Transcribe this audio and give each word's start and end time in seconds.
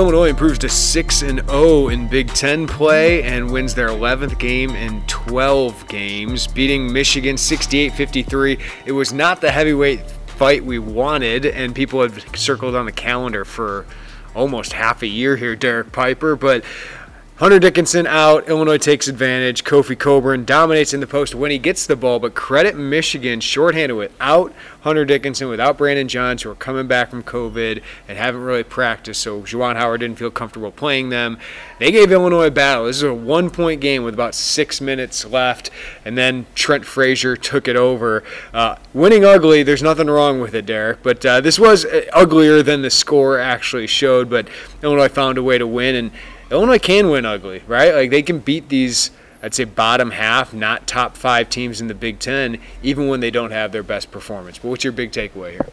Illinois 0.00 0.30
improves 0.30 0.58
to 0.60 0.68
6 0.70 1.20
and 1.20 1.40
0 1.50 1.88
in 1.88 2.08
Big 2.08 2.28
10 2.28 2.66
play 2.66 3.22
and 3.22 3.52
wins 3.52 3.74
their 3.74 3.88
11th 3.88 4.38
game 4.38 4.70
in 4.70 5.02
12 5.08 5.88
games, 5.88 6.46
beating 6.46 6.90
Michigan 6.90 7.36
68-53. 7.36 8.58
It 8.86 8.92
was 8.92 9.12
not 9.12 9.42
the 9.42 9.50
heavyweight 9.50 10.00
fight 10.26 10.64
we 10.64 10.78
wanted 10.78 11.44
and 11.44 11.74
people 11.74 12.00
had 12.00 12.14
circled 12.34 12.74
on 12.74 12.86
the 12.86 12.92
calendar 12.92 13.44
for 13.44 13.84
almost 14.34 14.72
half 14.72 15.02
a 15.02 15.06
year 15.06 15.36
here, 15.36 15.54
Derek 15.54 15.92
Piper, 15.92 16.34
but 16.34 16.64
Hunter 17.40 17.58
Dickinson 17.58 18.06
out. 18.06 18.50
Illinois 18.50 18.76
takes 18.76 19.08
advantage. 19.08 19.64
Kofi 19.64 19.98
Cockburn 19.98 20.44
dominates 20.44 20.92
in 20.92 21.00
the 21.00 21.06
post 21.06 21.34
when 21.34 21.50
he 21.50 21.56
gets 21.56 21.86
the 21.86 21.96
ball, 21.96 22.18
but 22.18 22.34
credit 22.34 22.76
Michigan 22.76 23.40
shorthanded 23.40 23.96
without 23.96 24.52
Hunter 24.82 25.06
Dickinson, 25.06 25.48
without 25.48 25.78
Brandon 25.78 26.06
Johns, 26.06 26.42
who 26.42 26.50
are 26.50 26.54
coming 26.54 26.86
back 26.86 27.08
from 27.08 27.22
COVID 27.22 27.82
and 28.06 28.18
haven't 28.18 28.42
really 28.42 28.62
practiced. 28.62 29.22
So 29.22 29.40
Juwan 29.40 29.76
Howard 29.76 30.00
didn't 30.00 30.18
feel 30.18 30.30
comfortable 30.30 30.70
playing 30.70 31.08
them. 31.08 31.38
They 31.78 31.90
gave 31.90 32.12
Illinois 32.12 32.48
a 32.48 32.50
battle. 32.50 32.84
This 32.84 32.96
is 32.96 33.04
a 33.04 33.14
one 33.14 33.48
point 33.48 33.80
game 33.80 34.04
with 34.04 34.12
about 34.12 34.34
six 34.34 34.82
minutes 34.82 35.24
left, 35.24 35.70
and 36.04 36.18
then 36.18 36.44
Trent 36.54 36.84
Frazier 36.84 37.38
took 37.38 37.68
it 37.68 37.76
over. 37.76 38.22
Uh, 38.52 38.76
winning 38.92 39.24
ugly, 39.24 39.62
there's 39.62 39.82
nothing 39.82 40.08
wrong 40.08 40.42
with 40.42 40.54
it, 40.54 40.66
Derek, 40.66 41.02
but 41.02 41.24
uh, 41.24 41.40
this 41.40 41.58
was 41.58 41.86
uh, 41.86 42.04
uglier 42.12 42.62
than 42.62 42.82
the 42.82 42.90
score 42.90 43.38
actually 43.38 43.86
showed, 43.86 44.28
but 44.28 44.46
Illinois 44.82 45.08
found 45.08 45.38
a 45.38 45.42
way 45.42 45.56
to 45.56 45.66
win. 45.66 45.94
and 45.94 46.10
Illinois 46.50 46.78
can 46.78 47.10
win 47.10 47.24
ugly, 47.24 47.62
right? 47.66 47.94
Like 47.94 48.10
they 48.10 48.22
can 48.22 48.40
beat 48.40 48.68
these, 48.68 49.10
I'd 49.42 49.54
say, 49.54 49.64
bottom 49.64 50.10
half, 50.10 50.52
not 50.52 50.86
top 50.86 51.16
five 51.16 51.48
teams 51.48 51.80
in 51.80 51.88
the 51.88 51.94
Big 51.94 52.18
Ten, 52.18 52.58
even 52.82 53.08
when 53.08 53.20
they 53.20 53.30
don't 53.30 53.52
have 53.52 53.72
their 53.72 53.82
best 53.82 54.10
performance. 54.10 54.58
But 54.58 54.68
what's 54.68 54.84
your 54.84 54.92
big 54.92 55.12
takeaway 55.12 55.52
here? 55.52 55.68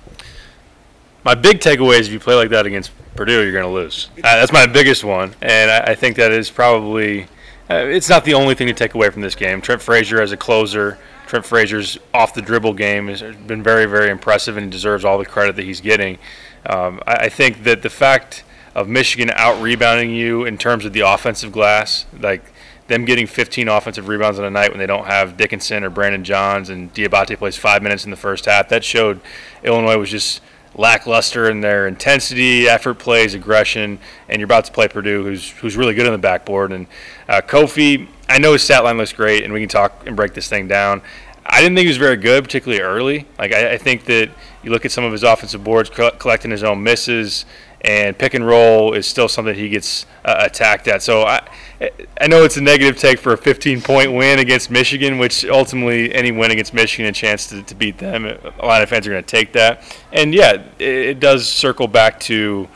My 1.24 1.36
big 1.36 1.60
takeaway 1.60 2.00
is 2.00 2.08
if 2.08 2.14
you 2.14 2.20
play 2.20 2.36
like 2.36 2.50
that 2.52 2.66
against 2.66 2.92
Purdue, 3.16 3.44
you're 3.44 3.52
going 3.52 3.66
to 3.66 3.70
lose. 3.70 4.10
Uh, 4.18 4.22
that's 4.22 4.54
my 4.54 4.68
biggest 4.68 5.04
one, 5.04 5.36
and 5.42 5.72
I, 5.72 5.92
I 5.92 5.96
think 5.96 6.16
that 6.18 6.32
is 6.32 6.50
probably. 6.50 7.24
Uh, 7.70 7.84
it's 7.86 8.08
not 8.08 8.24
the 8.24 8.34
only 8.34 8.56
thing 8.56 8.68
to 8.68 8.74
take 8.74 8.94
away 8.94 9.10
from 9.10 9.22
this 9.22 9.36
game. 9.36 9.60
Trent 9.60 9.82
Frazier 9.82 10.22
as 10.22 10.32
a 10.32 10.38
closer, 10.38 10.98
Trent 11.26 11.46
Frazier's 11.46 11.98
off 12.14 12.34
the 12.34 12.42
dribble 12.42 12.74
game 12.74 13.10
has 13.10 13.22
been 13.22 13.62
very, 13.62 13.86
very 13.86 14.10
impressive 14.10 14.56
and 14.56 14.72
deserves 14.72 15.04
all 15.04 15.18
the 15.18 15.26
credit 15.26 15.58
that 15.58 15.66
he's 15.66 15.82
getting. 15.82 16.18
Um, 16.66 17.02
I, 17.06 17.14
I 17.14 17.30
think 17.30 17.64
that 17.64 17.82
the 17.82 17.90
fact 17.90 18.46
of 18.78 18.88
Michigan 18.88 19.32
out 19.34 19.60
rebounding 19.60 20.12
you 20.12 20.46
in 20.46 20.56
terms 20.56 20.86
of 20.86 20.94
the 20.94 21.00
offensive 21.00 21.52
glass, 21.52 22.06
like 22.20 22.44
them 22.86 23.06
getting 23.06 23.26
15 23.26 23.68
offensive 23.68 24.08
rebounds 24.08 24.38
in 24.38 24.46
a 24.46 24.52
night 24.52 24.70
when 24.70 24.78
they 24.78 24.86
don't 24.86 25.08
have 25.08 25.36
Dickinson 25.36 25.84
or 25.84 25.90
Brandon 25.90 26.24
Johns 26.24 26.70
and 26.70 26.94
Diabate 26.94 27.40
plays 27.40 27.58
five 27.58 27.82
minutes 27.82 28.06
in 28.06 28.12
the 28.12 28.18
first 28.18 28.46
half. 28.46 28.70
That 28.70 28.84
showed 28.84 29.20
Illinois 29.64 29.98
was 29.98 30.12
just 30.12 30.42
lackluster 30.76 31.50
in 31.50 31.62
their 31.62 31.88
intensity, 31.88 32.70
effort 32.70 33.00
plays, 33.00 33.34
aggression, 33.34 33.98
and 34.30 34.40
you're 34.40 34.46
about 34.46 34.66
to 34.66 34.72
play 34.72 34.88
Purdue, 34.88 35.24
who's 35.24 35.50
who's 35.50 35.76
really 35.76 35.96
good 35.96 36.06
on 36.06 36.12
the 36.12 36.20
backboard. 36.20 36.72
And 36.72 36.86
uh, 37.28 37.42
Kofi, 37.42 38.08
I 38.30 38.38
know 38.38 38.54
his 38.54 38.62
stat 38.62 38.84
line 38.84 38.98
looks 38.98 39.12
great, 39.12 39.44
and 39.44 39.52
we 39.52 39.60
can 39.60 39.70
talk 39.70 40.06
and 40.06 40.16
break 40.16 40.36
this 40.36 40.48
thing 40.48 40.68
down. 40.68 41.02
I 41.44 41.62
didn't 41.62 41.76
think 41.76 41.86
he 41.86 41.90
was 41.90 41.98
very 41.98 42.18
good, 42.18 42.44
particularly 42.44 42.84
early. 42.84 43.26
Like 43.40 43.54
I, 43.54 43.74
I 43.74 43.78
think 43.80 44.06
that 44.06 44.30
you 44.62 44.70
look 44.70 44.86
at 44.86 44.92
some 44.92 45.04
of 45.04 45.12
his 45.12 45.24
offensive 45.24 45.64
boards, 45.64 45.90
collecting 45.90 46.52
his 46.52 46.64
own 46.64 46.84
misses, 46.84 47.46
and 47.88 48.18
pick 48.18 48.34
and 48.34 48.46
roll 48.46 48.92
is 48.94 49.08
still 49.08 49.30
something 49.30 49.56
he 49.56 49.70
gets 49.70 50.06
uh, 50.26 50.36
attacked 50.40 50.90
at. 50.90 51.02
So 51.02 51.24
I, 51.24 51.48
I 52.20 52.28
know 52.28 52.44
it's 52.44 52.58
a 52.58 52.62
negative 52.62 52.98
take 52.98 53.18
for 53.18 53.32
a 53.32 53.38
15 53.38 53.82
point 53.82 54.12
win 54.12 54.40
against 54.40 54.70
Michigan, 54.70 55.18
which 55.18 55.46
ultimately 55.46 56.14
any 56.14 56.34
win 56.34 56.52
against 56.52 56.74
Michigan, 56.74 57.06
a 57.06 57.14
chance 57.14 57.48
to, 57.48 57.64
to 57.64 57.76
beat 57.76 57.98
them. 57.98 58.26
A 58.26 58.66
lot 58.66 58.82
of 58.84 58.90
fans 58.90 59.08
are 59.08 59.12
going 59.12 59.24
to 59.24 59.28
take 59.28 59.54
that. 59.54 59.84
And 60.12 60.34
yeah, 60.34 60.64
it, 60.78 60.82
it 60.82 61.20
does 61.22 61.48
circle 61.48 61.88
back 61.88 62.20
to 62.22 62.68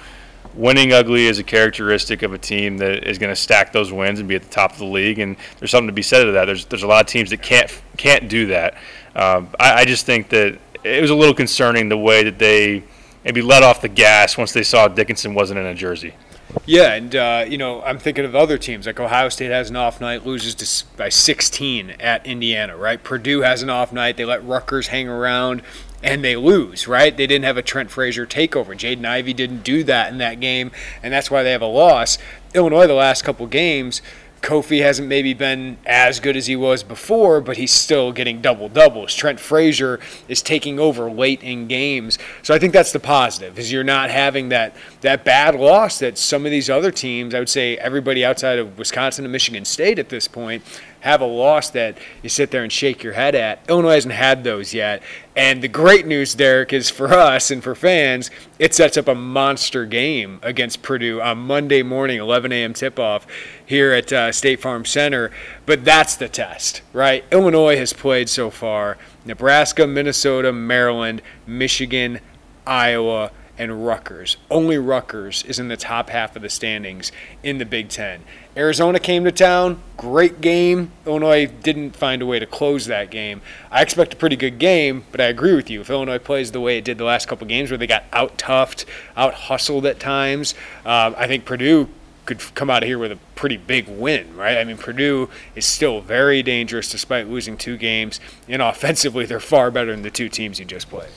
winning 0.54 0.94
ugly 0.94 1.28
is 1.28 1.40
a 1.40 1.44
characteristic 1.44 2.24
of 2.24 2.32
a 2.32 2.38
team 2.38 2.78
that 2.78 3.06
is 3.06 3.18
going 3.18 3.32
to 3.32 3.36
stack 3.36 3.74
those 3.74 3.92
wins 3.92 4.20
and 4.20 4.30
be 4.30 4.36
at 4.36 4.44
the 4.44 4.50
top 4.50 4.72
of 4.72 4.78
the 4.78 4.86
league. 4.86 5.20
And 5.20 5.36
there's 5.60 5.72
something 5.72 5.88
to 5.88 5.94
be 5.94 6.02
said 6.02 6.24
to 6.24 6.32
that. 6.32 6.46
There's 6.46 6.66
there's 6.66 6.84
a 6.84 6.88
lot 6.88 7.02
of 7.02 7.08
teams 7.08 7.32
that 7.32 7.42
can't 7.42 7.70
can't 7.98 8.30
do 8.30 8.46
that. 8.48 8.76
Um, 9.14 9.50
I, 9.60 9.82
I 9.82 9.86
just 9.86 10.06
think 10.06 10.30
that 10.30 10.58
it 10.86 11.02
was 11.02 11.12
a 11.12 11.16
little 11.16 11.36
concerning 11.36 11.90
the 11.90 11.98
way 11.98 12.24
that 12.24 12.40
they 12.40 12.84
maybe 13.24 13.42
let 13.42 13.64
off 13.64 13.82
the 13.82 13.90
gas 13.90 14.38
once 14.38 14.52
they 14.52 14.64
saw 14.64 14.88
Dickinson 14.88 15.34
wasn't 15.34 15.60
in 15.60 15.66
a 15.66 15.76
jersey. 15.76 16.16
Yeah, 16.66 16.94
and 16.94 17.16
uh, 17.16 17.46
you 17.48 17.58
know 17.58 17.82
I'm 17.82 17.98
thinking 17.98 18.26
of 18.26 18.36
other 18.36 18.58
teams 18.58 18.86
like 18.86 19.00
Ohio 19.00 19.30
State 19.30 19.52
has 19.52 19.70
an 19.70 19.76
off 19.76 20.02
night, 20.02 20.26
loses 20.26 20.56
to, 20.56 20.98
by 20.98 21.10
16 21.10 21.92
at 21.92 22.26
Indiana. 22.26 22.76
Right, 22.76 23.02
Purdue 23.02 23.42
has 23.42 23.64
an 23.64 23.70
off 23.70 23.94
night, 23.94 24.18
they 24.18 24.26
let 24.26 24.46
Rutgers 24.46 24.88
hang 24.88 25.08
around 25.08 25.62
and 26.04 26.24
they 26.24 26.36
lose, 26.36 26.88
right? 26.88 27.16
They 27.16 27.28
didn't 27.28 27.46
have 27.46 27.58
a 27.58 27.62
Trent 27.62 27.92
Frazier 27.92 28.26
takeover. 28.26 28.70
Jaden 28.70 29.06
Ivey 29.06 29.34
didn't 29.34 29.64
do 29.64 29.84
that 29.84 30.12
in 30.12 30.18
that 30.18 30.40
game, 30.40 30.72
and 31.04 31.14
that's 31.14 31.30
why 31.30 31.44
they 31.44 31.52
have 31.52 31.62
a 31.62 31.68
loss. 31.68 32.18
Illinois, 32.54 32.88
the 32.88 32.94
last 32.94 33.24
couple 33.24 33.46
games, 33.48 34.02
Kofi 34.42 34.82
hasn't 34.82 35.08
maybe 35.08 35.34
been 35.36 35.78
as 35.86 36.20
good 36.20 36.36
as 36.36 36.48
he 36.48 36.56
was 36.56 36.82
before, 36.82 37.42
but 37.42 37.58
he's 37.58 37.72
still 37.72 38.12
getting 38.12 38.42
double 38.42 38.70
doubles. 38.70 39.14
Trent 39.14 39.40
Frazier 39.40 40.00
is 40.28 40.42
taking 40.42 40.80
over 40.80 41.12
late 41.12 41.44
in 41.44 41.68
games, 41.68 42.18
so 42.42 42.54
I 42.54 42.60
think 42.60 42.74
that's 42.74 42.92
the 42.92 43.00
positive. 43.00 43.60
Is 43.60 43.72
you're 43.72 43.84
not 43.84 44.10
having 44.10 44.50
that 44.50 44.76
that 45.02 45.24
bad 45.24 45.56
loss 45.56 46.00
that 46.00 46.18
some 46.18 46.46
of 46.46 46.52
these 46.52 46.70
other 46.70 46.92
teams, 46.92 47.36
I 47.36 47.40
would 47.40 47.50
say 47.50 47.78
everybody 47.78 48.26
outside 48.26 48.58
of 48.58 48.78
Wisconsin 48.80 49.26
and 49.26 49.32
Michigan 49.32 49.64
State 49.64 50.00
at 50.00 50.10
this 50.10 50.28
point, 50.28 50.64
have 51.02 51.22
a 51.22 51.26
loss 51.26 51.70
that 51.72 51.98
you 52.24 52.30
sit 52.30 52.52
there 52.52 52.64
and 52.64 52.72
shake 52.72 53.04
your 53.04 53.14
head 53.14 53.36
at. 53.36 53.60
Illinois 53.70 53.96
hasn't 53.96 54.14
had 54.14 54.44
those 54.44 54.74
yet. 54.74 55.04
And 55.36 55.62
the 55.62 55.68
great 55.68 56.06
news, 56.06 56.34
Derek, 56.36 56.74
is 56.74 56.90
for 56.90 57.14
us 57.14 57.52
and 57.52 57.64
for 57.64 57.76
fans, 57.76 58.32
it 58.60 58.74
sets 58.74 58.98
up 58.98 59.08
a 59.08 59.16
monster 59.16 59.86
game 59.86 60.40
against 60.44 60.82
Purdue 60.82 61.20
on 61.22 61.40
Monday 61.40 61.84
morning, 61.84 62.20
11 62.20 62.52
a.m. 62.52 62.74
tip 62.74 63.00
off 63.00 63.26
here 63.66 63.92
at 63.94 64.14
uh, 64.14 64.32
State 64.32 64.62
Farm 64.62 64.86
Center. 64.86 65.32
But 65.66 65.84
that's 65.84 66.16
the 66.16 66.30
test, 66.30 66.82
right? 66.94 67.26
Illinois 67.32 67.78
has 67.78 67.94
played 67.94 68.30
so 68.30 68.50
far 68.50 68.98
Nebraska, 69.26 69.86
Minnesota, 69.86 70.52
Maryland, 70.52 71.22
Michigan, 71.46 72.20
Iowa, 72.66 73.32
and 73.62 73.86
Rutgers. 73.86 74.38
Only 74.50 74.80
Rutgers 74.80 75.44
is 75.44 75.60
in 75.60 75.68
the 75.68 75.78
top 75.78 76.10
half 76.10 76.36
of 76.36 76.42
the 76.42 76.50
standings 76.50 77.12
in 77.44 77.60
the 77.60 77.66
Big 77.66 77.90
Ten. 77.90 78.22
Arizona 78.58 79.00
came 79.00 79.24
to 79.24 79.32
town, 79.32 79.80
great 79.98 80.42
game. 80.42 80.92
Illinois 81.06 81.46
didn't 81.46 81.96
find 81.96 82.24
a 82.24 82.26
way 82.26 82.40
to 82.40 82.48
close 82.48 82.88
that 82.88 83.12
game. 83.12 83.40
I 83.70 83.84
expect 83.84 84.16
a 84.16 84.18
pretty 84.18 84.36
good 84.36 84.58
game, 84.58 85.06
but 85.12 85.22
I 85.22 85.26
agree 85.26 85.54
with 85.54 85.70
you. 85.70 85.82
If 85.82 85.92
Illinois 85.92 86.18
plays 86.18 86.52
the 86.52 86.60
way 86.60 86.80
it 86.80 86.84
did 86.84 86.98
the 86.98 87.04
last 87.04 87.28
couple 87.28 87.46
games, 87.46 87.70
where 87.70 87.78
they 87.78 87.86
got 87.86 88.04
out 88.12 88.36
toughed, 88.40 88.86
out 89.16 89.36
hustled 89.36 89.86
at 89.86 90.00
times, 90.00 90.56
uh, 90.84 91.14
I 91.16 91.28
think 91.28 91.46
Purdue 91.46 91.88
could 92.26 92.40
come 92.56 92.72
out 92.72 92.82
of 92.82 92.88
here 92.88 92.98
with 92.98 93.12
a 93.12 93.20
pretty 93.36 93.58
big 93.58 93.88
win, 93.88 94.36
right? 94.36 94.58
I 94.58 94.64
mean, 94.64 94.78
Purdue 94.78 95.30
is 95.56 95.68
still 95.68 96.02
very 96.02 96.42
dangerous 96.42 96.90
despite 96.90 97.28
losing 97.28 97.58
two 97.58 97.78
games, 97.78 98.20
and 98.48 98.62
offensively, 98.62 99.28
they're 99.28 99.40
far 99.40 99.70
better 99.70 99.92
than 99.92 100.02
the 100.02 100.10
two 100.10 100.30
teams 100.30 100.60
you 100.60 100.66
just 100.66 100.90
played. 100.90 101.10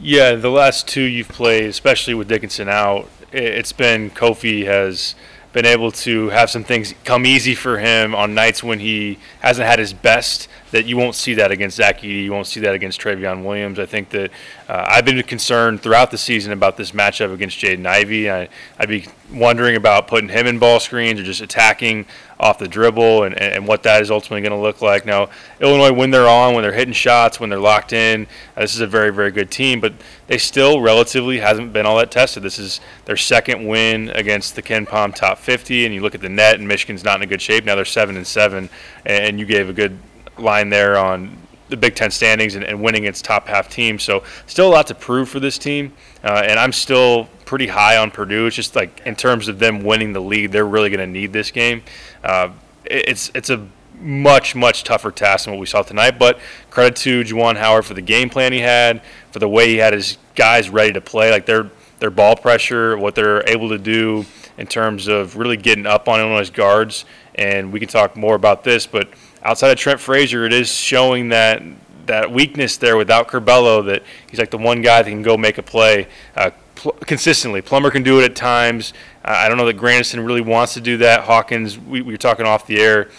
Yeah, 0.00 0.34
the 0.34 0.50
last 0.50 0.88
two 0.88 1.02
you've 1.02 1.28
played, 1.28 1.66
especially 1.66 2.14
with 2.14 2.28
Dickinson 2.28 2.68
out, 2.68 3.08
it's 3.32 3.72
been 3.72 4.10
Kofi 4.10 4.66
has 4.66 5.14
been 5.52 5.64
able 5.64 5.92
to 5.92 6.30
have 6.30 6.50
some 6.50 6.64
things 6.64 6.94
come 7.04 7.24
easy 7.24 7.54
for 7.54 7.78
him 7.78 8.12
on 8.12 8.34
nights 8.34 8.62
when 8.62 8.80
he 8.80 9.18
hasn't 9.40 9.68
had 9.68 9.78
his 9.78 9.92
best. 9.92 10.48
That 10.74 10.86
you 10.86 10.96
won't 10.96 11.14
see 11.14 11.34
that 11.34 11.52
against 11.52 11.76
Zach 11.76 12.00
Edey, 12.00 12.24
you 12.24 12.32
won't 12.32 12.48
see 12.48 12.58
that 12.58 12.74
against 12.74 13.00
Trevion 13.00 13.44
Williams. 13.44 13.78
I 13.78 13.86
think 13.86 14.10
that 14.10 14.32
uh, 14.68 14.84
I've 14.88 15.04
been 15.04 15.22
concerned 15.22 15.80
throughout 15.80 16.10
the 16.10 16.18
season 16.18 16.52
about 16.52 16.76
this 16.76 16.90
matchup 16.90 17.32
against 17.32 17.58
Jaden 17.58 17.86
Ivey. 17.86 18.28
I, 18.28 18.48
I'd 18.76 18.88
be 18.88 19.06
wondering 19.32 19.76
about 19.76 20.08
putting 20.08 20.30
him 20.30 20.48
in 20.48 20.58
ball 20.58 20.80
screens 20.80 21.20
or 21.20 21.22
just 21.22 21.40
attacking 21.40 22.06
off 22.40 22.58
the 22.58 22.66
dribble 22.66 23.22
and, 23.22 23.40
and 23.40 23.68
what 23.68 23.84
that 23.84 24.02
is 24.02 24.10
ultimately 24.10 24.40
going 24.40 24.50
to 24.50 24.60
look 24.60 24.82
like. 24.82 25.06
Now, 25.06 25.28
Illinois, 25.60 25.92
when 25.92 26.10
they're 26.10 26.26
on, 26.26 26.54
when 26.54 26.62
they're 26.64 26.72
hitting 26.72 26.92
shots, 26.92 27.38
when 27.38 27.50
they're 27.50 27.60
locked 27.60 27.92
in, 27.92 28.26
uh, 28.56 28.62
this 28.62 28.74
is 28.74 28.80
a 28.80 28.86
very, 28.88 29.12
very 29.12 29.30
good 29.30 29.52
team, 29.52 29.78
but 29.78 29.92
they 30.26 30.38
still 30.38 30.80
relatively 30.80 31.38
hasn't 31.38 31.72
been 31.72 31.86
all 31.86 31.98
that 31.98 32.10
tested. 32.10 32.42
This 32.42 32.58
is 32.58 32.80
their 33.04 33.16
second 33.16 33.64
win 33.64 34.10
against 34.10 34.56
the 34.56 34.62
KenPom 34.62 35.14
top 35.14 35.38
50, 35.38 35.84
and 35.84 35.94
you 35.94 36.00
look 36.00 36.16
at 36.16 36.20
the 36.20 36.28
net, 36.28 36.58
and 36.58 36.66
Michigan's 36.66 37.04
not 37.04 37.20
in 37.20 37.22
a 37.22 37.26
good 37.26 37.40
shape. 37.40 37.64
Now 37.64 37.76
they're 37.76 37.84
7 37.84 38.16
and 38.16 38.26
7, 38.26 38.68
and 39.06 39.38
you 39.38 39.46
gave 39.46 39.68
a 39.68 39.72
good 39.72 39.96
line 40.38 40.68
there 40.70 40.96
on 40.96 41.36
the 41.68 41.76
Big 41.76 41.94
Ten 41.94 42.10
standings 42.10 42.54
and, 42.54 42.64
and 42.64 42.82
winning 42.82 43.04
its 43.04 43.22
top 43.22 43.48
half 43.48 43.68
team. 43.68 43.98
So 43.98 44.22
still 44.46 44.68
a 44.68 44.72
lot 44.72 44.86
to 44.88 44.94
prove 44.94 45.28
for 45.28 45.40
this 45.40 45.58
team, 45.58 45.92
uh, 46.22 46.42
and 46.44 46.58
I'm 46.58 46.72
still 46.72 47.28
pretty 47.44 47.66
high 47.66 47.96
on 47.96 48.10
Purdue. 48.10 48.46
It's 48.46 48.56
just 48.56 48.76
like 48.76 49.02
in 49.04 49.16
terms 49.16 49.48
of 49.48 49.58
them 49.58 49.82
winning 49.82 50.12
the 50.12 50.20
league, 50.20 50.50
they're 50.50 50.66
really 50.66 50.90
going 50.90 51.00
to 51.00 51.06
need 51.06 51.32
this 51.32 51.50
game. 51.50 51.82
Uh, 52.22 52.50
it's 52.84 53.30
it's 53.34 53.50
a 53.50 53.66
much 53.98 54.54
much 54.54 54.84
tougher 54.84 55.10
task 55.10 55.44
than 55.44 55.54
what 55.54 55.60
we 55.60 55.66
saw 55.66 55.82
tonight. 55.82 56.18
But 56.18 56.38
credit 56.70 56.96
to 56.96 57.22
Juwan 57.22 57.56
Howard 57.56 57.84
for 57.84 57.94
the 57.94 58.02
game 58.02 58.28
plan 58.28 58.52
he 58.52 58.60
had, 58.60 59.02
for 59.30 59.38
the 59.38 59.48
way 59.48 59.68
he 59.68 59.76
had 59.76 59.92
his 59.92 60.18
guys 60.34 60.68
ready 60.68 60.92
to 60.92 61.00
play. 61.00 61.30
Like 61.30 61.46
their 61.46 61.70
their 62.00 62.10
ball 62.10 62.36
pressure, 62.36 62.98
what 62.98 63.14
they're 63.14 63.48
able 63.48 63.70
to 63.70 63.78
do 63.78 64.26
in 64.58 64.66
terms 64.66 65.08
of 65.08 65.36
really 65.36 65.56
getting 65.56 65.86
up 65.86 66.08
on 66.08 66.20
Illinois' 66.20 66.50
guards. 66.50 67.04
And 67.34 67.72
we 67.72 67.80
can 67.80 67.88
talk 67.88 68.16
more 68.16 68.34
about 68.34 68.62
this, 68.62 68.86
but 68.86 69.08
outside 69.44 69.70
of 69.70 69.78
Trent 69.78 70.00
Frazier, 70.00 70.44
it 70.44 70.52
is 70.52 70.72
showing 70.72 71.28
that 71.28 71.62
that 72.06 72.30
weakness 72.30 72.76
there 72.76 72.96
without 72.96 73.28
Curbelo 73.28 73.84
that 73.86 74.02
he's 74.28 74.38
like 74.38 74.50
the 74.50 74.58
one 74.58 74.82
guy 74.82 75.02
that 75.02 75.08
can 75.08 75.22
go 75.22 75.36
make 75.36 75.56
a 75.56 75.62
play 75.62 76.06
uh, 76.36 76.50
pl- 76.74 76.92
consistently. 76.92 77.62
Plummer 77.62 77.90
can 77.90 78.02
do 78.02 78.20
it 78.20 78.24
at 78.24 78.36
times. 78.36 78.92
Uh, 79.24 79.34
I 79.36 79.48
don't 79.48 79.56
know 79.56 79.66
that 79.66 79.74
Grandison 79.78 80.20
really 80.20 80.42
wants 80.42 80.74
to 80.74 80.80
do 80.80 80.98
that. 80.98 81.24
Hawkins, 81.24 81.78
we, 81.78 82.02
we 82.02 82.12
were 82.12 82.18
talking 82.18 82.46
off 82.46 82.66
the 82.66 82.78
air. 82.78 83.10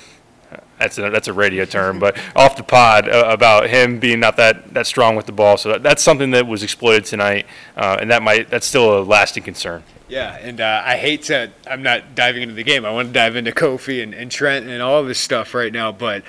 That's 0.77 0.97
a, 0.97 1.09
that's 1.09 1.27
a 1.27 1.33
radio 1.33 1.65
term, 1.65 1.99
but 1.99 2.17
off 2.35 2.57
the 2.57 2.63
pod 2.63 3.09
uh, 3.09 3.25
about 3.29 3.69
him 3.69 3.99
being 3.99 4.19
not 4.19 4.37
that, 4.37 4.73
that 4.73 4.85
strong 4.85 5.15
with 5.15 5.25
the 5.25 5.31
ball. 5.31 5.57
So 5.57 5.69
that, 5.69 5.83
that's 5.83 6.03
something 6.03 6.31
that 6.31 6.45
was 6.45 6.63
exploited 6.63 7.05
tonight, 7.05 7.45
uh, 7.77 7.97
and 7.99 8.11
that 8.11 8.21
might 8.21 8.49
that's 8.49 8.67
still 8.67 8.99
a 8.99 9.01
lasting 9.01 9.43
concern. 9.43 9.83
Yeah, 10.07 10.37
and 10.39 10.61
uh, 10.61 10.83
I 10.85 10.97
hate 10.97 11.23
to. 11.23 11.51
I'm 11.67 11.81
not 11.81 12.13
diving 12.13 12.43
into 12.43 12.53
the 12.55 12.63
game. 12.63 12.85
I 12.85 12.91
want 12.91 13.09
to 13.09 13.13
dive 13.13 13.35
into 13.35 13.51
Kofi 13.51 14.03
and, 14.03 14.13
and 14.13 14.29
Trent 14.29 14.67
and 14.67 14.81
all 14.81 15.03
this 15.03 15.19
stuff 15.19 15.53
right 15.53 15.73
now, 15.73 15.91
but 15.91 16.23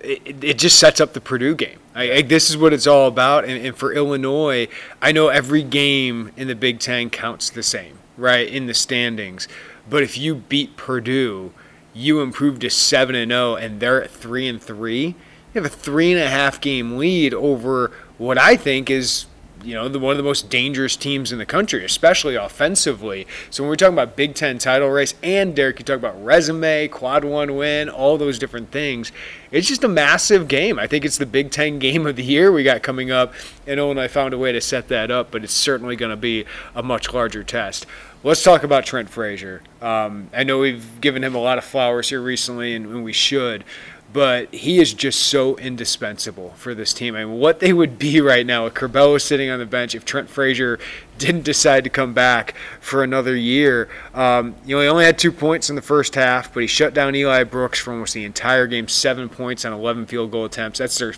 it, 0.00 0.44
it 0.44 0.58
just 0.58 0.78
sets 0.78 1.00
up 1.00 1.12
the 1.12 1.20
Purdue 1.20 1.54
game. 1.54 1.78
I, 1.94 2.12
I, 2.12 2.22
this 2.22 2.48
is 2.48 2.56
what 2.56 2.72
it's 2.72 2.86
all 2.86 3.08
about. 3.08 3.44
And, 3.44 3.64
and 3.66 3.76
for 3.76 3.92
Illinois, 3.92 4.68
I 5.02 5.12
know 5.12 5.28
every 5.28 5.62
game 5.62 6.32
in 6.36 6.46
the 6.48 6.54
Big 6.54 6.78
Ten 6.78 7.10
counts 7.10 7.50
the 7.50 7.62
same, 7.62 7.98
right, 8.16 8.48
in 8.48 8.66
the 8.66 8.74
standings. 8.74 9.48
But 9.90 10.02
if 10.02 10.16
you 10.16 10.36
beat 10.36 10.76
Purdue, 10.76 11.52
you 11.94 12.20
improve 12.20 12.60
to 12.60 12.70
seven 12.70 13.14
and 13.14 13.32
0, 13.32 13.56
and 13.56 13.80
they're 13.80 14.04
at 14.04 14.10
three 14.10 14.46
and 14.46 14.62
three. 14.62 15.06
You 15.54 15.62
have 15.62 15.64
a 15.64 15.68
three 15.68 16.12
and 16.12 16.20
a 16.20 16.28
half 16.28 16.60
game 16.60 16.98
lead 16.98 17.34
over 17.34 17.90
what 18.18 18.38
I 18.38 18.56
think 18.56 18.90
is 18.90 19.26
you 19.64 19.74
know, 19.74 19.88
the, 19.88 19.98
one 19.98 20.12
of 20.12 20.16
the 20.16 20.22
most 20.22 20.50
dangerous 20.50 20.96
teams 20.96 21.32
in 21.32 21.38
the 21.38 21.46
country, 21.46 21.84
especially 21.84 22.34
offensively. 22.36 23.26
So 23.50 23.62
when 23.62 23.68
we're 23.68 23.76
talking 23.76 23.94
about 23.94 24.16
Big 24.16 24.34
Ten 24.34 24.58
title 24.58 24.88
race, 24.88 25.14
and 25.22 25.54
Derek, 25.54 25.78
you 25.78 25.84
talk 25.84 25.96
about 25.96 26.22
resume, 26.24 26.88
quad 26.88 27.24
one 27.24 27.56
win, 27.56 27.88
all 27.88 28.18
those 28.18 28.38
different 28.38 28.70
things. 28.70 29.12
It's 29.50 29.68
just 29.68 29.84
a 29.84 29.88
massive 29.88 30.48
game. 30.48 30.78
I 30.78 30.86
think 30.86 31.04
it's 31.04 31.18
the 31.18 31.26
Big 31.26 31.50
Ten 31.50 31.78
game 31.78 32.06
of 32.06 32.16
the 32.16 32.24
year 32.24 32.52
we 32.52 32.62
got 32.62 32.82
coming 32.82 33.10
up, 33.10 33.34
and 33.66 33.78
Illinois 33.78 34.08
found 34.08 34.34
a 34.34 34.38
way 34.38 34.52
to 34.52 34.60
set 34.60 34.88
that 34.88 35.10
up, 35.10 35.30
but 35.30 35.44
it's 35.44 35.54
certainly 35.54 35.96
going 35.96 36.10
to 36.10 36.16
be 36.16 36.44
a 36.74 36.82
much 36.82 37.12
larger 37.12 37.42
test. 37.42 37.86
Let's 38.24 38.42
talk 38.42 38.64
about 38.64 38.84
Trent 38.84 39.08
Frazier. 39.08 39.62
Um, 39.80 40.28
I 40.34 40.42
know 40.42 40.58
we've 40.58 41.00
given 41.00 41.22
him 41.22 41.36
a 41.36 41.40
lot 41.40 41.56
of 41.56 41.64
flowers 41.64 42.08
here 42.08 42.20
recently, 42.20 42.74
and, 42.74 42.86
and 42.86 43.04
we 43.04 43.12
should 43.12 43.64
but 44.12 44.52
he 44.54 44.78
is 44.78 44.94
just 44.94 45.20
so 45.20 45.56
indispensable 45.56 46.50
for 46.56 46.74
this 46.74 46.94
team. 46.94 47.14
I 47.14 47.24
mean, 47.24 47.38
what 47.38 47.60
they 47.60 47.72
would 47.72 47.98
be 47.98 48.20
right 48.22 48.46
now 48.46 48.64
with 48.64 48.74
Curbelo 48.74 49.20
sitting 49.20 49.50
on 49.50 49.58
the 49.58 49.66
bench 49.66 49.94
if 49.94 50.04
Trent 50.04 50.30
Frazier 50.30 50.78
didn't 51.18 51.42
decide 51.42 51.84
to 51.84 51.90
come 51.90 52.14
back 52.14 52.54
for 52.80 53.02
another 53.02 53.36
year. 53.36 53.88
Um, 54.14 54.54
you 54.64 54.76
know, 54.76 54.82
he 54.82 54.88
only 54.88 55.04
had 55.04 55.18
two 55.18 55.32
points 55.32 55.68
in 55.68 55.76
the 55.76 55.82
first 55.82 56.14
half, 56.14 56.54
but 56.54 56.60
he 56.60 56.66
shut 56.66 56.94
down 56.94 57.14
Eli 57.14 57.44
Brooks 57.44 57.78
for 57.78 57.92
almost 57.92 58.14
the 58.14 58.24
entire 58.24 58.66
game, 58.66 58.88
seven 58.88 59.28
points 59.28 59.64
on 59.64 59.72
11 59.72 60.06
field 60.06 60.30
goal 60.30 60.44
attempts. 60.44 60.78
That's 60.78 60.96
their 60.96 61.14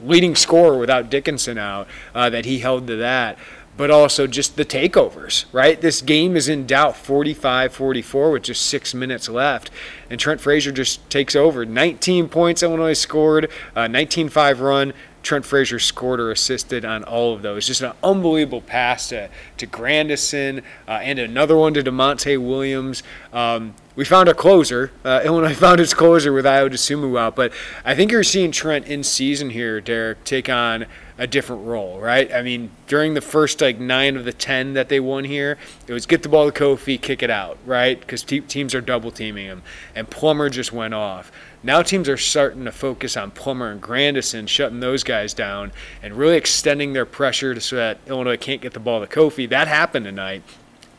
leading 0.00 0.34
scorer 0.34 0.76
without 0.76 1.08
Dickinson 1.08 1.56
out 1.56 1.86
uh, 2.14 2.28
that 2.30 2.44
he 2.44 2.58
held 2.58 2.86
to 2.88 2.96
that 2.96 3.38
but 3.76 3.90
also 3.90 4.26
just 4.26 4.56
the 4.56 4.64
takeovers, 4.64 5.46
right? 5.52 5.80
This 5.80 6.00
game 6.00 6.36
is 6.36 6.48
in 6.48 6.66
doubt 6.66 6.96
45 6.96 7.72
44 7.72 8.30
with 8.30 8.42
just 8.44 8.66
six 8.66 8.94
minutes 8.94 9.28
left. 9.28 9.70
And 10.08 10.20
Trent 10.20 10.40
Frazier 10.40 10.72
just 10.72 11.08
takes 11.10 11.34
over. 11.34 11.64
19 11.64 12.28
points 12.28 12.62
Illinois 12.62 12.92
scored, 12.92 13.50
uh, 13.74 13.88
19 13.88 14.28
5 14.28 14.60
run. 14.60 14.92
Trent 15.24 15.44
Frazier 15.44 15.78
scored 15.78 16.20
or 16.20 16.30
assisted 16.30 16.84
on 16.84 17.02
all 17.02 17.34
of 17.34 17.42
those. 17.42 17.66
Just 17.66 17.80
an 17.80 17.92
unbelievable 18.04 18.60
pass 18.60 19.08
to, 19.08 19.30
to 19.56 19.66
Grandison 19.66 20.60
uh, 20.86 20.92
and 21.02 21.18
another 21.18 21.56
one 21.56 21.74
to 21.74 21.82
Da'Monte 21.82 22.38
Williams. 22.38 23.02
Um, 23.32 23.74
we 23.96 24.04
found 24.04 24.28
a 24.28 24.34
closer. 24.34 24.92
Uh, 25.04 25.22
Illinois 25.24 25.54
found 25.54 25.80
its 25.80 25.94
closer 25.94 26.32
with 26.32 26.44
Ayo 26.44 26.68
Dosunmu 26.68 27.18
out, 27.18 27.34
but 27.34 27.52
I 27.84 27.94
think 27.94 28.12
you're 28.12 28.22
seeing 28.22 28.52
Trent 28.52 28.86
in 28.86 29.02
season 29.02 29.50
here, 29.50 29.80
Derek, 29.80 30.22
take 30.24 30.48
on 30.48 30.86
a 31.16 31.26
different 31.26 31.64
role, 31.64 32.00
right? 32.00 32.32
I 32.32 32.42
mean, 32.42 32.70
during 32.86 33.14
the 33.14 33.20
first 33.20 33.60
like 33.60 33.78
nine 33.78 34.16
of 34.16 34.24
the 34.24 34.32
ten 34.32 34.74
that 34.74 34.88
they 34.88 35.00
won 35.00 35.24
here, 35.24 35.58
it 35.86 35.92
was 35.92 36.06
get 36.06 36.22
the 36.22 36.28
ball 36.28 36.50
to 36.50 36.58
Kofi, 36.58 37.00
kick 37.00 37.22
it 37.22 37.30
out, 37.30 37.56
right? 37.64 37.98
Because 37.98 38.24
te- 38.24 38.40
teams 38.40 38.74
are 38.74 38.80
double 38.80 39.10
teaming 39.10 39.46
him, 39.46 39.62
and 39.94 40.10
Plummer 40.10 40.50
just 40.50 40.72
went 40.72 40.92
off. 40.92 41.30
Now 41.64 41.80
teams 41.80 42.10
are 42.10 42.18
starting 42.18 42.66
to 42.66 42.72
focus 42.72 43.16
on 43.16 43.30
Plummer 43.30 43.70
and 43.70 43.80
Grandison, 43.80 44.46
shutting 44.46 44.80
those 44.80 45.02
guys 45.02 45.32
down, 45.32 45.72
and 46.02 46.12
really 46.12 46.36
extending 46.36 46.92
their 46.92 47.06
pressure 47.06 47.58
so 47.58 47.76
that 47.76 47.98
Illinois 48.06 48.36
can't 48.36 48.60
get 48.60 48.74
the 48.74 48.80
ball 48.80 49.00
to 49.00 49.06
Kofi. 49.06 49.48
That 49.48 49.66
happened 49.66 50.04
tonight. 50.04 50.42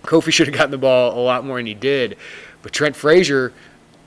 Kofi 0.02 0.32
should 0.34 0.48
have 0.48 0.56
gotten 0.56 0.72
the 0.72 0.80
ball 0.80 1.18
a 1.18 1.22
lot 1.22 1.46
more 1.46 1.58
than 1.58 1.68
he 1.68 1.76
did, 1.76 2.18
but 2.64 2.74
Trent 2.74 2.96
Frazier, 2.96 3.54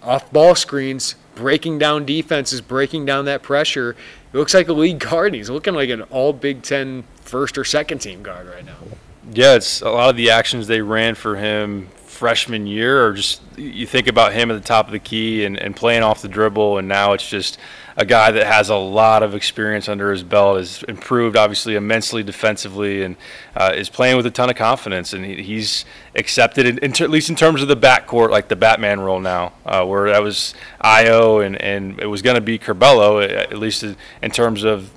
off 0.03 0.33
ball 0.33 0.57
screens, 0.57 1.15
breaking 1.37 1.79
down 1.79 2.05
defenses, 2.05 2.61
breaking 2.61 3.07
down 3.07 3.25
that 3.27 3.45
pressure, 3.45 3.95
he 4.33 4.39
looks 4.39 4.53
like 4.53 4.67
a 4.67 4.73
league 4.73 4.99
guard. 4.99 5.35
He's 5.35 5.49
looking 5.49 5.75
like 5.75 5.91
an 5.91 6.03
all 6.03 6.33
Big 6.33 6.63
Ten 6.63 7.05
first 7.23 7.57
or 7.57 7.65
second 7.65 7.99
team 7.99 8.25
guard 8.25 8.49
right 8.49 8.65
now. 8.65 8.77
Yeah, 9.33 9.55
it's 9.55 9.81
a 9.81 9.91
lot 9.91 10.11
of 10.11 10.17
the 10.17 10.31
actions 10.31 10.67
they 10.67 10.81
ran 10.81 11.15
for 11.15 11.37
him 11.37 11.89
freshman 12.19 12.67
year, 12.67 13.07
or 13.07 13.13
just 13.13 13.41
you 13.57 13.87
think 13.87 14.09
about 14.09 14.33
him 14.33 14.51
at 14.51 14.55
the 14.55 14.67
top 14.67 14.87
of 14.87 14.93
the 14.93 14.99
key 14.99 15.45
and, 15.45 15.57
and 15.57 15.77
playing 15.77 16.03
off 16.03 16.21
the 16.21 16.27
dribble, 16.27 16.77
and 16.77 16.89
now 16.89 17.13
it's 17.13 17.31
just 17.31 17.59
a 17.97 18.05
guy 18.05 18.33
that 18.33 18.45
has 18.45 18.71
a 18.71 18.77
lot 18.77 19.23
of 19.23 19.37
experience 19.37 19.89
under 19.89 20.11
his 20.11 20.25
belt, 20.25 20.57
has 20.57 20.83
improved 20.89 21.37
obviously 21.37 21.77
immensely 21.77 22.25
defensively, 22.25 23.05
and 23.05 23.15
uh, 23.55 23.73
is 23.73 23.89
playing 23.89 24.17
with 24.17 24.27
a 24.27 24.33
ton 24.33 24.51
of 24.51 24.57
confidence. 24.57 25.13
And 25.13 25.25
he, 25.25 25.43
he's 25.43 25.85
accepted, 26.17 26.67
in, 26.67 26.79
in 26.79 26.91
at 26.91 27.11
least 27.11 27.31
in 27.31 27.37
terms 27.37 27.63
of 27.63 27.69
the 27.69 27.77
backcourt, 27.77 28.31
like 28.31 28.49
the 28.49 28.57
Batman 28.57 28.99
role 28.99 29.21
now, 29.21 29.53
uh, 29.65 29.85
where 29.85 30.11
that 30.11 30.23
was 30.23 30.55
Ayo 30.83 31.47
and, 31.47 31.61
and 31.63 32.01
it 32.01 32.07
was 32.07 32.21
going 32.21 32.35
to 32.35 32.41
be 32.41 32.59
Curbelo, 32.59 33.23
at 33.23 33.57
least 33.57 33.85
in 33.85 34.31
terms 34.33 34.65
of 34.65 34.91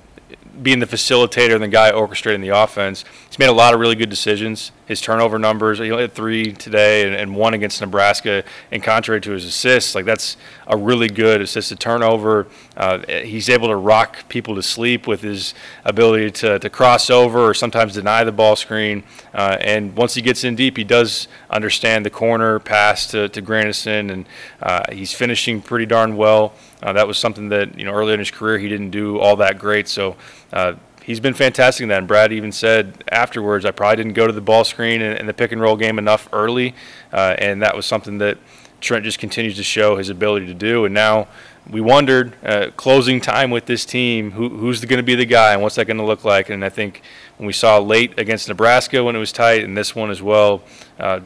being 0.60 0.80
the 0.80 0.86
facilitator 0.86 1.54
and 1.54 1.62
the 1.62 1.68
guy 1.68 1.90
orchestrating 1.92 2.40
the 2.40 2.50
offense. 2.50 3.04
He's 3.28 3.38
made 3.38 3.48
a 3.48 3.52
lot 3.52 3.72
of 3.72 3.80
really 3.80 3.94
good 3.94 4.10
decisions. 4.10 4.72
His 4.86 5.00
turnover 5.00 5.38
numbers, 5.38 5.78
he 5.78 5.88
had 5.88 6.12
three 6.12 6.52
today 6.52 7.06
and, 7.06 7.14
and 7.14 7.34
one 7.34 7.54
against 7.54 7.80
Nebraska. 7.80 8.44
And 8.70 8.82
contrary 8.82 9.20
to 9.22 9.30
his 9.30 9.44
assists, 9.44 9.94
like 9.94 10.04
that's 10.04 10.36
a 10.66 10.76
really 10.76 11.08
good 11.08 11.40
assist 11.40 11.70
to 11.70 11.76
turnover. 11.76 12.46
Uh, 12.76 12.98
he's 13.22 13.48
able 13.48 13.68
to 13.68 13.76
rock 13.76 14.28
people 14.28 14.54
to 14.56 14.62
sleep 14.62 15.06
with 15.06 15.22
his 15.22 15.54
ability 15.84 16.30
to, 16.32 16.58
to 16.58 16.68
cross 16.68 17.08
over 17.08 17.40
or 17.40 17.54
sometimes 17.54 17.94
deny 17.94 18.24
the 18.24 18.32
ball 18.32 18.56
screen. 18.56 19.04
Uh, 19.32 19.56
and 19.60 19.96
once 19.96 20.14
he 20.14 20.20
gets 20.20 20.44
in 20.44 20.54
deep, 20.54 20.76
he 20.76 20.84
does 20.84 21.28
understand 21.48 22.04
the 22.04 22.10
corner 22.10 22.58
pass 22.58 23.06
to, 23.06 23.28
to 23.30 23.40
Grandison, 23.40 24.10
and 24.10 24.26
uh, 24.60 24.82
he's 24.92 25.12
finishing 25.12 25.62
pretty 25.62 25.86
darn 25.86 26.16
well. 26.16 26.52
Uh, 26.82 26.92
that 26.92 27.06
was 27.06 27.18
something 27.18 27.48
that 27.50 27.78
you 27.78 27.84
know 27.84 27.92
earlier 27.92 28.14
in 28.14 28.18
his 28.18 28.30
career 28.30 28.58
he 28.58 28.68
didn't 28.68 28.90
do 28.90 29.18
all 29.18 29.36
that 29.36 29.58
great. 29.58 29.88
So 29.88 30.16
uh, 30.52 30.74
he's 31.02 31.20
been 31.20 31.34
fantastic 31.34 31.82
in 31.82 31.88
that. 31.90 31.98
And 31.98 32.08
Brad 32.08 32.32
even 32.32 32.52
said 32.52 33.04
afterwards, 33.10 33.64
I 33.64 33.70
probably 33.70 33.96
didn't 33.96 34.14
go 34.14 34.26
to 34.26 34.32
the 34.32 34.40
ball 34.40 34.64
screen 34.64 35.02
and, 35.02 35.18
and 35.18 35.28
the 35.28 35.34
pick 35.34 35.52
and 35.52 35.60
roll 35.60 35.76
game 35.76 35.98
enough 35.98 36.28
early, 36.32 36.74
uh, 37.12 37.36
and 37.38 37.62
that 37.62 37.76
was 37.76 37.86
something 37.86 38.18
that 38.18 38.38
Trent 38.80 39.04
just 39.04 39.18
continues 39.18 39.56
to 39.56 39.62
show 39.62 39.96
his 39.96 40.08
ability 40.08 40.46
to 40.46 40.54
do. 40.54 40.84
And 40.84 40.92
now 40.92 41.28
we 41.70 41.80
wondered 41.80 42.34
uh, 42.44 42.70
closing 42.76 43.20
time 43.20 43.50
with 43.50 43.66
this 43.66 43.84
team, 43.84 44.32
who, 44.32 44.48
who's 44.48 44.84
going 44.84 44.98
to 44.98 45.04
be 45.04 45.14
the 45.14 45.24
guy 45.24 45.52
and 45.52 45.62
what's 45.62 45.76
that 45.76 45.86
going 45.86 45.98
to 45.98 46.04
look 46.04 46.24
like? 46.24 46.50
And 46.50 46.64
I 46.64 46.68
think 46.68 47.02
when 47.36 47.46
we 47.46 47.52
saw 47.52 47.78
late 47.78 48.18
against 48.18 48.48
Nebraska 48.48 49.04
when 49.04 49.14
it 49.14 49.20
was 49.20 49.30
tight, 49.32 49.62
and 49.62 49.76
this 49.76 49.94
one 49.94 50.10
as 50.10 50.20
well. 50.20 50.62
Uh, 50.98 51.20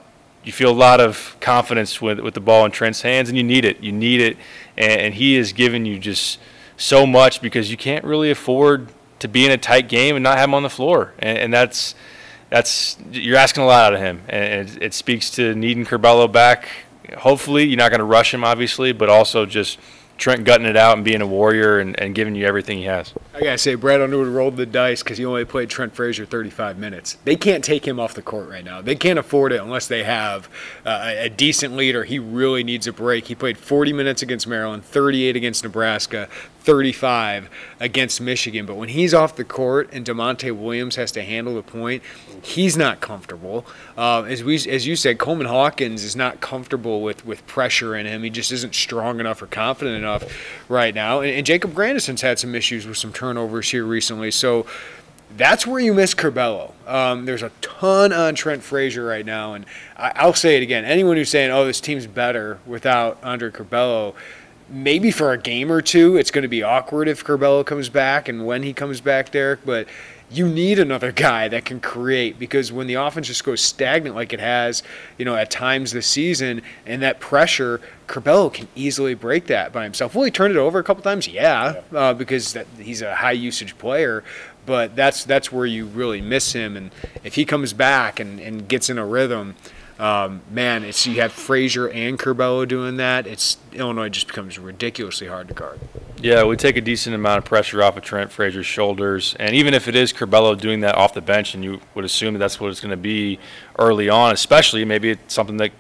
you 0.45 0.53
feel 0.53 0.71
a 0.71 0.73
lot 0.73 1.01
of 1.01 1.37
confidence 1.41 2.01
with 2.01 2.21
with 2.21 2.35
the 2.35 2.41
ball 2.41 2.65
in 2.65 2.71
Trent's 2.71 3.03
hands, 3.03 3.29
and 3.29 3.37
you 3.37 3.43
need 3.43 3.65
it. 3.65 3.83
You 3.83 3.91
need 3.91 4.21
it, 4.21 4.37
and, 4.77 5.01
and 5.01 5.15
he 5.15 5.35
has 5.35 5.53
given 5.53 5.85
you 5.87 5.99
just 5.99 6.39
so 6.77 7.07
much 7.07 7.41
because 7.41 7.71
you 7.71 7.77
can't 7.77 8.05
really 8.05 8.31
afford 8.31 8.89
to 9.19 9.29
be 9.29 9.47
in 9.47 9.51
a 9.51 9.57
tight 9.57 9.89
game 9.89 10.17
and 10.17 10.23
not 10.23 10.39
have 10.39 10.49
him 10.49 10.55
on 10.55 10.63
the 10.63 10.71
floor, 10.71 11.15
and, 11.19 11.39
and 11.39 11.53
that's 11.53 11.95
that's 12.51 12.97
you're 13.11 13.37
asking 13.37 13.63
a 13.63 13.67
lot 13.67 13.87
out 13.87 13.95
of 13.95 14.01
him, 14.01 14.23
and 14.29 14.69
it, 14.69 14.83
it 14.83 14.95
speaks 14.95 15.31
to 15.31 15.55
needing 15.55 15.85
Curbelo 15.85 16.31
back. 16.31 16.69
Hopefully, 17.19 17.65
you're 17.65 17.79
not 17.79 17.91
going 17.91 18.01
to 18.01 18.05
rush 18.05 18.35
him, 18.35 18.45
obviously, 18.45 18.93
but 18.93 19.09
also 19.09 19.47
just 19.47 19.79
Trent 20.19 20.45
gutting 20.45 20.67
it 20.67 20.77
out 20.77 20.97
and 20.97 21.05
being 21.05 21.21
a 21.21 21.27
warrior 21.27 21.79
and, 21.79 21.99
and 22.01 22.15
giving 22.15 22.35
you 22.35 22.47
everything 22.47 22.79
he 22.79 22.85
has. 22.85 23.13
I 23.35 23.41
gotta 23.41 23.59
say, 23.59 23.75
Brad 23.75 24.01
Underwood 24.01 24.29
rolled 24.29 24.57
the 24.57 24.67
dice 24.67 25.03
because 25.03 25.19
he 25.19 25.25
only 25.25 25.45
played 25.45 25.69
Trent 25.69 25.95
Frazier 25.95 26.25
35 26.25 26.79
minutes. 26.79 27.19
They 27.25 27.37
can't 27.37 27.63
take 27.63 27.87
him 27.87 28.01
off 28.01 28.15
the 28.15 28.23
court 28.23 28.49
right 28.49 28.65
now. 28.65 28.81
They 28.81 28.97
can't 28.97 29.19
afford 29.19 29.53
it 29.53 29.61
unless 29.61 29.87
they 29.87 30.05
have 30.05 30.49
uh, 30.85 31.13
a 31.17 31.29
decent 31.29 31.77
leader. 31.77 32.05
He 32.05 32.19
really 32.19 32.65
needs 32.65 32.87
a 32.87 32.93
break. 32.93 33.27
He 33.27 33.35
played 33.35 33.59
40 33.59 33.93
minutes 33.93 34.23
against 34.23 34.47
Maryland, 34.47 34.85
38 34.85 35.37
against 35.37 35.65
Nebraska, 35.65 36.29
35 36.67 37.49
against 37.79 38.21
Michigan. 38.21 38.67
But 38.67 38.75
when 38.75 38.89
he's 38.89 39.15
off 39.15 39.37
the 39.37 39.45
court 39.45 39.89
and 39.93 40.05
Da'Monte 40.05 40.55
Williams 40.55 40.97
has 40.97 41.13
to 41.13 41.23
handle 41.23 41.55
the 41.55 41.63
point, 41.63 42.03
he's 42.43 42.77
not 42.77 43.01
comfortable. 43.01 43.65
Uh, 43.97 44.25
as 44.25 44.43
we, 44.43 44.57
as 44.57 44.87
you 44.87 44.97
said, 44.97 45.19
Coleman 45.19 45.47
Hawkins 45.47 46.03
is 46.03 46.17
not 46.17 46.41
comfortable 46.41 47.03
with, 47.03 47.25
with 47.25 47.47
pressure 47.47 47.95
in 47.95 48.05
him. 48.05 48.25
He 48.25 48.31
just 48.31 48.51
isn't 48.51 48.75
strong 48.75 49.21
enough 49.21 49.41
or 49.41 49.47
confident 49.47 49.97
enough 49.97 50.25
right 50.69 50.95
now. 50.95 51.21
And, 51.21 51.31
and 51.31 51.47
Jacob 51.47 51.73
Grandison's 51.73 52.21
had 52.21 52.39
some 52.39 52.55
issues 52.55 52.85
with 52.85 52.99
some 52.99 53.13
turnovers 53.13 53.71
here 53.71 53.85
recently. 53.85 54.33
So 54.33 54.67
that's 55.37 55.67
where 55.67 55.81
you 55.81 55.95
miss 55.95 56.15
Curbelo. 56.15 56.73
Um, 56.89 57.27
there's 57.27 57.43
a 57.43 57.51
ton 57.61 58.13
on 58.13 58.35
Trent 58.35 58.63
Frazier 58.63 59.05
right 59.05 59.27
now, 59.27 59.55
and 59.55 59.67
I, 59.97 60.27
will 60.27 60.35
say 60.35 60.57
it 60.57 60.63
again. 60.63 60.85
Anyone 60.85 61.17
who's 61.17 61.31
saying, 61.31 61.51
"Oh, 61.51 61.65
this 61.65 61.81
team's 61.81 62.07
better 62.07 62.59
without 62.65 63.19
Andre 63.23 63.51
Curbelo," 63.51 64.15
maybe 64.69 65.11
for 65.11 65.33
a 65.33 65.39
game 65.39 65.71
or 65.71 65.81
two, 65.81 66.17
it's 66.17 66.31
going 66.31 66.43
to 66.43 66.49
be 66.49 66.63
awkward 66.63 67.09
if 67.09 67.25
Curbelo 67.25 67.65
comes 67.65 67.89
back 67.89 68.29
and 68.29 68.47
when 68.47 68.63
he 68.63 68.73
comes 68.73 69.01
back, 69.01 69.31
Derek. 69.31 69.65
But 69.65 69.87
you 70.31 70.49
need 70.49 70.79
another 70.79 71.13
guy 71.29 71.49
that 71.49 71.65
can 71.65 71.81
create 71.81 72.39
because 72.39 72.73
when 72.73 72.87
the 72.87 72.95
offense 72.95 73.27
just 73.29 73.45
goes 73.45 73.61
stagnant 73.61 74.17
like 74.17 74.33
it 74.33 74.41
has, 74.41 74.83
you 75.19 75.25
know, 75.25 75.37
at 75.37 75.51
times 75.51 75.93
this 75.93 76.07
season, 76.07 76.63
and 76.85 77.03
that 77.03 77.21
pressure, 77.21 77.81
Curbelo 78.07 78.53
can 78.53 78.69
easily 78.75 79.15
break 79.15 79.47
that 79.47 79.73
by 79.73 79.85
himself. 79.85 80.15
Will 80.15 80.25
he 80.25 80.31
turn 80.31 80.51
it 80.51 80.57
over 80.57 80.79
a 80.79 80.85
couple 80.85 81.03
times? 81.03 81.29
Yeah, 81.29 81.83
uh, 81.95 82.15
because 82.15 82.53
that, 82.55 82.67
he's 82.79 83.03
a 83.03 83.15
high 83.15 83.33
usage 83.33 83.79
player. 83.79 84.25
But 84.65 84.97
that's 84.97 85.23
that's 85.23 85.53
where 85.53 85.65
you 85.65 85.87
really 85.87 86.21
miss 86.21 86.53
him, 86.53 86.77
and 86.77 86.91
if 87.23 87.37
he 87.37 87.45
comes 87.45 87.73
back 87.73 88.19
and, 88.19 88.41
and 88.41 88.67
gets 88.67 88.91
in 88.91 88.99
a 88.99 89.07
rhythm, 89.07 89.55
um, 89.99 90.43
man, 90.51 90.85
it's 90.85 91.07
you 91.07 91.21
have 91.21 91.33
Frazier 91.33 91.89
and 91.89 92.19
Curbelo 92.19 92.69
doing 92.69 92.97
that. 92.99 93.27
It's 93.27 93.57
Illinois 93.73 94.09
just 94.09 94.27
becomes 94.27 94.59
ridiculously 94.59 95.27
hard 95.27 95.49
to 95.49 95.55
guard. 95.55 95.81
Yeah, 96.19 96.45
we 96.45 96.57
take 96.57 96.77
a 96.77 96.81
decent 96.81 97.15
amount 97.15 97.39
of 97.39 97.45
pressure 97.45 97.83
off 97.83 97.97
of 97.97 98.03
Trent 98.03 98.33
Frazier's 98.33 98.67
shoulders, 98.67 99.37
and 99.39 99.55
even 99.55 99.75
if 99.75 99.87
it 99.87 99.95
is 99.95 100.13
Curbelo 100.13 100.59
doing 100.59 100.81
that 100.81 100.95
off 100.95 101.15
the 101.15 101.21
bench, 101.21 101.55
and 101.55 101.63
you 101.63 101.81
would 101.95 102.05
assume 102.05 102.35
that 102.35 102.39
that's 102.39 102.59
what 102.59 102.71
it's 102.71 102.81
going 102.81 102.91
to 102.91 102.97
be 102.97 103.39
early 103.79 104.09
on, 104.09 104.33
especially 104.33 104.85
maybe 104.85 105.11
it's 105.11 105.35
something 105.35 105.59
that 105.59 105.73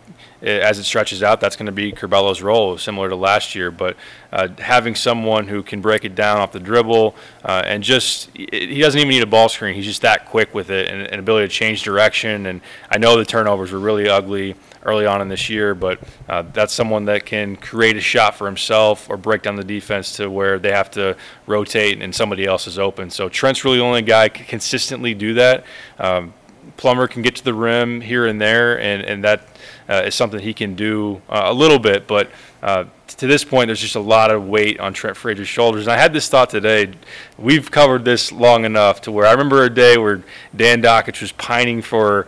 as 0.42 0.78
it 0.78 0.84
stretches 0.84 1.22
out, 1.22 1.40
that's 1.40 1.56
going 1.56 1.66
to 1.66 1.72
be 1.72 1.92
Curbelo's 1.92 2.42
role, 2.42 2.76
similar 2.78 3.08
to 3.08 3.16
last 3.16 3.54
year. 3.54 3.70
But 3.70 3.96
uh, 4.32 4.48
having 4.58 4.94
someone 4.94 5.48
who 5.48 5.62
can 5.62 5.80
break 5.80 6.04
it 6.04 6.14
down 6.14 6.38
off 6.38 6.52
the 6.52 6.60
dribble 6.60 7.14
uh, 7.44 7.62
and 7.64 7.82
just, 7.82 8.30
he 8.36 8.78
doesn't 8.78 8.98
even 8.98 9.08
need 9.08 9.22
a 9.22 9.26
ball 9.26 9.48
screen. 9.48 9.74
He's 9.74 9.86
just 9.86 10.02
that 10.02 10.26
quick 10.26 10.54
with 10.54 10.70
it 10.70 10.88
and 10.88 11.02
an 11.02 11.18
ability 11.18 11.48
to 11.48 11.52
change 11.52 11.82
direction. 11.82 12.46
And 12.46 12.60
I 12.90 12.98
know 12.98 13.16
the 13.16 13.24
turnovers 13.24 13.72
were 13.72 13.78
really 13.78 14.08
ugly 14.08 14.56
early 14.86 15.04
on 15.04 15.20
in 15.20 15.28
this 15.28 15.50
year, 15.50 15.74
but 15.74 15.98
uh, 16.28 16.42
that's 16.52 16.72
someone 16.72 17.06
that 17.06 17.26
can 17.26 17.56
create 17.56 17.96
a 17.96 18.00
shot 18.00 18.36
for 18.36 18.46
himself 18.46 19.10
or 19.10 19.16
break 19.16 19.42
down 19.42 19.56
the 19.56 19.64
defense 19.64 20.16
to 20.16 20.30
where 20.30 20.58
they 20.58 20.70
have 20.70 20.90
to 20.92 21.16
rotate 21.46 22.00
and 22.00 22.14
somebody 22.14 22.46
else 22.46 22.66
is 22.66 22.78
open. 22.78 23.10
So 23.10 23.28
Trent's 23.28 23.64
really 23.64 23.78
the 23.78 23.84
only 23.84 24.02
guy 24.02 24.28
consistently 24.28 25.12
do 25.12 25.34
that. 25.34 25.64
Um, 25.98 26.32
Plummer 26.76 27.08
can 27.08 27.22
get 27.22 27.36
to 27.36 27.44
the 27.44 27.54
rim 27.54 28.00
here 28.00 28.26
and 28.26 28.40
there, 28.40 28.78
and, 28.78 29.02
and 29.02 29.24
that 29.24 29.48
uh, 29.88 30.02
is 30.06 30.14
something 30.14 30.40
he 30.40 30.54
can 30.54 30.74
do 30.74 31.20
uh, 31.28 31.42
a 31.44 31.52
little 31.52 31.78
bit. 31.78 32.06
But 32.06 32.30
uh, 32.62 32.84
to 33.08 33.26
this 33.26 33.44
point, 33.44 33.68
there's 33.68 33.80
just 33.80 33.94
a 33.94 34.00
lot 34.00 34.30
of 34.30 34.46
weight 34.46 34.80
on 34.80 34.92
Trent 34.92 35.16
Frazier's 35.16 35.48
shoulders. 35.48 35.86
And 35.86 35.92
I 35.92 35.96
had 35.96 36.12
this 36.12 36.28
thought 36.28 36.50
today. 36.50 36.92
We've 37.38 37.70
covered 37.70 38.04
this 38.04 38.32
long 38.32 38.64
enough 38.64 39.00
to 39.02 39.12
where 39.12 39.26
I 39.26 39.32
remember 39.32 39.64
a 39.64 39.70
day 39.70 39.96
where 39.96 40.22
Dan 40.54 40.82
Dakich 40.82 41.20
was 41.20 41.32
pining 41.32 41.82
for 41.82 42.26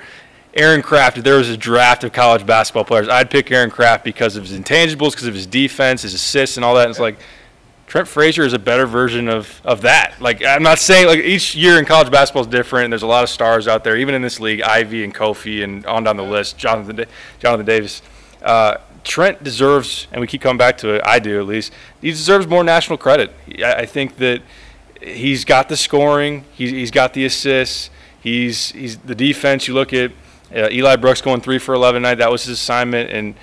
Aaron 0.55 0.83
Craft. 0.83 1.19
If 1.19 1.25
there 1.25 1.37
was 1.37 1.49
a 1.49 1.57
draft 1.57 2.05
of 2.05 2.13
college 2.13 2.47
basketball 2.47 2.85
players, 2.85 3.09
I'd 3.09 3.31
pick 3.31 3.51
Aaron 3.51 3.71
Craft 3.71 4.05
because 4.05 4.37
of 4.37 4.47
his 4.47 4.59
intangibles, 4.59 5.13
because 5.13 5.27
of 5.27 5.35
his 5.35 5.47
defense, 5.47 6.03
his 6.03 6.15
assists, 6.15 6.57
and 6.57 6.65
all 6.65 6.75
that. 6.75 6.83
And 6.83 6.91
it's 6.91 7.01
like, 7.01 7.19
Trent 7.89 8.07
Frazier 8.07 8.45
is 8.45 8.53
a 8.53 8.59
better 8.59 8.87
version 8.87 9.29
of, 9.29 9.63
of 9.65 9.81
that. 9.81 10.21
Like 10.21 10.45
I'm 10.45 10.63
not 10.63 10.79
saying 10.79 11.07
like 11.07 11.21
each 11.21 11.55
year 11.55 11.79
in 11.79 11.87
college 11.87 12.11
basketball 12.11 12.43
is 12.43 12.49
different. 12.49 12.91
There's 12.91 13.03
a 13.03 13.07
lot 13.07 13.25
of 13.25 13.31
stars 13.31 13.67
out 13.67 13.83
there, 13.83 13.97
even 13.97 14.15
in 14.15 14.21
this 14.21 14.39
league, 14.39 14.61
Ivey 14.61 15.05
and 15.05 15.15
Kofi 15.15 15.65
and 15.65 15.87
on 15.87 16.05
down 16.05 16.19
the 16.19 16.23
list, 16.23 16.59
Jonathan 16.59 17.07
Jonathan 17.39 17.65
Davis. 17.65 18.03
Uh, 18.43 18.77
Trent 19.05 19.43
deserves, 19.43 20.07
and 20.13 20.21
we 20.21 20.27
keep 20.27 20.43
coming 20.43 20.59
back 20.59 20.77
to 20.79 20.97
it. 20.97 21.03
I 21.03 21.19
do 21.19 21.41
at 21.41 21.47
least. 21.47 21.73
He 22.03 22.11
deserves 22.11 22.47
more 22.47 22.63
national 22.63 22.99
credit. 22.99 23.33
I 23.65 23.87
think 23.87 24.19
that 24.19 24.43
he's 25.01 25.47
got 25.47 25.71
the 25.71 25.77
scoring. 25.77 26.45
He's, 26.53 26.71
he's 26.71 26.91
got 26.91 27.15
the 27.15 27.25
assists. 27.25 27.89
He's 28.21 28.71
he's 28.73 28.99
the 28.99 29.15
defense. 29.15 29.67
You 29.67 29.73
look 29.73 29.95
at 29.95 30.13
uh, 30.55 30.69
Eli 30.71 30.97
Brooks 30.97 31.23
going 31.23 31.41
three 31.41 31.59
for 31.59 31.75
11 31.75 32.03
night. 32.03 32.17
That 32.17 32.31
was 32.31 32.45
his 32.45 32.59
assignment, 32.59 33.11
and 33.11 33.35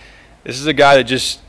this 0.43 0.59
is 0.59 0.67
a 0.67 0.73
guy 0.73 0.97
that 0.97 1.05
just 1.05 1.39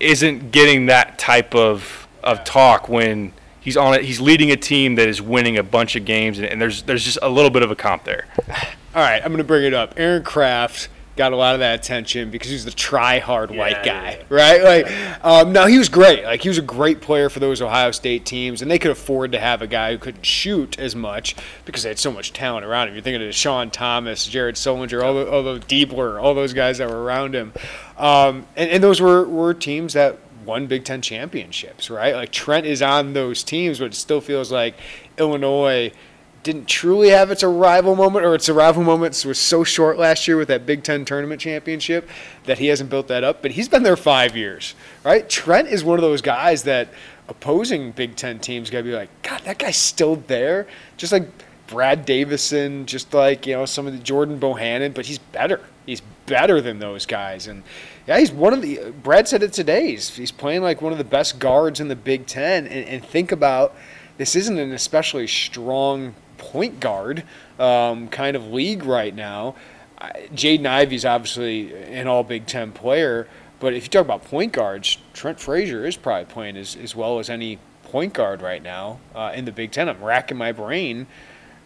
isn't 0.00 0.50
getting 0.50 0.86
that 0.86 1.16
type 1.16 1.54
of 1.54 1.99
of 2.22 2.44
talk 2.44 2.88
when 2.88 3.32
he's 3.60 3.76
on 3.76 3.94
it. 3.94 4.04
He's 4.04 4.20
leading 4.20 4.50
a 4.50 4.56
team 4.56 4.94
that 4.96 5.08
is 5.08 5.20
winning 5.20 5.58
a 5.58 5.62
bunch 5.62 5.96
of 5.96 6.04
games, 6.04 6.38
and, 6.38 6.46
and 6.46 6.60
there's 6.60 6.82
there's 6.82 7.04
just 7.04 7.18
a 7.22 7.28
little 7.28 7.50
bit 7.50 7.62
of 7.62 7.70
a 7.70 7.76
comp 7.76 8.04
there. 8.04 8.26
All 8.94 9.02
right, 9.02 9.22
I'm 9.22 9.28
going 9.28 9.38
to 9.38 9.44
bring 9.44 9.64
it 9.64 9.74
up. 9.74 9.94
Aaron 9.96 10.24
Craft 10.24 10.88
got 11.16 11.32
a 11.32 11.36
lot 11.36 11.52
of 11.52 11.60
that 11.60 11.78
attention 11.78 12.30
because 12.30 12.50
he's 12.50 12.64
the 12.64 12.70
try-hard 12.70 13.50
yeah, 13.50 13.58
white 13.58 13.84
guy, 13.84 14.18
yeah. 14.18 14.24
right? 14.30 14.62
Like, 14.62 15.24
um, 15.24 15.52
no, 15.52 15.66
he 15.66 15.76
was 15.76 15.90
great. 15.90 16.24
Like, 16.24 16.40
he 16.40 16.48
was 16.48 16.56
a 16.56 16.62
great 16.62 17.02
player 17.02 17.28
for 17.28 17.40
those 17.40 17.60
Ohio 17.60 17.90
State 17.90 18.24
teams, 18.24 18.62
and 18.62 18.70
they 18.70 18.78
could 18.78 18.90
afford 18.90 19.32
to 19.32 19.38
have 19.38 19.60
a 19.60 19.66
guy 19.66 19.92
who 19.92 19.98
couldn't 19.98 20.24
shoot 20.24 20.78
as 20.78 20.96
much 20.96 21.36
because 21.66 21.82
they 21.82 21.90
had 21.90 21.98
so 21.98 22.10
much 22.10 22.32
talent 22.32 22.64
around 22.64 22.88
him. 22.88 22.94
You're 22.94 23.02
thinking 23.02 23.28
of 23.28 23.34
Sean 23.34 23.70
Thomas, 23.70 24.26
Jared 24.26 24.54
Sullinger, 24.54 25.04
all 25.04 25.14
the, 25.14 25.30
all 25.30 25.42
the 25.42 25.60
Diebler, 25.60 26.22
all 26.22 26.34
those 26.34 26.54
guys 26.54 26.78
that 26.78 26.88
were 26.88 27.02
around 27.02 27.34
him, 27.34 27.52
um, 27.98 28.46
and, 28.56 28.70
and 28.70 28.82
those 28.82 29.00
were, 29.00 29.24
were 29.24 29.52
teams 29.52 29.92
that 29.92 30.18
won 30.50 30.66
Big 30.66 30.84
Ten 30.84 31.00
championships, 31.00 31.88
right? 31.88 32.12
Like 32.12 32.32
Trent 32.32 32.66
is 32.66 32.82
on 32.82 33.12
those 33.12 33.44
teams, 33.44 33.78
but 33.78 33.86
it 33.86 33.94
still 33.94 34.20
feels 34.20 34.50
like 34.50 34.74
Illinois 35.16 35.92
didn't 36.42 36.66
truly 36.66 37.10
have 37.10 37.30
its 37.30 37.44
arrival 37.44 37.94
moment, 37.94 38.24
or 38.24 38.34
its 38.34 38.48
arrival 38.48 38.82
moments 38.82 39.24
was 39.24 39.38
so 39.38 39.62
short 39.62 39.96
last 39.96 40.26
year 40.26 40.36
with 40.36 40.48
that 40.48 40.66
Big 40.66 40.82
Ten 40.82 41.04
tournament 41.04 41.40
championship 41.40 42.08
that 42.44 42.58
he 42.58 42.66
hasn't 42.66 42.90
built 42.90 43.06
that 43.06 43.22
up. 43.22 43.42
But 43.42 43.52
he's 43.52 43.68
been 43.68 43.84
there 43.84 43.96
five 43.96 44.36
years, 44.36 44.74
right? 45.04 45.28
Trent 45.28 45.68
is 45.68 45.84
one 45.84 45.98
of 45.98 46.02
those 46.02 46.20
guys 46.20 46.64
that 46.64 46.88
opposing 47.28 47.92
Big 47.92 48.16
Ten 48.16 48.40
teams 48.40 48.70
got 48.70 48.78
to 48.78 48.84
be 48.84 48.92
like, 48.92 49.10
God, 49.22 49.42
that 49.44 49.58
guy's 49.58 49.76
still 49.76 50.16
there. 50.16 50.66
Just 50.96 51.12
like 51.12 51.28
Brad 51.68 52.04
Davison, 52.04 52.86
just 52.86 53.14
like 53.14 53.46
you 53.46 53.54
know 53.54 53.66
some 53.66 53.86
of 53.86 53.92
the 53.92 54.00
Jordan 54.00 54.40
Bohannon, 54.40 54.92
but 54.92 55.06
he's 55.06 55.18
better. 55.18 55.60
Better 56.30 56.60
than 56.60 56.78
those 56.78 57.06
guys, 57.06 57.48
and 57.48 57.64
yeah, 58.06 58.20
he's 58.20 58.30
one 58.30 58.52
of 58.52 58.62
the. 58.62 58.92
Brad 59.02 59.26
said 59.26 59.42
it 59.42 59.52
today. 59.52 59.90
He's, 59.90 60.14
he's 60.14 60.30
playing 60.30 60.62
like 60.62 60.80
one 60.80 60.92
of 60.92 60.98
the 60.98 61.04
best 61.04 61.40
guards 61.40 61.80
in 61.80 61.88
the 61.88 61.96
Big 61.96 62.26
Ten. 62.26 62.68
And, 62.68 62.86
and 62.86 63.04
think 63.04 63.32
about 63.32 63.74
this 64.16 64.36
isn't 64.36 64.56
an 64.56 64.70
especially 64.70 65.26
strong 65.26 66.14
point 66.38 66.78
guard 66.78 67.24
um, 67.58 68.06
kind 68.08 68.36
of 68.36 68.46
league 68.46 68.84
right 68.84 69.12
now. 69.12 69.56
Jaden 70.32 70.66
Ivey's 70.66 71.04
obviously 71.04 71.74
an 71.74 72.06
all 72.06 72.22
Big 72.22 72.46
Ten 72.46 72.70
player, 72.70 73.26
but 73.58 73.74
if 73.74 73.82
you 73.82 73.90
talk 73.90 74.04
about 74.04 74.24
point 74.24 74.52
guards, 74.52 74.98
Trent 75.12 75.40
Frazier 75.40 75.84
is 75.84 75.96
probably 75.96 76.26
playing 76.26 76.56
as, 76.56 76.76
as 76.76 76.94
well 76.94 77.18
as 77.18 77.28
any 77.28 77.58
point 77.82 78.14
guard 78.14 78.40
right 78.40 78.62
now 78.62 79.00
uh, 79.16 79.32
in 79.34 79.46
the 79.46 79.52
Big 79.52 79.72
Ten. 79.72 79.88
I'm 79.88 80.00
racking 80.00 80.38
my 80.38 80.52
brain 80.52 81.08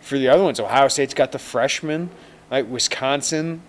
for 0.00 0.18
the 0.18 0.28
other 0.28 0.42
ones. 0.42 0.59
Ohio 0.59 0.88
State's 0.88 1.12
got 1.12 1.33
the 1.33 1.38
freshman, 1.38 2.09
like 2.50 2.66
Wisconsin 2.66 3.61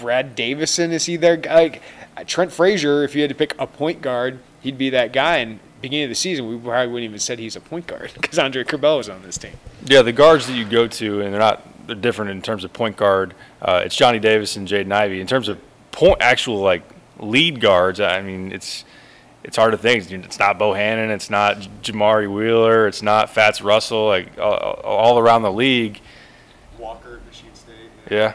Brad 0.00 0.34
Davison 0.34 0.92
is 0.92 1.06
he 1.06 1.16
there? 1.16 1.36
Like 1.36 1.82
Trent 2.26 2.52
Frazier, 2.52 3.04
if 3.04 3.14
you 3.14 3.22
had 3.22 3.28
to 3.28 3.34
pick 3.34 3.54
a 3.58 3.66
point 3.66 4.02
guard, 4.02 4.40
he'd 4.60 4.78
be 4.78 4.90
that 4.90 5.12
guy. 5.12 5.38
And 5.38 5.60
beginning 5.80 6.04
of 6.04 6.10
the 6.10 6.14
season, 6.14 6.48
we 6.48 6.56
probably 6.56 6.92
wouldn't 6.92 7.08
even 7.08 7.18
said 7.18 7.38
he's 7.38 7.56
a 7.56 7.60
point 7.60 7.86
guard 7.86 8.12
because 8.20 8.38
Andre 8.38 8.64
Curbelo 8.64 8.98
was 8.98 9.08
on 9.08 9.22
this 9.22 9.38
team. 9.38 9.52
Yeah, 9.84 10.02
the 10.02 10.12
guards 10.12 10.46
that 10.46 10.54
you 10.54 10.64
go 10.64 10.86
to, 10.86 11.20
and 11.20 11.32
they're 11.32 11.40
not 11.40 11.66
they're 11.86 11.96
different 11.96 12.30
in 12.30 12.42
terms 12.42 12.64
of 12.64 12.72
point 12.72 12.96
guard. 12.96 13.34
Uh, 13.60 13.82
it's 13.84 13.96
Johnny 13.96 14.18
Davis 14.18 14.56
and 14.56 14.66
Jaden 14.66 14.92
Ivey. 14.92 15.20
In 15.20 15.26
terms 15.26 15.48
of 15.48 15.58
point, 15.92 16.20
actual 16.20 16.60
like 16.60 16.82
lead 17.18 17.60
guards, 17.60 18.00
I 18.00 18.22
mean, 18.22 18.52
it's 18.52 18.84
it's 19.42 19.56
hard 19.56 19.72
to 19.72 19.78
think. 19.78 20.10
It's 20.10 20.38
not 20.38 20.58
Bohannon. 20.58 21.10
It's 21.10 21.30
not 21.30 21.56
Jamari 21.82 22.32
Wheeler. 22.32 22.86
It's 22.86 23.02
not 23.02 23.30
Fats 23.30 23.62
Russell. 23.62 24.06
Like 24.06 24.38
all, 24.38 24.54
all 24.84 25.18
around 25.18 25.42
the 25.42 25.52
league. 25.52 26.00
Walker, 26.78 27.20
Michigan 27.26 27.54
State. 27.54 27.74
Yeah 28.10 28.34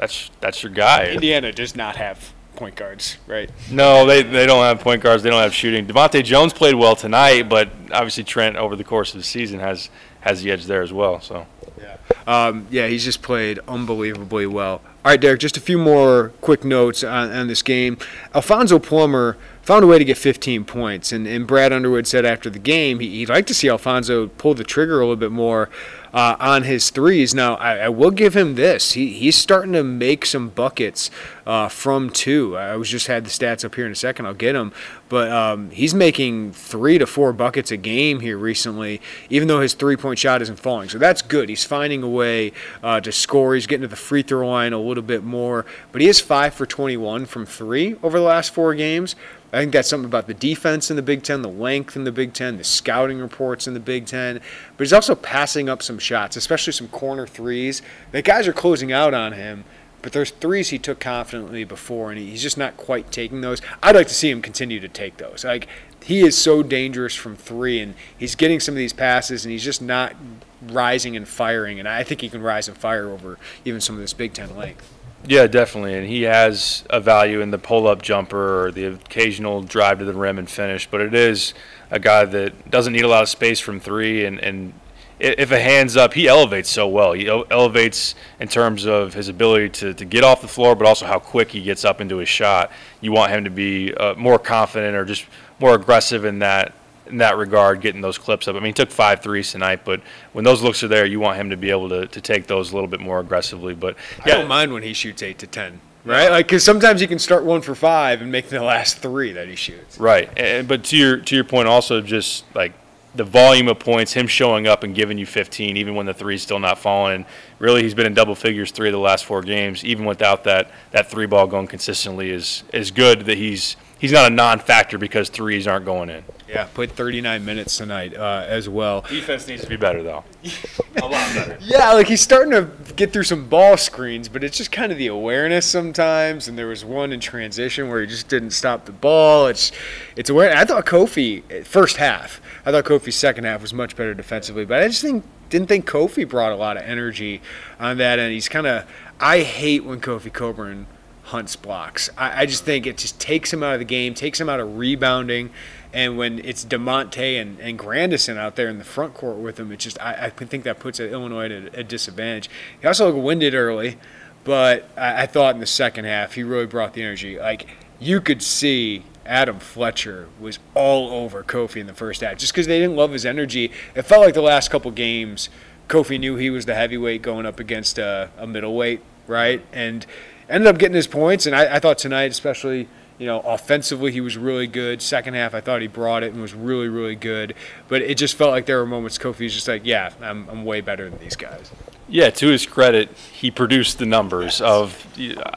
that's 0.00 0.30
that's 0.40 0.62
your 0.62 0.72
guy. 0.72 1.10
Indiana 1.10 1.52
does 1.52 1.76
not 1.76 1.96
have 1.96 2.32
point 2.56 2.74
guards, 2.74 3.18
right? 3.26 3.50
No, 3.70 4.06
they, 4.06 4.22
they 4.22 4.46
don't 4.46 4.64
have 4.64 4.80
point 4.80 5.02
guards. 5.02 5.22
They 5.22 5.28
don't 5.28 5.42
have 5.42 5.52
shooting. 5.52 5.86
DeVante' 5.86 6.24
Jones 6.24 6.54
played 6.54 6.74
well 6.74 6.96
tonight, 6.96 7.50
but 7.50 7.68
obviously 7.92 8.24
Trent 8.24 8.56
over 8.56 8.76
the 8.76 8.84
course 8.84 9.14
of 9.14 9.20
the 9.20 9.24
season 9.24 9.60
has 9.60 9.90
has 10.20 10.42
the 10.42 10.50
edge 10.50 10.64
there 10.64 10.80
as 10.80 10.90
well. 10.90 11.20
So 11.20 11.46
yeah, 11.78 11.96
um, 12.26 12.66
yeah, 12.70 12.86
he's 12.86 13.04
just 13.04 13.20
played 13.20 13.58
unbelievably 13.68 14.46
well. 14.46 14.80
All 15.04 15.12
right, 15.12 15.20
Derek, 15.20 15.40
just 15.40 15.58
a 15.58 15.60
few 15.60 15.76
more 15.76 16.32
quick 16.40 16.64
notes 16.64 17.04
on, 17.04 17.30
on 17.30 17.46
this 17.48 17.60
game. 17.60 17.98
Alfonso 18.34 18.78
Plummer 18.78 19.36
found 19.62 19.84
a 19.84 19.86
way 19.86 19.98
to 19.98 20.04
get 20.04 20.18
15 20.18 20.64
points. 20.64 21.12
And, 21.12 21.26
and 21.26 21.46
Brad 21.46 21.72
Underwood 21.72 22.06
said 22.06 22.24
after 22.24 22.50
the 22.50 22.58
game 22.58 23.00
he, 23.00 23.20
would 23.20 23.28
like 23.28 23.46
to 23.46 23.54
see 23.54 23.68
Alfonso 23.68 24.28
pull 24.28 24.54
the 24.54 24.64
trigger 24.64 24.96
a 25.00 25.04
little 25.04 25.16
bit 25.16 25.32
more 25.32 25.68
uh, 26.12 26.36
on 26.40 26.64
his 26.64 26.90
threes. 26.90 27.34
Now, 27.34 27.54
I, 27.56 27.76
I, 27.78 27.88
will 27.88 28.10
give 28.10 28.36
him 28.36 28.56
this. 28.56 28.92
He, 28.92 29.12
he's 29.12 29.36
starting 29.36 29.72
to 29.74 29.84
make 29.84 30.26
some 30.26 30.48
buckets 30.48 31.10
uh, 31.46 31.68
from 31.68 32.10
two. 32.10 32.56
I 32.56 32.76
was 32.76 32.88
just 32.88 33.06
had 33.06 33.24
the 33.24 33.30
stats 33.30 33.64
up 33.64 33.76
here 33.76 33.86
in 33.86 33.92
a 33.92 33.96
second. 33.96 34.26
I'll 34.26 34.34
get 34.34 34.54
them. 34.54 34.72
But 35.08 35.30
um, 35.30 35.70
he's 35.70 35.94
making 35.94 36.52
three 36.52 36.98
to 36.98 37.06
four 37.06 37.32
buckets 37.32 37.70
a 37.70 37.76
game 37.76 38.20
here 38.20 38.38
recently, 38.38 39.00
even 39.28 39.48
though 39.48 39.60
his 39.60 39.74
three 39.74 39.96
point 39.96 40.18
shot 40.18 40.42
isn't 40.42 40.58
falling. 40.58 40.88
So 40.88 40.98
that's 40.98 41.22
good. 41.22 41.48
He's 41.48 41.64
finding 41.64 42.02
a 42.02 42.08
way 42.08 42.52
uh, 42.82 43.00
to 43.00 43.12
score. 43.12 43.54
He's 43.54 43.66
getting 43.66 43.82
to 43.82 43.88
the 43.88 43.96
free 43.96 44.22
throw 44.22 44.48
line 44.48 44.72
a 44.72 44.80
little 44.80 45.02
bit 45.02 45.22
more. 45.22 45.64
But 45.92 46.00
he 46.00 46.08
is 46.08 46.20
five 46.20 46.54
for 46.54 46.66
21 46.66 47.26
from 47.26 47.46
three 47.46 47.96
over 48.02 48.18
the 48.18 48.24
last 48.24 48.52
four 48.52 48.74
games. 48.74 49.14
I 49.52 49.58
think 49.58 49.72
that's 49.72 49.88
something 49.88 50.08
about 50.08 50.28
the 50.28 50.34
defense 50.34 50.90
in 50.90 50.96
the 50.96 51.02
Big 51.02 51.24
Ten, 51.24 51.42
the 51.42 51.48
length 51.48 51.96
in 51.96 52.04
the 52.04 52.12
Big 52.12 52.32
Ten, 52.32 52.56
the 52.56 52.64
scouting 52.64 53.18
reports 53.18 53.66
in 53.66 53.74
the 53.74 53.80
Big 53.80 54.06
Ten. 54.06 54.40
But 54.76 54.84
he's 54.84 54.92
also 54.92 55.14
passing 55.16 55.68
up 55.68 55.82
some 55.82 55.98
shots, 55.98 56.36
especially 56.36 56.72
some 56.72 56.88
corner 56.88 57.26
threes. 57.26 57.82
The 58.12 58.22
guys 58.22 58.46
are 58.46 58.52
closing 58.52 58.92
out 58.92 59.12
on 59.12 59.32
him, 59.32 59.64
but 60.02 60.12
there's 60.12 60.30
threes 60.30 60.68
he 60.68 60.78
took 60.78 61.00
confidently 61.00 61.64
before, 61.64 62.10
and 62.10 62.18
he's 62.18 62.42
just 62.42 62.56
not 62.56 62.76
quite 62.76 63.10
taking 63.10 63.40
those. 63.40 63.60
I'd 63.82 63.96
like 63.96 64.08
to 64.08 64.14
see 64.14 64.30
him 64.30 64.40
continue 64.40 64.78
to 64.80 64.88
take 64.88 65.16
those. 65.16 65.44
Like 65.44 65.66
he 66.04 66.20
is 66.20 66.36
so 66.36 66.62
dangerous 66.62 67.16
from 67.16 67.34
three, 67.36 67.80
and 67.80 67.94
he's 68.16 68.36
getting 68.36 68.60
some 68.60 68.74
of 68.74 68.78
these 68.78 68.92
passes, 68.92 69.44
and 69.44 69.50
he's 69.50 69.64
just 69.64 69.82
not 69.82 70.14
rising 70.62 71.16
and 71.16 71.26
firing. 71.26 71.80
And 71.80 71.88
I 71.88 72.04
think 72.04 72.20
he 72.20 72.28
can 72.28 72.40
rise 72.40 72.68
and 72.68 72.76
fire 72.76 73.10
over 73.10 73.36
even 73.64 73.80
some 73.80 73.96
of 73.96 74.00
this 74.00 74.12
Big 74.12 74.32
Ten 74.32 74.56
length. 74.56 74.99
Yeah, 75.26 75.46
definitely, 75.46 75.94
and 75.94 76.06
he 76.06 76.22
has 76.22 76.84
a 76.88 76.98
value 76.98 77.40
in 77.40 77.50
the 77.50 77.58
pull-up 77.58 78.00
jumper 78.00 78.64
or 78.64 78.72
the 78.72 78.86
occasional 78.86 79.62
drive 79.62 79.98
to 79.98 80.04
the 80.04 80.14
rim 80.14 80.38
and 80.38 80.48
finish. 80.48 80.88
But 80.90 81.02
it 81.02 81.14
is 81.14 81.52
a 81.90 81.98
guy 81.98 82.24
that 82.24 82.70
doesn't 82.70 82.92
need 82.92 83.04
a 83.04 83.08
lot 83.08 83.22
of 83.22 83.28
space 83.28 83.60
from 83.60 83.80
three, 83.80 84.24
and, 84.24 84.40
and 84.40 84.72
if 85.20 85.50
a 85.50 85.60
hands 85.60 85.98
up, 85.98 86.14
he 86.14 86.26
elevates 86.26 86.70
so 86.70 86.88
well. 86.88 87.12
He 87.12 87.28
elevates 87.28 88.14
in 88.40 88.48
terms 88.48 88.86
of 88.86 89.12
his 89.12 89.28
ability 89.28 89.68
to, 89.68 89.94
to 89.94 90.04
get 90.06 90.24
off 90.24 90.40
the 90.40 90.48
floor, 90.48 90.74
but 90.74 90.86
also 90.86 91.04
how 91.04 91.18
quick 91.18 91.50
he 91.50 91.62
gets 91.62 91.84
up 91.84 92.00
into 92.00 92.16
his 92.16 92.28
shot. 92.28 92.72
You 93.02 93.12
want 93.12 93.30
him 93.30 93.44
to 93.44 93.50
be 93.50 93.92
uh, 93.92 94.14
more 94.14 94.38
confident 94.38 94.96
or 94.96 95.04
just 95.04 95.26
more 95.58 95.74
aggressive 95.74 96.24
in 96.24 96.38
that 96.38 96.72
in 97.10 97.18
that 97.18 97.36
regard, 97.36 97.80
getting 97.80 98.00
those 98.00 98.18
clips 98.18 98.48
up. 98.48 98.56
I 98.56 98.58
mean, 98.58 98.66
he 98.66 98.72
took 98.72 98.90
five 98.90 99.22
threes 99.22 99.52
tonight, 99.52 99.80
but 99.84 100.00
when 100.32 100.44
those 100.44 100.62
looks 100.62 100.82
are 100.82 100.88
there, 100.88 101.04
you 101.04 101.20
want 101.20 101.36
him 101.36 101.50
to 101.50 101.56
be 101.56 101.70
able 101.70 101.88
to, 101.88 102.06
to 102.06 102.20
take 102.20 102.46
those 102.46 102.72
a 102.72 102.74
little 102.74 102.88
bit 102.88 103.00
more 103.00 103.20
aggressively. 103.20 103.74
But 103.74 103.96
yeah. 104.26 104.34
I 104.34 104.38
don't 104.38 104.48
mind 104.48 104.72
when 104.72 104.82
he 104.82 104.92
shoots 104.92 105.22
eight 105.22 105.38
to 105.38 105.46
ten. 105.46 105.80
Right, 106.02 106.30
like 106.30 106.46
because 106.46 106.64
sometimes 106.64 107.02
he 107.02 107.06
can 107.06 107.18
start 107.18 107.44
one 107.44 107.60
for 107.60 107.74
five 107.74 108.22
and 108.22 108.32
make 108.32 108.48
the 108.48 108.62
last 108.62 108.98
three 108.98 109.32
that 109.32 109.48
he 109.48 109.54
shoots. 109.54 109.98
Right, 109.98 110.30
and, 110.38 110.66
but 110.66 110.84
to 110.84 110.96
your 110.96 111.18
to 111.18 111.34
your 111.34 111.44
point, 111.44 111.68
also 111.68 112.00
just 112.00 112.44
like 112.54 112.72
the 113.14 113.24
volume 113.24 113.68
of 113.68 113.78
points, 113.78 114.12
him 114.12 114.26
showing 114.26 114.66
up 114.66 114.84
and 114.84 114.94
giving 114.94 115.18
you 115.18 115.26
15, 115.26 115.76
even 115.76 115.94
when 115.94 116.06
the 116.06 116.14
three's 116.14 116.42
still 116.42 116.60
not 116.60 116.78
falling. 116.78 117.16
And 117.16 117.24
really, 117.58 117.82
he's 117.82 117.94
been 117.94 118.06
in 118.06 118.14
double 118.14 118.34
figures 118.34 118.70
three 118.70 118.88
of 118.88 118.92
the 118.92 118.98
last 118.98 119.24
four 119.24 119.42
games, 119.42 119.84
even 119.84 120.04
without 120.04 120.44
that 120.44 120.70
that 120.92 121.10
three 121.10 121.26
ball 121.26 121.46
going 121.46 121.66
consistently. 121.66 122.30
Is 122.30 122.64
is 122.72 122.90
good 122.90 123.26
that 123.26 123.36
he's 123.36 123.76
he's 123.98 124.12
not 124.12 124.30
a 124.30 124.34
non-factor 124.34 124.96
because 124.96 125.28
threes 125.28 125.66
aren't 125.66 125.84
going 125.84 126.08
in. 126.08 126.24
Yeah, 126.50 126.64
played 126.64 126.90
39 126.90 127.44
minutes 127.44 127.76
tonight 127.76 128.16
uh, 128.16 128.44
as 128.48 128.68
well. 128.68 129.02
Defense 129.02 129.46
needs 129.46 129.62
to 129.62 129.68
be 129.68 129.76
better 129.76 130.02
though. 130.02 130.24
a 130.96 131.02
lot 131.02 131.34
better. 131.34 131.58
Yeah, 131.60 131.92
like 131.92 132.08
he's 132.08 132.20
starting 132.20 132.50
to 132.50 132.68
get 132.94 133.12
through 133.12 133.22
some 133.22 133.48
ball 133.48 133.76
screens, 133.76 134.28
but 134.28 134.42
it's 134.42 134.56
just 134.56 134.72
kind 134.72 134.90
of 134.90 134.98
the 134.98 135.06
awareness 135.06 135.64
sometimes. 135.64 136.48
And 136.48 136.58
there 136.58 136.66
was 136.66 136.84
one 136.84 137.12
in 137.12 137.20
transition 137.20 137.88
where 137.88 138.00
he 138.00 138.06
just 138.08 138.28
didn't 138.28 138.50
stop 138.50 138.86
the 138.86 138.92
ball. 138.92 139.46
It's 139.46 139.70
it's 140.16 140.28
aware. 140.28 140.56
I 140.56 140.64
thought 140.64 140.86
Kofi 140.86 141.64
first 141.64 141.98
half. 141.98 142.40
I 142.66 142.72
thought 142.72 142.84
Kofi's 142.84 143.16
second 143.16 143.44
half 143.44 143.62
was 143.62 143.72
much 143.72 143.94
better 143.94 144.14
defensively, 144.14 144.64
but 144.64 144.82
I 144.82 144.88
just 144.88 145.02
think 145.02 145.24
didn't 145.50 145.68
think 145.68 145.86
Kofi 145.86 146.28
brought 146.28 146.52
a 146.52 146.56
lot 146.56 146.76
of 146.76 146.82
energy 146.82 147.40
on 147.78 147.98
that, 147.98 148.18
and 148.18 148.32
he's 148.32 148.48
kind 148.48 148.66
of. 148.66 148.90
I 149.20 149.40
hate 149.40 149.84
when 149.84 150.00
Kofi 150.00 150.32
Cockburn 150.32 150.86
Hunt's 151.30 151.56
blocks. 151.56 152.10
I, 152.18 152.42
I, 152.42 152.46
just 152.46 152.64
think 152.64 152.86
it 152.86 152.96
just 152.96 153.20
takes 153.20 153.52
him 153.52 153.62
out 153.62 153.74
of 153.74 153.78
the 153.78 153.84
game, 153.84 154.14
takes 154.14 154.40
him 154.40 154.48
out 154.48 154.60
of 154.60 154.76
rebounding. 154.76 155.50
And 155.92 156.18
when 156.18 156.38
it's 156.40 156.64
Da'Monte 156.64 157.40
and, 157.40 157.58
and 157.60 157.78
Grandison 157.78 158.36
out 158.36 158.56
there 158.56 158.68
in 158.68 158.78
the 158.78 158.84
front 158.84 159.14
court 159.14 159.36
with 159.36 159.58
him, 159.58 159.72
it 159.72 159.78
just 159.78 160.00
I, 160.00 160.26
I 160.26 160.30
think 160.30 160.64
that 160.64 160.78
puts 160.78 161.00
Illinois 161.00 161.46
at 161.46 161.50
a, 161.50 161.80
a 161.80 161.84
disadvantage. 161.84 162.50
He 162.80 162.86
also 162.86 163.06
looked 163.06 163.24
winded 163.24 163.54
early, 163.54 163.96
but 164.44 164.88
I, 164.96 165.22
I 165.22 165.26
thought 165.26 165.54
in 165.54 165.60
the 165.60 165.66
second 165.66 166.04
half 166.04 166.34
he 166.34 166.42
really 166.42 166.66
brought 166.66 166.94
the 166.94 167.02
energy. 167.02 167.38
Like 167.38 167.68
you 167.98 168.20
could 168.20 168.42
see 168.42 169.04
Adam 169.24 169.60
Fletcher 169.60 170.28
was 170.40 170.58
all 170.74 171.10
over 171.10 171.44
Kofi 171.44 171.80
in 171.80 171.86
the 171.86 171.94
first 171.94 172.22
half 172.22 172.38
just 172.38 172.52
because 172.52 172.66
they 172.66 172.80
didn't 172.80 172.96
love 172.96 173.12
his 173.12 173.24
energy. 173.24 173.70
It 173.94 174.02
felt 174.02 174.24
like 174.24 174.34
the 174.34 174.42
last 174.42 174.70
couple 174.70 174.90
games, 174.90 175.48
Kofi 175.88 176.18
knew 176.18 176.36
he 176.36 176.50
was 176.50 176.66
the 176.66 176.74
heavyweight 176.74 177.22
going 177.22 177.46
up 177.46 177.60
against 177.60 177.98
a, 177.98 178.30
a 178.36 178.46
middleweight, 178.46 179.02
right? 179.26 179.64
And 179.72 180.06
ended 180.50 180.66
up 180.66 180.78
getting 180.78 180.96
his 180.96 181.06
points, 181.06 181.46
and 181.46 181.54
I, 181.54 181.76
I 181.76 181.78
thought 181.78 181.98
tonight, 181.98 182.30
especially 182.30 182.88
you 183.20 183.26
know, 183.26 183.40
offensively 183.40 184.10
he 184.12 184.22
was 184.22 184.38
really 184.38 184.66
good. 184.66 185.02
Second 185.02 185.34
half, 185.34 185.54
I 185.54 185.60
thought 185.60 185.82
he 185.82 185.88
brought 185.88 186.22
it 186.22 186.32
and 186.32 186.40
was 186.40 186.54
really, 186.54 186.88
really 186.88 187.14
good. 187.14 187.54
But 187.86 188.00
it 188.00 188.16
just 188.16 188.34
felt 188.34 188.50
like 188.50 188.64
there 188.64 188.78
were 188.78 188.86
moments 188.86 189.18
Kofi 189.18 189.40
was 189.40 189.52
just 189.52 189.68
like, 189.68 189.82
yeah, 189.84 190.10
I'm, 190.22 190.48
I'm 190.48 190.64
way 190.64 190.80
better 190.80 191.08
than 191.08 191.18
these 191.18 191.36
guys. 191.36 191.70
Yeah, 192.08 192.30
to 192.30 192.48
his 192.48 192.64
credit, 192.64 193.10
he 193.30 193.50
produced 193.50 193.98
the 193.98 194.06
numbers 194.06 194.60
yes. 194.60 194.62
of 194.62 195.06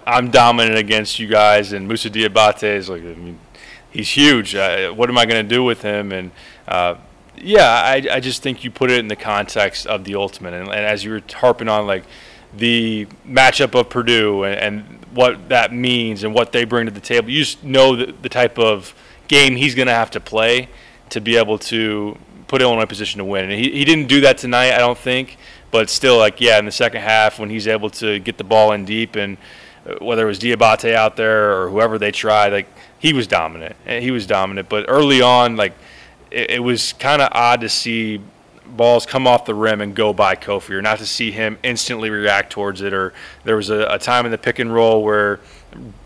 I'm 0.05 0.29
dominant 0.29 0.77
against 0.77 1.19
you 1.19 1.27
guys, 1.27 1.71
and 1.71 1.87
Moussa 1.87 2.09
Diabate 2.09 2.63
is 2.63 2.89
like, 2.89 3.01
I 3.01 3.15
mean, 3.15 3.39
he's 3.89 4.09
huge. 4.09 4.55
Uh, 4.55 4.91
what 4.91 5.09
am 5.09 5.17
I 5.17 5.25
going 5.25 5.47
to 5.47 5.55
do 5.55 5.63
with 5.63 5.83
him? 5.83 6.11
And 6.11 6.31
uh, 6.67 6.95
yeah, 7.37 7.69
I, 7.69 8.05
I 8.11 8.19
just 8.19 8.43
think 8.43 8.65
you 8.65 8.71
put 8.71 8.91
it 8.91 8.99
in 8.99 9.07
the 9.07 9.15
context 9.15 9.87
of 9.87 10.03
the 10.03 10.15
ultimate, 10.15 10.53
and, 10.53 10.67
and 10.67 10.85
as 10.85 11.05
you 11.05 11.11
were 11.11 11.21
harping 11.33 11.69
on, 11.69 11.87
like 11.87 12.03
the 12.57 13.07
matchup 13.27 13.79
of 13.79 13.89
Purdue 13.89 14.43
and, 14.43 14.59
and, 14.59 14.99
what 15.13 15.49
that 15.49 15.71
means 15.71 16.23
and 16.23 16.33
what 16.33 16.51
they 16.51 16.65
bring 16.65 16.87
to 16.87 16.91
the 16.91 16.99
table. 16.99 17.29
You 17.29 17.43
just 17.43 17.63
know 17.63 17.95
the, 17.95 18.11
the 18.23 18.29
type 18.29 18.57
of 18.57 18.95
game 19.27 19.55
he's 19.55 19.75
going 19.75 19.85
to 19.87 19.93
have 19.93 20.09
to 20.09 20.19
play 20.19 20.69
to 21.09 21.21
be 21.21 21.37
able 21.37 21.59
to 21.59 22.17
put 22.47 22.63
Illinois 22.63 22.79
in 22.79 22.83
a 22.85 22.87
position 22.87 23.19
to 23.19 23.25
win. 23.25 23.43
And 23.43 23.53
he, 23.53 23.69
he 23.71 23.85
didn't 23.85 24.07
do 24.07 24.21
that 24.21 24.39
tonight, 24.39 24.71
I 24.71 24.79
don't 24.79 24.97
think. 24.97 25.37
But 25.69 25.91
still, 25.91 26.17
like, 26.17 26.41
yeah, 26.41 26.57
in 26.57 26.65
the 26.65 26.71
second 26.71 27.01
half, 27.01 27.37
when 27.37 27.51
he's 27.51 27.67
able 27.67 27.91
to 27.91 28.17
get 28.19 28.39
the 28.39 28.43
ball 28.43 28.71
in 28.71 28.85
deep 28.85 29.15
and 29.15 29.37
uh, 29.85 30.03
whether 30.03 30.23
it 30.23 30.27
was 30.27 30.39
Diabate 30.39 30.95
out 30.95 31.15
there 31.15 31.61
or 31.61 31.69
whoever 31.69 31.99
they 31.99 32.11
tried, 32.11 32.53
like, 32.53 32.67
he 32.97 33.13
was 33.13 33.27
dominant. 33.27 33.75
He 33.85 34.11
was 34.11 34.25
dominant. 34.25 34.69
But 34.69 34.85
early 34.87 35.21
on, 35.21 35.55
like, 35.55 35.73
it 36.31 36.63
was 36.63 36.93
kind 36.93 37.21
of 37.21 37.29
odd 37.33 37.61
to 37.61 37.69
see 37.69 38.19
balls 38.75 39.05
come 39.05 39.27
off 39.27 39.45
the 39.45 39.55
rim 39.55 39.81
and 39.81 39.95
go 39.95 40.13
by 40.13 40.35
Kofi, 40.35 40.71
or 40.71 40.81
not 40.81 40.99
to 40.99 41.05
see 41.05 41.31
him 41.31 41.57
instantly 41.63 42.09
react 42.09 42.51
towards 42.51 42.81
it. 42.81 42.93
Or 42.93 43.13
there 43.43 43.55
was 43.55 43.69
a, 43.69 43.87
a 43.89 43.99
time 43.99 44.25
in 44.25 44.31
the 44.31 44.37
pick 44.37 44.59
and 44.59 44.73
roll 44.73 45.03
where 45.03 45.39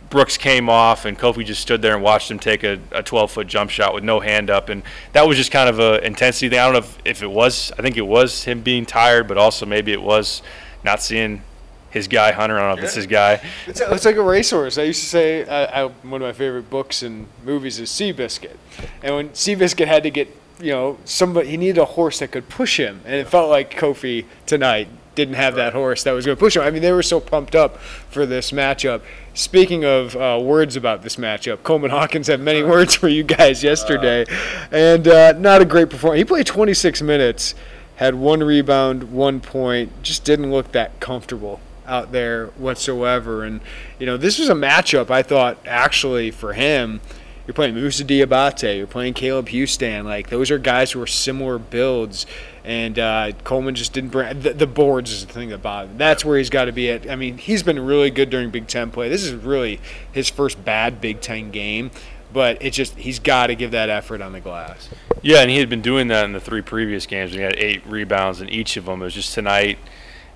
Brooks 0.10 0.38
came 0.38 0.70
off 0.70 1.06
and 1.06 1.18
Kofi 1.18 1.46
just 1.46 1.62
stood 1.62 1.82
there 1.82 1.94
and 1.94 2.04
watched 2.04 2.32
him 2.32 2.40
take 2.40 2.64
a, 2.64 2.80
a 2.92 3.04
12 3.04 3.32
foot 3.32 3.48
jump 3.48 3.70
shot 3.70 3.94
with 3.94 4.04
no 4.04 4.20
hand 4.20 4.50
up. 4.50 4.70
And 4.70 4.84
that 5.14 5.28
was 5.28 5.38
just 5.38 5.52
kind 5.52 5.70
of 5.70 5.80
a 5.80 6.06
intensity 6.06 6.50
thing. 6.50 6.60
I 6.60 6.66
don't 6.66 6.74
know 6.74 6.80
if, 6.80 6.98
if 7.06 7.24
it 7.24 7.32
was, 7.32 7.72
I 7.78 7.82
think 7.82 7.98
it 7.98 8.08
was 8.08 8.44
him 8.44 8.62
being 8.62 8.86
tired, 8.86 9.28
but 9.28 9.38
also 9.38 9.66
maybe 9.66 9.92
it 9.92 10.02
was 10.02 10.42
not 10.84 11.02
seeing 11.02 11.42
his 11.90 12.08
guy 12.08 12.32
Hunter. 12.32 12.58
I 12.58 12.62
don't 12.62 12.76
know 12.76 12.78
if 12.78 12.86
it's 12.86 12.96
his 12.96 13.08
guy. 13.08 13.42
It's, 13.66 13.82
it's 13.82 14.06
like 14.06 14.16
a 14.16 14.24
racehorse. 14.24 14.78
I 14.78 14.84
used 14.84 15.02
to 15.02 15.10
say 15.10 15.44
uh, 15.44 15.88
I, 15.88 16.08
one 16.08 16.22
of 16.22 16.28
my 16.28 16.34
favorite 16.34 16.70
books 16.70 17.04
and 17.04 17.28
movies 17.44 17.80
is 17.80 17.90
Seabiscuit, 17.90 18.58
and 19.02 19.16
when 19.16 19.30
Seabiscuit 19.30 19.88
had 19.88 20.04
to 20.04 20.12
get 20.12 20.34
you 20.60 20.72
know, 20.72 20.98
somebody 21.06 21.50
he 21.50 21.58
needed 21.58 21.78
a 21.78 21.86
horse 21.86 22.20
that 22.20 22.32
could 22.32 22.50
push 22.50 22.80
him, 22.80 23.02
and 23.06 23.16
it 23.16 23.28
felt 23.28 23.50
like 23.50 23.76
Kofi 23.76 24.26
tonight 24.46 24.88
didn't 25.16 25.36
have 25.36 25.56
that 25.56 25.74
horse 25.74 26.04
that 26.04 26.12
was 26.12 26.26
going 26.26 26.36
to 26.36 26.40
push 26.40 26.56
him. 26.56 26.62
I 26.62 26.70
mean, 26.70 26.84
they 26.84 26.92
were 26.92 27.04
so 27.04 27.20
pumped 27.20 27.56
up 27.56 27.78
for 27.80 28.26
this 28.28 28.52
matchup. 28.52 29.02
Speaking 29.34 29.84
of 29.84 30.16
uh, 30.16 30.40
words 30.42 30.76
about 30.76 31.02
this 31.02 31.16
matchup, 31.16 31.64
Coleman 31.64 31.90
Hawkins 31.90 32.28
had 32.28 32.40
many 32.40 32.62
words 32.64 32.94
for 32.94 33.08
you 33.08 33.24
guys 33.24 33.64
yesterday, 33.64 34.26
and 34.72 35.08
uh, 35.08 35.34
not 35.34 35.62
a 35.62 35.66
great 35.66 35.90
performance. 35.90 36.20
He 36.20 36.26
played 36.26 36.46
26 36.46 37.02
minutes, 37.02 37.56
had 37.96 38.16
one 38.16 38.42
rebound, 38.42 39.12
one 39.12 39.40
point, 39.40 39.92
just 40.04 40.24
didn't 40.24 40.52
look 40.52 40.72
that 40.74 41.00
comfortable 41.00 41.60
out 41.88 42.12
there 42.12 42.48
whatsoever. 42.58 43.44
And 43.44 43.62
you 44.00 44.06
know, 44.06 44.18
this 44.18 44.38
was 44.38 44.50
a 44.50 44.54
matchup 44.54 45.10
I 45.10 45.24
thought 45.24 45.58
actually 45.66 46.32
for 46.32 46.54
him 46.54 47.02
you're 47.48 47.54
playing 47.54 47.76
Moussa 47.76 48.04
Diabate, 48.04 48.78
you're 48.78 48.88
playing 48.88 49.14
Caleb 49.14 49.48
Houston. 49.48 50.06
Like 50.06 50.30
those 50.30 50.52
are 50.52 50.58
guys 50.58 50.92
who 50.92 51.02
are 51.02 51.08
similar 51.08 51.58
builds, 51.58 52.26
and 52.66 53.00
uh, 53.00 53.32
Coleman 53.46 53.74
just 53.74 53.94
didn't 53.94 54.10
bring 54.10 54.42
the, 54.42 54.52
the, 54.52 54.68
boards 54.68 55.12
is 55.14 55.26
the 55.26 55.32
thing 55.32 55.50
that 55.50 55.62
bothered. 55.62 55.98
That's 55.98 56.26
where 56.26 56.38
he's 56.38 56.50
got 56.50 56.66
to 56.66 56.74
be 56.74 56.92
at. 56.92 57.10
I 57.10 57.16
mean, 57.16 57.38
he's 57.38 57.64
been 57.64 57.80
really 57.80 58.12
good 58.12 58.30
during 58.30 58.50
Big 58.50 58.68
Ten 58.68 58.92
play. 58.92 59.08
This 59.08 59.24
is 59.24 59.34
really 59.34 59.80
his 60.12 60.30
first 60.30 60.64
bad 60.66 61.00
Big 61.00 61.22
Ten 61.22 61.50
game, 61.50 61.90
but 62.34 62.58
it's 62.60 62.76
just 62.76 62.96
he's 62.96 63.20
got 63.20 63.48
to 63.48 63.56
give 63.56 63.72
that 63.72 63.90
effort 63.90 64.22
on 64.22 64.34
the 64.34 64.42
glass. 64.42 64.90
Yeah, 65.22 65.40
and 65.40 65.50
he 65.50 65.58
had 65.58 65.70
been 65.70 65.82
doing 65.82 66.10
that 66.10 66.26
in 66.26 66.34
the 66.34 66.42
three 66.42 66.62
previous 66.62 67.06
games. 67.06 67.32
He 67.32 67.40
had 67.40 67.56
eight 67.56 67.82
rebounds 67.88 68.42
in 68.42 68.50
each 68.50 68.76
of 68.76 68.86
them. 68.86 69.02
It 69.02 69.06
was 69.06 69.14
just 69.14 69.34
tonight 69.34 69.80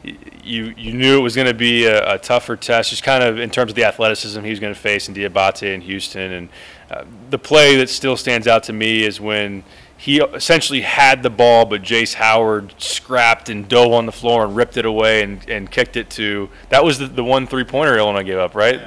you 0.04 0.74
you 0.78 0.94
knew 0.94 1.20
it 1.20 1.22
was 1.22 1.36
going 1.36 1.48
to 1.48 1.54
be 1.54 1.86
a, 1.86 2.16
a, 2.16 2.18
tougher 2.18 2.56
test, 2.56 2.90
just 2.90 3.04
kind 3.04 3.24
of 3.24 3.40
in 3.40 3.50
terms 3.50 3.72
of 3.72 3.76
the 3.76 3.84
athleticism 3.84 4.42
he 4.44 4.50
was 4.50 4.60
going 4.60 4.74
to 4.74 4.80
face 4.80 5.08
in 5.08 5.14
Diabate 5.14 5.74
and 5.74 5.84
Houston, 5.84 6.32
and 6.32 6.50
uh, 6.92 7.06
the 7.30 7.40
play 7.40 7.78
that 7.78 7.90
still 7.90 8.18
stands 8.18 8.48
out 8.48 8.64
to 8.64 8.74
me 8.74 9.04
is 9.04 9.22
when 9.22 9.64
he 9.96 10.20
essentially 10.20 10.82
had 10.82 11.24
the 11.24 11.30
ball, 11.30 11.64
but 11.64 11.84
Jace 11.84 12.16
Howard 12.16 12.74
scrapped 12.78 13.50
and 13.50 13.68
dove 13.70 13.94
on 13.94 14.06
the 14.06 14.12
floor 14.12 14.44
and 14.44 14.56
ripped 14.56 14.76
it 14.76 14.86
away 14.86 15.24
and, 15.24 15.48
and 15.50 15.72
kicked 15.72 15.96
it 15.96 16.10
to. 16.12 16.50
That 16.70 16.84
was 16.84 17.00
the, 17.00 17.08
the 17.08 17.24
one 17.24 17.48
three 17.48 17.64
pointer 17.64 17.98
Illinois 17.98 18.24
gave 18.24 18.40
up, 18.40 18.56
right? 18.56 18.82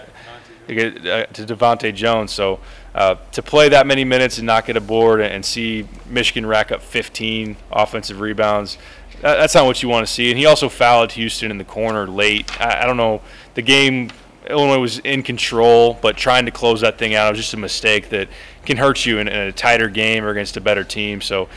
Yeah, 0.69 0.85
uh, 0.87 1.27
to 1.27 1.47
DeVante' 1.47 1.95
Jones. 1.95 2.33
So 2.33 2.61
uh, 2.95 3.15
to 3.33 3.43
play 3.43 3.71
that 3.71 3.87
many 3.87 4.05
minutes 4.05 4.39
and 4.39 4.47
not 4.47 4.67
get 4.67 4.77
a 4.77 4.81
board 4.81 5.21
and 5.21 5.45
see 5.45 5.89
Michigan 6.07 6.45
rack 6.45 6.73
up 6.73 6.83
15 6.83 7.57
offensive 7.73 8.21
rebounds, 8.21 8.77
that's 9.23 9.55
not 9.55 9.65
what 9.65 9.83
you 9.83 9.89
want 9.89 10.07
to 10.07 10.13
see. 10.13 10.31
And 10.31 10.39
he 10.39 10.45
also 10.45 10.69
fouled 10.69 11.13
Houston 11.13 11.51
in 11.51 11.57
the 11.57 11.65
corner 11.65 12.07
late. 12.07 12.61
I, 12.61 12.83
I 12.83 12.87
don't 12.87 12.99
know. 12.99 13.23
The 13.55 13.63
game 13.63 14.11
Illinois 14.49 14.79
was 14.79 14.99
in 15.01 15.23
control, 15.23 15.99
but 16.01 16.17
trying 16.17 16.45
to 16.47 16.51
close 16.51 16.81
that 16.83 16.99
thing 16.99 17.15
out 17.15 17.31
was 17.31 17.41
just 17.41 17.55
a 17.55 17.59
mistake 17.59 18.11
that 18.11 18.29
can 18.67 18.77
hurt 18.77 19.07
you 19.07 19.19
in, 19.19 19.29
in, 19.29 19.37
a 19.37 19.53
tighter 19.53 19.89
game 19.89 20.25
or 20.25 20.31
against 20.31 20.57
a 20.57 20.61
better 20.61 20.85
team. 20.85 21.21
So 21.21 21.49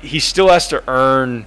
he 0.00 0.20
still 0.20 0.48
has 0.48 0.68
to 0.68 0.82
earn 0.88 1.46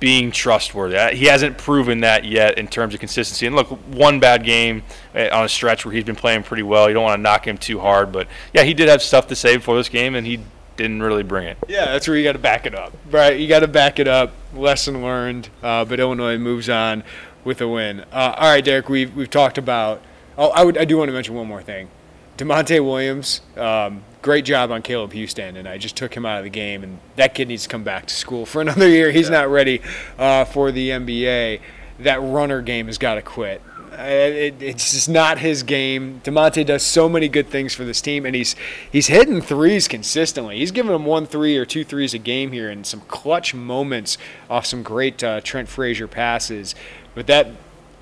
being 0.00 0.30
trustworthy. 0.30 0.96
Uh, 0.96 1.10
he 1.10 1.26
hasn't 1.26 1.56
proven 1.56 2.00
that 2.00 2.24
yet 2.24 2.58
in 2.58 2.66
terms 2.66 2.94
of 2.94 3.00
consistency. 3.00 3.46
And 3.46 3.54
look, 3.56 3.68
one 3.68 4.20
bad 4.20 4.44
game 4.44 4.82
uh, 5.14 5.28
on 5.32 5.44
a 5.44 5.48
stretch 5.48 5.84
where 5.84 5.94
he's 5.94 6.04
been 6.04 6.16
playing 6.16 6.42
pretty 6.42 6.62
well. 6.62 6.88
You 6.88 6.94
don't 6.94 7.04
want 7.04 7.18
to 7.18 7.22
knock 7.22 7.46
him 7.46 7.56
too 7.56 7.78
hard, 7.78 8.12
but 8.12 8.28
yeah, 8.52 8.64
he 8.64 8.74
did 8.74 8.88
have 8.88 9.02
stuff 9.02 9.28
to 9.28 9.36
say 9.36 9.56
before 9.56 9.76
this 9.76 9.88
game, 9.88 10.14
and 10.14 10.26
he 10.26 10.40
didn't 10.76 11.02
really 11.02 11.22
bring 11.22 11.46
it. 11.46 11.56
Yeah, 11.68 11.86
that's 11.86 12.08
where 12.08 12.16
you 12.16 12.24
got 12.24 12.32
to 12.32 12.38
back 12.38 12.66
it 12.66 12.74
up, 12.74 12.92
right? 13.10 13.38
You 13.38 13.46
got 13.46 13.60
to 13.60 13.68
back 13.68 13.98
it 13.98 14.08
up. 14.08 14.32
Lesson 14.52 15.02
learned, 15.02 15.48
uh, 15.62 15.84
but 15.84 16.00
Illinois 16.00 16.38
moves 16.38 16.68
on 16.68 17.04
with 17.44 17.60
a 17.60 17.68
win. 17.68 18.00
Uh, 18.12 18.34
all 18.36 18.50
right, 18.50 18.64
Derek, 18.64 18.88
we've 18.88 19.14
we've 19.14 19.30
talked 19.30 19.58
about 19.58 20.02
Oh, 20.36 20.50
I 20.50 20.64
would. 20.64 20.76
I 20.76 20.84
do 20.84 20.98
want 20.98 21.08
to 21.08 21.12
mention 21.12 21.34
one 21.34 21.46
more 21.46 21.62
thing. 21.62 21.88
Da'Monte 22.36 22.84
Williams, 22.84 23.42
um, 23.56 24.02
great 24.20 24.44
job 24.44 24.72
on 24.72 24.82
Caleb 24.82 25.12
Houston, 25.12 25.56
and 25.56 25.68
I 25.68 25.78
just 25.78 25.96
took 25.96 26.16
him 26.16 26.26
out 26.26 26.38
of 26.38 26.44
the 26.44 26.50
game. 26.50 26.82
And 26.82 26.98
that 27.14 27.34
kid 27.34 27.46
needs 27.46 27.62
to 27.64 27.68
come 27.68 27.84
back 27.84 28.06
to 28.06 28.14
school 28.14 28.44
for 28.44 28.60
another 28.60 28.88
year. 28.88 29.12
He's 29.12 29.28
yeah. 29.28 29.38
not 29.38 29.48
ready 29.48 29.80
uh, 30.18 30.44
for 30.44 30.72
the 30.72 30.90
NBA. 30.90 31.60
That 32.00 32.20
runner 32.20 32.60
game 32.60 32.86
has 32.86 32.98
got 32.98 33.14
to 33.14 33.22
quit. 33.22 33.62
It, 33.92 34.60
it's 34.60 34.92
just 34.92 35.08
not 35.08 35.38
his 35.38 35.62
game. 35.62 36.20
Da'Monte 36.24 36.66
does 36.66 36.82
so 36.82 37.08
many 37.08 37.28
good 37.28 37.46
things 37.46 37.72
for 37.72 37.84
this 37.84 38.00
team, 38.00 38.26
and 38.26 38.34
he's 38.34 38.56
he's 38.90 39.06
hitting 39.06 39.40
threes 39.40 39.86
consistently. 39.86 40.58
He's 40.58 40.72
giving 40.72 40.90
them 40.90 41.04
one 41.04 41.26
three 41.26 41.56
or 41.56 41.64
two 41.64 41.84
threes 41.84 42.12
a 42.12 42.18
game 42.18 42.50
here, 42.50 42.68
and 42.68 42.84
some 42.84 43.02
clutch 43.02 43.54
moments 43.54 44.18
off 44.50 44.66
some 44.66 44.82
great 44.82 45.22
uh, 45.22 45.40
Trent 45.42 45.68
Frazier 45.68 46.08
passes. 46.08 46.74
But 47.14 47.28
that 47.28 47.52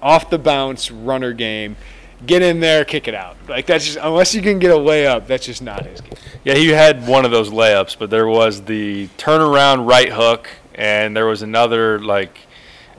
off 0.01 0.31
the 0.31 0.39
bounce 0.39 0.91
runner 0.91 1.35
game 1.35 1.77
get 2.27 2.43
in 2.43 2.61
there, 2.61 2.85
kick 2.85 3.09
it 3.09 3.15
out. 3.15 3.37
Like 3.49 3.67
that's 3.67 3.85
just 3.85 3.99
unless 4.01 4.35
you 4.35 4.43
can 4.43 4.59
get 4.59 4.71
a 4.71 4.77
layup, 4.77 5.27
that's 5.27 5.47
just 5.47 5.63
not 5.63 5.87
his 5.87 6.01
game. 6.01 6.15
Yeah, 6.45 6.55
he 6.55 6.69
had 6.69 7.07
one 7.07 7.25
of 7.25 7.31
those 7.31 7.51
layups, 7.51 7.97
but 7.99 8.11
there 8.11 8.27
was 8.27 8.63
the 8.63 9.09
turnaround 9.19 9.89
right 9.89 10.13
hook, 10.13 10.49
and 10.75 11.17
there 11.17 11.27
was 11.27 11.43
another 11.43 11.99
like 12.01 12.39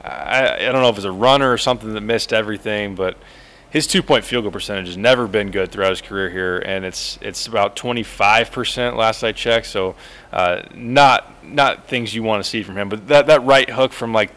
I, 0.03 0.55
I 0.55 0.71
don't 0.71 0.81
know 0.81 0.89
if 0.89 0.95
it 0.95 0.99
was 0.99 1.05
a 1.05 1.12
runner 1.12 1.51
or 1.51 1.57
something 1.57 1.93
that 1.93 2.01
missed 2.01 2.33
everything, 2.33 2.95
but 2.95 3.17
his 3.69 3.88
two-point 3.88 4.23
field 4.23 4.43
goal 4.43 4.51
percentage 4.51 4.86
has 4.86 4.97
never 4.97 5.27
been 5.27 5.49
good 5.49 5.71
throughout 5.71 5.89
his 5.89 6.01
career 6.01 6.29
here, 6.29 6.59
and 6.59 6.86
it's 6.86 7.17
it's 7.21 7.47
about 7.47 7.75
25% 7.75 8.95
last 8.95 9.23
I 9.23 9.31
checked. 9.31 9.65
So, 9.65 9.95
uh, 10.31 10.62
not 10.75 11.43
not 11.43 11.88
things 11.88 12.13
you 12.13 12.21
want 12.21 12.43
to 12.43 12.49
see 12.49 12.62
from 12.62 12.77
him. 12.77 12.89
But 12.89 13.07
that 13.07 13.27
that 13.27 13.43
right 13.43 13.69
hook 13.69 13.91
from 13.91 14.13
like 14.13 14.31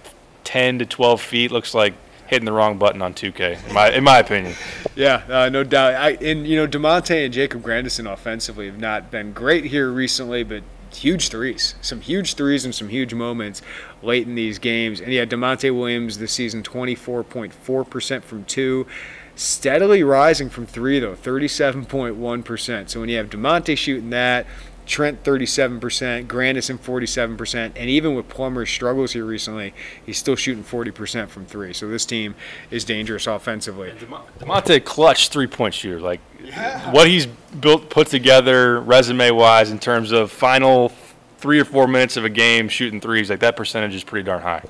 10 0.44 0.78
to 0.78 0.86
12 0.86 1.20
feet 1.20 1.50
looks 1.50 1.74
like 1.74 1.94
hitting 2.26 2.44
the 2.44 2.52
wrong 2.52 2.78
button 2.78 3.02
on 3.02 3.14
2K, 3.14 3.68
in 3.68 3.74
my, 3.74 3.90
in 3.90 4.04
my 4.04 4.18
opinion. 4.18 4.54
Yeah, 4.94 5.22
uh, 5.28 5.48
no 5.48 5.64
doubt. 5.64 5.94
I, 5.94 6.10
and, 6.12 6.46
you 6.46 6.56
know, 6.56 6.66
Da'Monte 6.66 7.24
and 7.24 7.32
Jacob 7.32 7.62
Grandison 7.62 8.06
offensively 8.06 8.66
have 8.66 8.78
not 8.78 9.10
been 9.10 9.32
great 9.32 9.66
here 9.66 9.90
recently, 9.90 10.42
but 10.42 10.62
huge 10.92 11.28
threes. 11.28 11.74
Some 11.80 12.00
huge 12.00 12.34
threes 12.34 12.64
and 12.64 12.74
some 12.74 12.88
huge 12.88 13.14
moments 13.14 13.62
late 14.02 14.26
in 14.26 14.34
these 14.34 14.58
games. 14.58 15.00
And 15.00 15.12
yeah, 15.12 15.24
Da'Monte 15.24 15.74
Williams 15.74 16.18
this 16.18 16.32
season, 16.32 16.62
24.4% 16.62 18.22
from 18.22 18.44
two. 18.44 18.86
Steadily 19.34 20.02
rising 20.02 20.48
from 20.48 20.64
three, 20.64 20.98
though, 20.98 21.14
37.1%. 21.14 22.88
So 22.88 23.00
when 23.00 23.08
you 23.10 23.18
have 23.18 23.28
DeMonte 23.28 23.76
shooting 23.76 24.10
that, 24.10 24.46
Trent 24.86 25.22
37%, 25.24 26.28
Grandison 26.28 26.78
47%, 26.78 27.72
and 27.74 27.90
even 27.90 28.14
with 28.14 28.28
Plummer's 28.28 28.70
struggles 28.70 29.12
here 29.12 29.24
recently, 29.24 29.74
he's 30.04 30.16
still 30.16 30.36
shooting 30.36 30.62
40% 30.62 31.28
from 31.28 31.44
three. 31.44 31.72
So 31.72 31.88
this 31.88 32.06
team 32.06 32.36
is 32.70 32.84
dangerous 32.84 33.26
offensively. 33.26 33.92
Da'Monte 34.40 34.84
clutch 34.84 35.28
three 35.28 35.48
point 35.48 35.74
shooter. 35.74 36.00
Like 36.00 36.20
yeah. 36.42 36.90
what 36.92 37.08
he's 37.08 37.26
built, 37.26 37.90
put 37.90 38.06
together 38.06 38.80
resume 38.80 39.30
wise 39.32 39.70
in 39.70 39.78
terms 39.78 40.12
of 40.12 40.30
final 40.30 40.92
three 41.38 41.60
or 41.60 41.64
four 41.64 41.86
minutes 41.86 42.16
of 42.16 42.24
a 42.24 42.30
game 42.30 42.68
shooting 42.68 43.00
threes, 43.00 43.28
like 43.28 43.40
that 43.40 43.56
percentage 43.56 43.94
is 43.94 44.04
pretty 44.04 44.24
darn 44.24 44.42
high. 44.42 44.62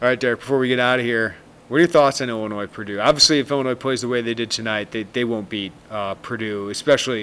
All 0.00 0.08
right, 0.08 0.18
Derek, 0.18 0.40
before 0.40 0.58
we 0.58 0.68
get 0.68 0.78
out 0.78 0.98
of 0.98 1.04
here, 1.04 1.36
what 1.68 1.78
are 1.78 1.80
your 1.80 1.88
thoughts 1.88 2.20
on 2.20 2.30
Illinois 2.30 2.68
Purdue? 2.68 3.00
Obviously, 3.00 3.40
if 3.40 3.50
Illinois 3.50 3.74
plays 3.74 4.00
the 4.00 4.06
way 4.06 4.20
they 4.20 4.34
did 4.34 4.52
tonight, 4.52 4.92
they, 4.92 5.02
they 5.02 5.24
won't 5.24 5.48
beat 5.48 5.72
uh, 5.90 6.14
Purdue, 6.14 6.68
especially 6.68 7.22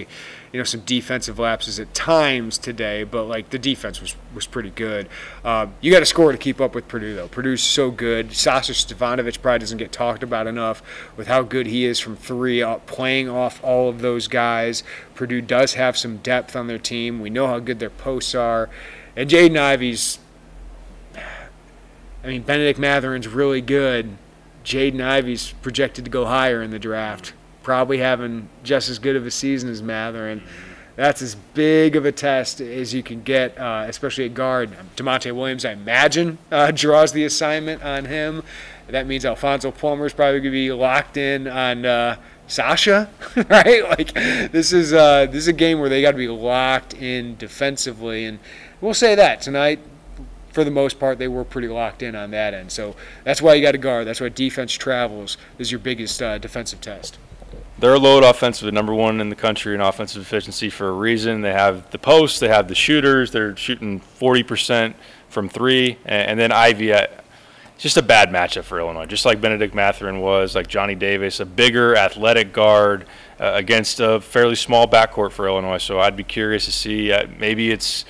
you 0.52 0.60
know 0.60 0.66
some 0.66 0.82
defensive 0.82 1.40
lapses 1.40 1.80
at 1.80 1.94
times 1.94 2.58
today. 2.58 3.06
But 3.06 3.24
like 3.24 3.52
the 3.52 3.58
defense 3.58 4.02
was 4.02 4.18
was 4.36 4.46
pretty 4.46 4.72
good. 4.72 5.08
Um, 5.46 5.74
you 5.80 5.94
got 5.94 6.00
to 6.00 6.06
score 6.06 6.34
to 6.34 6.38
keep 6.38 6.60
up 6.60 6.76
with 6.76 6.90
Purdue 6.90 7.16
though. 7.16 7.30
Purdue's 7.30 7.64
so 7.64 7.90
good. 7.90 8.34
Sasha 8.34 8.74
Stefanovic 8.74 9.42
probably 9.42 9.60
doesn't 9.60 9.78
get 9.78 9.94
talked 9.94 10.24
about 10.24 10.46
enough 10.46 10.84
with 11.16 11.28
how 11.28 11.42
good 11.44 11.68
he 11.68 11.86
is 11.86 12.02
from 12.02 12.18
three, 12.18 12.62
uh, 12.62 12.80
playing 12.80 13.30
off 13.30 13.64
all 13.64 13.88
of 13.88 14.02
those 14.02 14.28
guys. 14.28 14.84
Purdue 15.16 15.42
does 15.42 15.76
have 15.76 15.96
some 15.96 16.18
depth 16.18 16.54
on 16.54 16.68
their 16.68 16.78
team. 16.78 17.22
We 17.22 17.30
know 17.30 17.48
how 17.48 17.60
good 17.60 17.80
their 17.80 17.90
posts 17.90 18.36
are, 18.36 18.70
and 19.16 19.30
Jaden 19.30 19.58
Ivey's. 19.58 20.20
I 21.16 22.28
mean, 22.28 22.42
Benedict 22.42 22.80
Mathurin's 22.80 23.28
really 23.28 23.62
good 23.62 24.18
Jaden 24.64 25.02
Ivey's 25.02 25.52
projected 25.62 26.06
to 26.06 26.12
go 26.12 26.26
higher 26.26 26.62
in 26.62 26.72
the 26.72 26.80
draft, 26.80 27.34
probably 27.64 27.98
having 27.98 28.50
just 28.64 28.90
as 28.90 29.00
good 29.00 29.16
of 29.16 29.26
a 29.26 29.32
season 29.32 29.70
as 29.70 29.82
Mather, 29.82 30.28
and 30.28 30.42
that's 30.96 31.22
as 31.22 31.36
big 31.36 31.96
of 31.96 32.06
a 32.06 32.12
test 32.12 32.62
as 32.62 32.94
you 32.94 33.02
can 33.02 33.24
get, 33.24 33.58
uh, 33.58 33.86
especially 33.88 34.26
at 34.26 34.34
guard. 34.34 34.72
Da'Monte 34.96 35.36
Williams, 35.36 35.66
I 35.66 35.72
imagine, 35.72 36.38
uh, 36.52 36.72
draws 36.72 37.12
the 37.12 37.26
assignment 37.26 37.84
on 37.84 38.06
him. 38.06 38.44
That 38.88 39.08
means 39.08 39.26
Alfonso 39.26 39.72
Plummer 39.72 40.06
is 40.06 40.14
probably 40.14 40.40
going 40.40 40.44
to 40.44 40.52
be 40.52 40.72
locked 40.72 41.18
in 41.18 41.48
on 41.48 41.86
uh, 41.86 42.18
Sasha, 42.48 43.10
right? 43.50 43.84
Like 43.90 44.14
this 44.14 44.72
is 44.72 44.94
uh, 44.94 45.26
this 45.26 45.38
is 45.38 45.48
a 45.48 45.54
game 45.54 45.80
where 45.80 45.90
they 45.90 46.02
got 46.02 46.12
to 46.12 46.18
be 46.18 46.28
locked 46.28 46.94
in 46.94 47.36
defensively, 47.38 48.26
and 48.26 48.40
we'll 48.82 48.94
say 48.94 49.16
that 49.16 49.42
tonight 49.42 49.80
for 50.54 50.64
the 50.64 50.72
most 50.72 51.00
part, 51.00 51.18
they 51.18 51.28
were 51.28 51.44
pretty 51.44 51.68
locked 51.68 52.04
in 52.04 52.16
on 52.16 52.32
that 52.32 52.54
end. 52.54 52.72
So 52.72 52.96
that's 53.24 53.42
why 53.42 53.56
you 53.56 53.62
got 53.62 53.72
to 53.72 53.80
guard. 53.80 54.08
That's 54.08 54.22
why 54.22 54.30
defense 54.30 54.72
travels 54.72 55.38
is 55.58 55.72
your 55.72 55.80
biggest 55.80 56.22
uh, 56.22 56.38
defensive 56.38 56.80
test. 56.80 57.18
They're 57.80 57.96
a 57.96 58.00
load 58.00 58.24
offensive, 58.24 58.72
number 58.72 58.94
one 58.94 59.20
in 59.20 59.30
the 59.30 59.36
country 59.36 59.74
in 59.74 59.82
offensive 59.82 60.22
efficiency 60.22 60.70
for 60.70 60.90
a 60.90 60.94
reason. 60.94 61.42
They 61.42 61.52
have 61.52 61.90
the 61.90 61.98
posts, 61.98 62.40
they 62.40 62.48
have 62.48 62.68
the 62.68 62.76
shooters. 62.76 63.32
They're 63.32 63.58
shooting 63.58 64.00
40% 64.00 64.94
from 65.28 65.50
three, 65.50 65.98
and, 66.06 66.40
then 66.40 66.52
Ivey 66.52 66.94
At, 66.94 67.26
just 67.80 67.98
a 67.98 68.04
bad 68.04 68.30
matchup 68.30 68.64
for 68.64 68.80
Illinois, 68.80 69.08
just 69.08 69.26
like 69.26 69.42
Benedict 69.42 69.74
Mathurin 69.74 70.22
was, 70.22 70.54
like 70.54 70.68
Johnny 70.68 70.94
Davis, 70.94 71.40
a 71.40 71.46
bigger, 71.46 71.96
athletic 71.98 72.54
guard 72.54 73.06
uh, 73.40 73.52
against 73.56 74.00
a 74.00 74.22
fairly 74.22 74.56
small 74.56 74.88
backcourt 74.88 75.32
for 75.32 75.48
Illinois. 75.48 75.80
So 75.80 76.00
I'd 76.00 76.16
be 76.16 76.24
curious 76.24 76.66
to 76.66 76.72
see. 76.72 77.12
Uh, 77.12 77.26
maybe 77.40 77.72
it's 77.72 78.06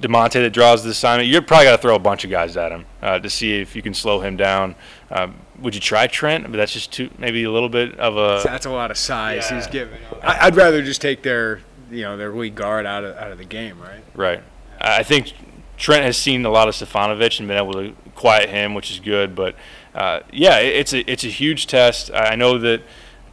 Da'Monte 0.00 0.32
that 0.32 0.50
draws 0.50 0.82
the 0.82 0.90
assignment, 0.90 1.28
you're 1.28 1.42
probably 1.42 1.66
got 1.66 1.76
to 1.76 1.82
throw 1.82 1.94
a 1.94 1.98
bunch 1.98 2.24
of 2.24 2.30
guys 2.30 2.56
at 2.56 2.72
him 2.72 2.86
uh, 3.02 3.18
to 3.18 3.28
see 3.28 3.60
if 3.60 3.76
you 3.76 3.82
can 3.82 3.92
slow 3.92 4.20
him 4.20 4.36
down. 4.36 4.74
Um, 5.10 5.34
would 5.60 5.74
you 5.74 5.80
try 5.80 6.06
Trent? 6.06 6.44
But 6.44 6.56
that's 6.56 6.72
just 6.72 6.92
too 6.92 7.10
maybe 7.18 7.44
a 7.44 7.50
little 7.50 7.68
bit 7.68 7.98
of 7.98 8.16
a. 8.16 8.42
That's 8.42 8.66
a 8.66 8.70
lot 8.70 8.90
of 8.90 8.96
size 8.96 9.48
yeah. 9.50 9.56
he's 9.56 9.66
giving. 9.66 10.00
I, 10.22 10.46
would 10.46 10.56
rather 10.56 10.82
just 10.82 11.02
take 11.02 11.22
their 11.22 11.60
you 11.90 12.02
know 12.02 12.16
their 12.16 12.32
lead 12.32 12.54
guard 12.54 12.86
out 12.86 13.04
of 13.04 13.16
out 13.16 13.30
of 13.30 13.38
the 13.38 13.44
game, 13.44 13.78
right? 13.80 14.02
Right. 14.14 14.42
I 14.80 15.02
think 15.02 15.34
Trent 15.76 16.04
has 16.04 16.16
seen 16.16 16.46
a 16.46 16.50
lot 16.50 16.68
of 16.68 16.74
Stefanovic 16.74 17.38
and 17.38 17.48
been 17.48 17.58
able 17.58 17.74
to 17.74 17.94
quiet 18.14 18.48
him, 18.48 18.74
which 18.74 18.90
is 18.90 19.00
good. 19.00 19.34
But 19.34 19.54
uh, 19.94 20.20
yeah, 20.32 20.58
it's 20.58 20.94
a 20.94 21.10
it's 21.10 21.24
a 21.24 21.28
huge 21.28 21.66
test. 21.66 22.10
I 22.12 22.34
know 22.36 22.58
that. 22.58 22.82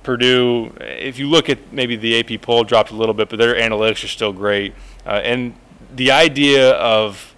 Purdue, 0.04 0.72
if 0.80 1.20
you 1.20 1.28
look 1.28 1.50
at 1.50 1.74
maybe 1.74 1.98
the 1.98 2.18
AP 2.18 2.42
poll 2.42 2.64
dropped 2.64 2.92
a 2.92 2.96
little 2.96 3.14
bit, 3.14 3.28
but 3.28 3.38
their 3.40 3.56
analytics 3.56 4.06
are 4.06 4.08
still 4.08 4.32
great. 4.32 4.74
Uh, 5.06 5.20
and 5.22 5.54
the 5.96 6.12
idea 6.12 6.72
of 6.72 7.36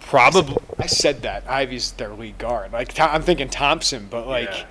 probably 0.00 0.62
I 0.78 0.86
said 0.86 1.22
that 1.22 1.48
Ivey's 1.48 1.92
their 1.92 2.14
lead 2.14 2.38
guard. 2.38 2.72
Like 2.72 2.98
I'm 2.98 3.22
thinking 3.22 3.48
Thompson, 3.48 4.06
but 4.10 4.26
like. 4.26 4.50
Yeah. 4.50 4.64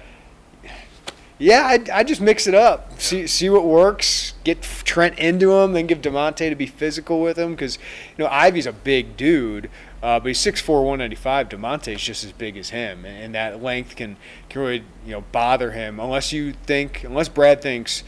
Yeah, 1.39 1.63
I, 1.65 1.99
I 1.99 2.03
just 2.03 2.21
mix 2.21 2.47
it 2.47 2.55
up. 2.55 3.01
See 3.01 3.27
see 3.27 3.49
what 3.49 3.65
works. 3.65 4.33
Get 4.45 4.61
Trent 4.61 5.17
into 5.17 5.51
him, 5.51 5.73
then 5.73 5.87
give 5.87 5.99
Da'Monte 5.99 6.47
to 6.47 6.55
be 6.55 6.67
physical 6.67 7.21
with 7.21 7.37
him 7.37 7.51
because 7.51 7.77
you 8.17 8.23
know 8.23 8.29
Ivey's 8.31 8.67
a 8.67 8.71
big 8.71 9.17
dude, 9.17 9.69
uh, 10.01 10.19
but 10.19 10.27
he's 10.27 10.37
6'4", 10.37 10.69
195. 10.69 11.49
Da'Monte's 11.49 12.01
just 12.01 12.23
as 12.23 12.31
big 12.31 12.55
as 12.55 12.69
him, 12.69 13.03
and, 13.03 13.23
and 13.23 13.35
that 13.35 13.63
length 13.63 13.95
can 13.95 14.15
can 14.47 14.61
really 14.61 14.83
you 15.05 15.11
know 15.11 15.23
bother 15.33 15.71
him 15.71 15.99
unless 15.99 16.31
you 16.31 16.53
think 16.53 17.03
unless 17.03 17.27
Brad 17.27 17.61
thinks 17.61 18.03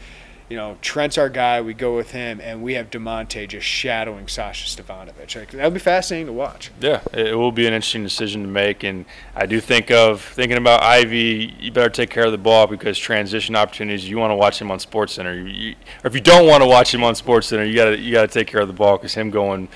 you 0.48 0.56
know, 0.56 0.78
Trent's 0.80 1.18
our 1.18 1.28
guy. 1.28 1.60
We 1.60 1.74
go 1.74 1.96
with 1.96 2.12
him, 2.12 2.40
and 2.40 2.62
we 2.62 2.74
have 2.74 2.90
Da'Monte 2.90 3.48
just 3.48 3.66
shadowing 3.66 4.28
Sasha 4.28 4.66
Stefanovic. 4.66 5.34
Like, 5.34 5.50
that'll 5.50 5.70
be 5.70 5.80
fascinating 5.80 6.26
to 6.26 6.32
watch. 6.32 6.70
Yeah, 6.80 7.00
it 7.12 7.36
will 7.36 7.52
be 7.52 7.66
an 7.66 7.72
interesting 7.72 8.04
decision 8.04 8.42
to 8.42 8.48
make, 8.48 8.84
and 8.84 9.06
I 9.34 9.46
do 9.46 9.60
think 9.60 9.90
of 9.90 10.22
thinking 10.22 10.56
about 10.56 10.82
Ivey. 10.82 11.54
You 11.58 11.72
better 11.72 11.90
take 11.90 12.10
care 12.10 12.26
of 12.26 12.32
the 12.32 12.38
ball 12.38 12.66
because 12.66 12.96
transition 12.96 13.56
opportunities. 13.56 14.08
You 14.08 14.18
want 14.18 14.30
to 14.30 14.36
watch 14.36 14.60
him 14.60 14.70
on 14.70 14.78
Sports 14.78 15.14
Center, 15.14 15.34
you, 15.34 15.74
or 16.04 16.08
if 16.08 16.14
you 16.14 16.20
don't 16.20 16.46
want 16.46 16.62
to 16.62 16.68
watch 16.68 16.94
him 16.94 17.02
on 17.02 17.14
Sports 17.14 17.48
Center, 17.48 17.64
you 17.64 17.74
got 17.74 17.86
to 17.86 17.98
you 17.98 18.12
got 18.12 18.22
to 18.22 18.28
take 18.28 18.46
care 18.46 18.60
of 18.60 18.68
the 18.68 18.74
ball 18.74 18.96
because 18.96 19.14
him 19.14 19.30
going 19.30 19.68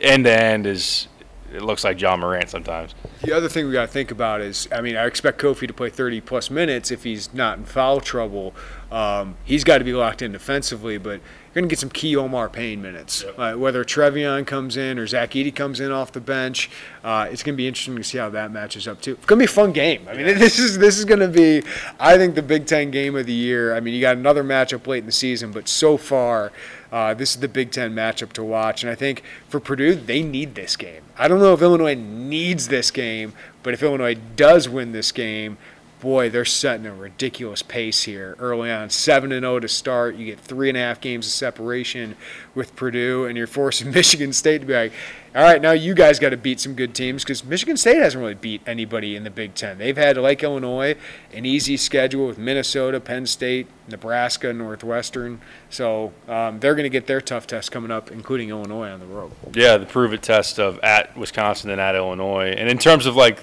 end 0.00 0.24
to 0.24 0.32
end 0.32 0.66
is 0.66 1.08
it 1.52 1.62
looks 1.62 1.84
like 1.84 1.96
John 1.96 2.20
Morant 2.20 2.50
sometimes. 2.50 2.94
The 3.22 3.32
other 3.32 3.48
thing 3.48 3.66
we 3.66 3.72
got 3.72 3.82
to 3.82 3.92
think 3.92 4.10
about 4.10 4.40
is, 4.40 4.68
I 4.70 4.80
mean, 4.80 4.96
I 4.96 5.06
expect 5.06 5.40
Kofi 5.40 5.66
to 5.66 5.72
play 5.72 5.90
30 5.90 6.20
plus 6.20 6.50
minutes 6.50 6.90
if 6.90 7.04
he's 7.04 7.32
not 7.32 7.58
in 7.58 7.64
foul 7.64 8.00
trouble. 8.00 8.54
Um, 8.90 9.36
he's 9.44 9.64
got 9.64 9.78
to 9.78 9.84
be 9.84 9.92
locked 9.92 10.22
in 10.22 10.32
defensively, 10.32 10.98
but 10.98 11.20
you're 11.20 11.54
going 11.54 11.68
to 11.68 11.72
get 11.72 11.78
some 11.78 11.90
key 11.90 12.16
Omar 12.16 12.48
Payne 12.48 12.80
minutes. 12.80 13.22
Yep. 13.22 13.38
Uh, 13.38 13.54
whether 13.54 13.84
Trevion 13.84 14.46
comes 14.46 14.76
in 14.76 14.98
or 14.98 15.06
Zach 15.06 15.30
Edey 15.30 15.54
comes 15.54 15.80
in 15.80 15.90
off 15.90 16.12
the 16.12 16.20
bench, 16.20 16.70
uh, 17.04 17.28
it's 17.30 17.42
going 17.42 17.54
to 17.54 17.56
be 17.56 17.66
interesting 17.66 17.96
to 17.96 18.04
see 18.04 18.18
how 18.18 18.30
that 18.30 18.50
matches 18.50 18.86
up 18.86 19.00
too. 19.00 19.12
It's 19.12 19.26
going 19.26 19.38
to 19.38 19.46
be 19.46 19.50
a 19.50 19.54
fun 19.54 19.72
game. 19.72 20.06
I 20.08 20.14
mean, 20.14 20.26
yeah. 20.26 20.32
this 20.38 20.58
is 20.58 20.78
this 20.78 20.98
is 20.98 21.04
going 21.04 21.20
to 21.20 21.28
be, 21.28 21.62
I 21.98 22.16
think, 22.16 22.34
the 22.34 22.42
Big 22.42 22.66
Ten 22.66 22.90
game 22.90 23.16
of 23.16 23.26
the 23.26 23.32
year. 23.32 23.74
I 23.74 23.80
mean, 23.80 23.94
you 23.94 24.00
got 24.00 24.16
another 24.16 24.44
matchup 24.44 24.86
late 24.86 24.98
in 24.98 25.06
the 25.06 25.12
season, 25.12 25.52
but 25.52 25.68
so 25.68 25.96
far. 25.96 26.52
Uh, 26.90 27.14
this 27.14 27.34
is 27.34 27.40
the 27.40 27.48
Big 27.48 27.70
Ten 27.70 27.94
matchup 27.94 28.32
to 28.34 28.44
watch. 28.44 28.82
And 28.82 28.90
I 28.90 28.94
think 28.94 29.22
for 29.48 29.60
Purdue, 29.60 29.94
they 29.94 30.22
need 30.22 30.54
this 30.54 30.76
game. 30.76 31.02
I 31.18 31.28
don't 31.28 31.40
know 31.40 31.52
if 31.52 31.62
Illinois 31.62 31.94
needs 31.94 32.68
this 32.68 32.90
game, 32.90 33.32
but 33.62 33.74
if 33.74 33.82
Illinois 33.82 34.16
does 34.36 34.68
win 34.68 34.92
this 34.92 35.12
game, 35.12 35.58
boy, 36.00 36.30
they're 36.30 36.44
setting 36.44 36.86
a 36.86 36.94
ridiculous 36.94 37.62
pace 37.62 38.04
here 38.04 38.36
early 38.38 38.70
on. 38.70 38.90
7 38.90 39.32
and 39.32 39.42
0 39.42 39.60
to 39.60 39.68
start. 39.68 40.16
You 40.16 40.26
get 40.26 40.40
three 40.40 40.68
and 40.68 40.76
a 40.76 40.80
half 40.80 41.00
games 41.00 41.26
of 41.26 41.32
separation 41.32 42.16
with 42.54 42.74
Purdue, 42.76 43.26
and 43.26 43.36
you're 43.36 43.46
forcing 43.46 43.90
Michigan 43.92 44.32
State 44.32 44.60
to 44.60 44.66
be 44.66 44.74
like, 44.74 44.92
all 45.34 45.42
right, 45.42 45.60
now 45.60 45.72
you 45.72 45.94
guys 45.94 46.18
got 46.18 46.30
to 46.30 46.36
beat 46.36 46.58
some 46.58 46.74
good 46.74 46.94
teams 46.94 47.22
because 47.22 47.44
Michigan 47.44 47.76
State 47.76 47.98
hasn't 47.98 48.20
really 48.20 48.34
beat 48.34 48.62
anybody 48.66 49.14
in 49.14 49.24
the 49.24 49.30
Big 49.30 49.54
Ten. 49.54 49.78
They've 49.78 49.96
had, 49.96 50.16
like 50.16 50.42
Illinois, 50.42 50.96
an 51.32 51.44
easy 51.44 51.76
schedule 51.76 52.26
with 52.26 52.38
Minnesota, 52.38 52.98
Penn 52.98 53.26
State, 53.26 53.68
Nebraska, 53.88 54.52
Northwestern. 54.52 55.40
So 55.70 56.12
um, 56.26 56.60
they're 56.60 56.74
going 56.74 56.84
to 56.84 56.90
get 56.90 57.06
their 57.06 57.20
tough 57.20 57.46
test 57.46 57.70
coming 57.70 57.90
up, 57.90 58.10
including 58.10 58.48
Illinois 58.48 58.88
on 58.88 59.00
the 59.00 59.06
road. 59.06 59.32
Yeah, 59.52 59.76
the 59.76 59.86
prove 59.86 60.12
it 60.12 60.22
test 60.22 60.58
of 60.58 60.78
at 60.80 61.16
Wisconsin 61.16 61.70
and 61.70 61.80
at 61.80 61.94
Illinois. 61.94 62.54
And 62.56 62.68
in 62.68 62.78
terms 62.78 63.06
of 63.06 63.14
like 63.14 63.38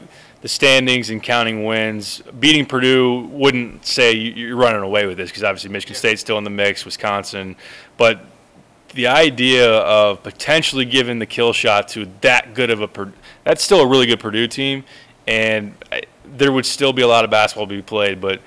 the 0.45 0.49
standings 0.49 1.09
and 1.09 1.23
counting 1.23 1.65
wins, 1.65 2.21
beating 2.39 2.67
Purdue 2.67 3.21
wouldn't 3.31 3.83
say 3.83 4.13
you're 4.13 4.55
running 4.55 4.83
away 4.83 5.07
with 5.07 5.17
this 5.17 5.31
because 5.31 5.43
obviously 5.43 5.71
Michigan 5.71 5.95
State's 5.95 6.21
still 6.21 6.37
in 6.37 6.43
the 6.43 6.51
mix, 6.51 6.85
Wisconsin, 6.85 7.55
but 7.97 8.19
the 8.93 9.07
idea 9.07 9.67
of 9.67 10.21
potentially 10.21 10.85
giving 10.85 11.17
the 11.17 11.25
kill 11.25 11.51
shot 11.51 11.87
to 11.87 12.07
that 12.21 12.53
good 12.53 12.69
of 12.69 12.83
a 12.83 13.11
that's 13.43 13.63
still 13.63 13.81
a 13.81 13.87
really 13.87 14.05
good 14.05 14.19
Purdue 14.19 14.47
team, 14.47 14.83
and 15.25 15.73
eh, 15.91 16.01
there 16.23 16.51
would 16.51 16.67
still 16.67 16.93
be 16.93 17.01
a 17.01 17.07
lot 17.07 17.23
of 17.23 17.31
basketball 17.31 17.65
to 17.65 17.73
be 17.73 17.81
played, 17.81 18.21
but 18.21 18.39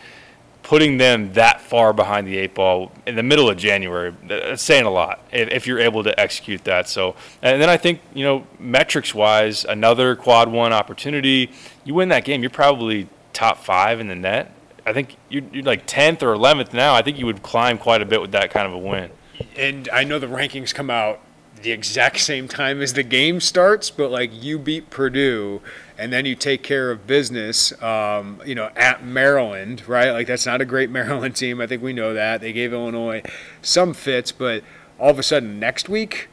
putting 0.68 0.98
them 0.98 1.33
that 1.33 1.62
far 1.62 1.94
behind 1.94 2.26
the 2.26 2.37
eight 2.37 2.52
ball 2.52 2.92
in 3.07 3.16
the 3.16 3.22
middle 3.22 3.48
of 3.48 3.57
January, 3.57 4.14
that's 4.26 4.61
saying 4.61 4.85
a 4.85 4.90
lot 4.90 5.18
if, 5.33 5.48
if 5.48 5.66
you're 5.66 5.78
able 5.78 6.04
to 6.04 6.20
execute 6.20 6.62
that. 6.64 6.87
So, 6.87 7.16
and 7.40 7.62
then 7.62 7.70
I 7.70 7.78
think, 7.78 8.02
you 8.12 8.22
know, 8.22 8.46
metrics 8.59 9.14
wise, 9.14 9.64
another 9.64 10.14
quad 10.14 10.52
one 10.52 10.74
opportunity, 10.74 11.50
you 11.85 11.94
win 11.94 12.11
that 12.11 12.26
game, 12.26 12.42
you're 12.42 12.50
probably 12.50 13.09
top 13.33 13.64
five 13.64 13.98
in 13.98 14.09
the 14.09 14.14
net. 14.14 14.52
I 14.85 14.92
think 14.92 15.16
you're, 15.31 15.44
you're 15.54 15.64
like 15.64 15.87
10th 15.87 16.22
or 16.22 16.35
11th 16.35 16.74
now. 16.74 16.94
I 16.94 17.00
think 17.00 17.18
you 17.18 17.24
would 17.24 17.42
climb 17.42 17.78
quite 17.78 18.02
a 18.02 18.07
bit 18.07 18.20
with 18.20 18.33
that 18.33 18.50
kind 18.50 18.66
of 18.66 18.74
a 18.74 18.78
win. 18.78 19.11
And 19.57 19.88
I 19.90 20.04
know 20.04 20.18
the 20.18 20.26
rankings 20.26 20.74
come 20.74 20.90
out 20.90 21.20
the 21.62 21.72
exact 21.72 22.20
same 22.20 22.46
time 22.46 22.83
as 22.83 22.92
the 22.92 23.02
game 23.02 23.40
starts, 23.40 23.88
but 23.88 24.11
like 24.11 24.31
you 24.33 24.59
beat 24.59 24.90
Purdue 24.90 25.62
and 25.99 26.13
then 26.13 26.25
you 26.25 26.37
take 26.37 26.63
care 26.63 26.93
of 26.93 27.09
business, 27.09 27.73
um, 27.83 28.41
you 28.47 28.55
know, 28.55 28.71
at 28.77 29.05
Maryland, 29.05 29.87
right? 29.89 30.13
Like 30.13 30.29
that's 30.29 30.47
not 30.47 30.61
a 30.61 30.65
great 30.65 30.91
Maryland 30.99 31.35
team. 31.35 31.61
I 31.61 31.67
think 31.67 31.83
we 31.83 31.93
know 31.93 32.15
that. 32.15 32.41
They 32.41 32.53
gave 32.53 32.73
Illinois 32.73 33.23
some 33.61 33.93
fits, 33.93 34.31
but 34.31 34.63
all 34.99 35.11
of 35.11 35.19
a 35.19 35.23
sudden 35.25 35.59
next 35.59 35.89
week, 35.89 36.29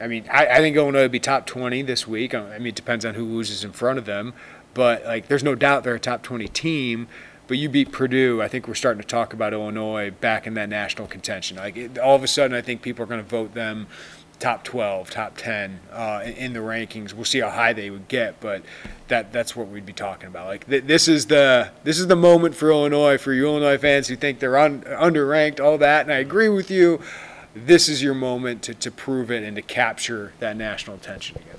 I 0.00 0.06
mean, 0.06 0.24
I, 0.32 0.46
I 0.46 0.56
think 0.58 0.76
Illinois 0.76 1.02
would 1.02 1.12
be 1.12 1.20
top 1.20 1.46
20 1.46 1.82
this 1.82 2.06
week. 2.08 2.34
I 2.34 2.58
mean, 2.58 2.68
it 2.68 2.74
depends 2.74 3.04
on 3.04 3.14
who 3.14 3.24
loses 3.24 3.64
in 3.64 3.72
front 3.72 3.98
of 3.98 4.06
them, 4.06 4.32
but 4.74 5.04
like 5.04 5.28
there's 5.28 5.44
no 5.44 5.54
doubt 5.54 5.84
they're 5.84 5.94
a 5.94 6.00
top 6.00 6.22
20 6.22 6.48
team. 6.48 7.06
But 7.48 7.58
you 7.58 7.68
beat 7.68 7.92
Purdue. 7.92 8.42
I 8.42 8.48
think 8.48 8.66
we're 8.66 8.74
starting 8.74 9.00
to 9.00 9.06
talk 9.06 9.32
about 9.32 9.52
Illinois 9.52 10.10
back 10.10 10.48
in 10.48 10.54
that 10.54 10.68
national 10.68 11.06
contention. 11.06 11.58
Like 11.58 11.76
it, 11.76 11.96
all 11.96 12.16
of 12.16 12.24
a 12.24 12.26
sudden, 12.26 12.56
I 12.56 12.60
think 12.60 12.82
people 12.82 13.04
are 13.04 13.06
going 13.06 13.22
to 13.22 13.28
vote 13.28 13.54
them 13.54 13.86
top 14.38 14.64
12, 14.64 15.10
top 15.10 15.36
10 15.36 15.80
uh, 15.92 16.22
in, 16.24 16.52
the 16.52 16.60
rankings. 16.60 17.12
We'll 17.12 17.24
see 17.24 17.40
how 17.40 17.50
high 17.50 17.72
they 17.72 17.90
would 17.90 18.08
get, 18.08 18.40
but 18.40 18.62
that 19.08 19.32
that's 19.32 19.56
what 19.56 19.68
we'd 19.68 19.86
be 19.86 19.92
talking 19.92 20.26
about. 20.26 20.46
Like 20.46 20.68
th- 20.68 20.84
this 20.84 21.08
is 21.08 21.26
the 21.26 21.70
this 21.84 21.98
is 21.98 22.06
the 22.06 22.16
moment 22.16 22.54
for 22.54 22.70
Illinois 22.70 23.18
for 23.18 23.32
you 23.32 23.46
Illinois 23.46 23.78
fans 23.78 24.08
who 24.08 24.16
think 24.16 24.40
they're 24.40 24.58
un- 24.58 24.82
underranked, 24.82 25.60
all 25.60 25.78
that. 25.78 26.02
And 26.02 26.12
I 26.12 26.18
agree 26.18 26.48
with 26.48 26.70
you. 26.70 27.00
This 27.54 27.88
is 27.88 28.02
your 28.02 28.14
moment 28.14 28.62
to, 28.64 28.74
to 28.74 28.90
prove 28.90 29.30
it 29.30 29.42
and 29.42 29.56
to 29.56 29.62
capture 29.62 30.34
that 30.40 30.56
national 30.56 30.96
attention 30.96 31.36
again. 31.36 31.56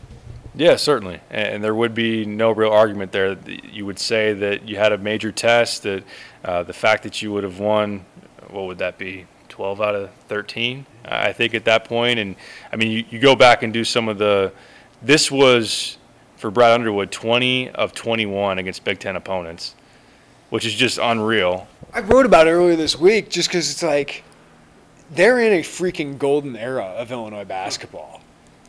Yeah, 0.53 0.75
certainly, 0.75 1.21
and 1.29 1.63
there 1.63 1.75
would 1.75 1.93
be 1.93 2.25
no 2.25 2.51
real 2.51 2.71
argument 2.71 3.11
there. 3.11 3.37
You 3.71 3.85
would 3.85 3.99
say 3.99 4.33
that 4.33 4.67
you 4.67 4.77
had 4.77 4.91
a 4.91 4.97
major 4.97 5.31
test. 5.31 5.83
That 5.83 6.03
uh, 6.43 6.63
the 6.63 6.73
fact 6.73 7.03
that 7.03 7.21
you 7.21 7.31
would 7.31 7.43
have 7.43 7.59
won, 7.59 8.05
what 8.49 8.65
would 8.65 8.79
that 8.79 8.97
be? 8.97 9.27
12 9.57 9.81
out 9.81 9.95
of 9.95 10.11
13, 10.27 10.85
I 11.05 11.33
think, 11.33 11.55
at 11.55 11.65
that 11.65 11.83
point. 11.83 12.19
And 12.19 12.35
I 12.71 12.75
mean, 12.75 12.91
you, 12.91 13.03
you 13.09 13.17
go 13.17 13.35
back 13.35 13.63
and 13.63 13.73
do 13.73 13.83
some 13.83 14.07
of 14.07 14.19
the. 14.19 14.53
This 15.01 15.31
was 15.31 15.97
for 16.35 16.51
Brad 16.51 16.73
Underwood 16.73 17.11
20 17.11 17.71
of 17.71 17.91
21 17.93 18.59
against 18.59 18.83
Big 18.83 18.99
Ten 18.99 19.15
opponents, 19.15 19.73
which 20.51 20.63
is 20.63 20.75
just 20.75 20.99
unreal. 21.01 21.67
I 21.91 22.01
wrote 22.01 22.27
about 22.27 22.45
it 22.45 22.51
earlier 22.51 22.75
this 22.75 22.99
week 22.99 23.31
just 23.31 23.49
because 23.49 23.71
it's 23.71 23.81
like 23.81 24.23
they're 25.09 25.39
in 25.39 25.53
a 25.53 25.63
freaking 25.63 26.19
golden 26.19 26.55
era 26.55 26.85
of 26.85 27.11
Illinois 27.11 27.45
basketball. 27.45 28.21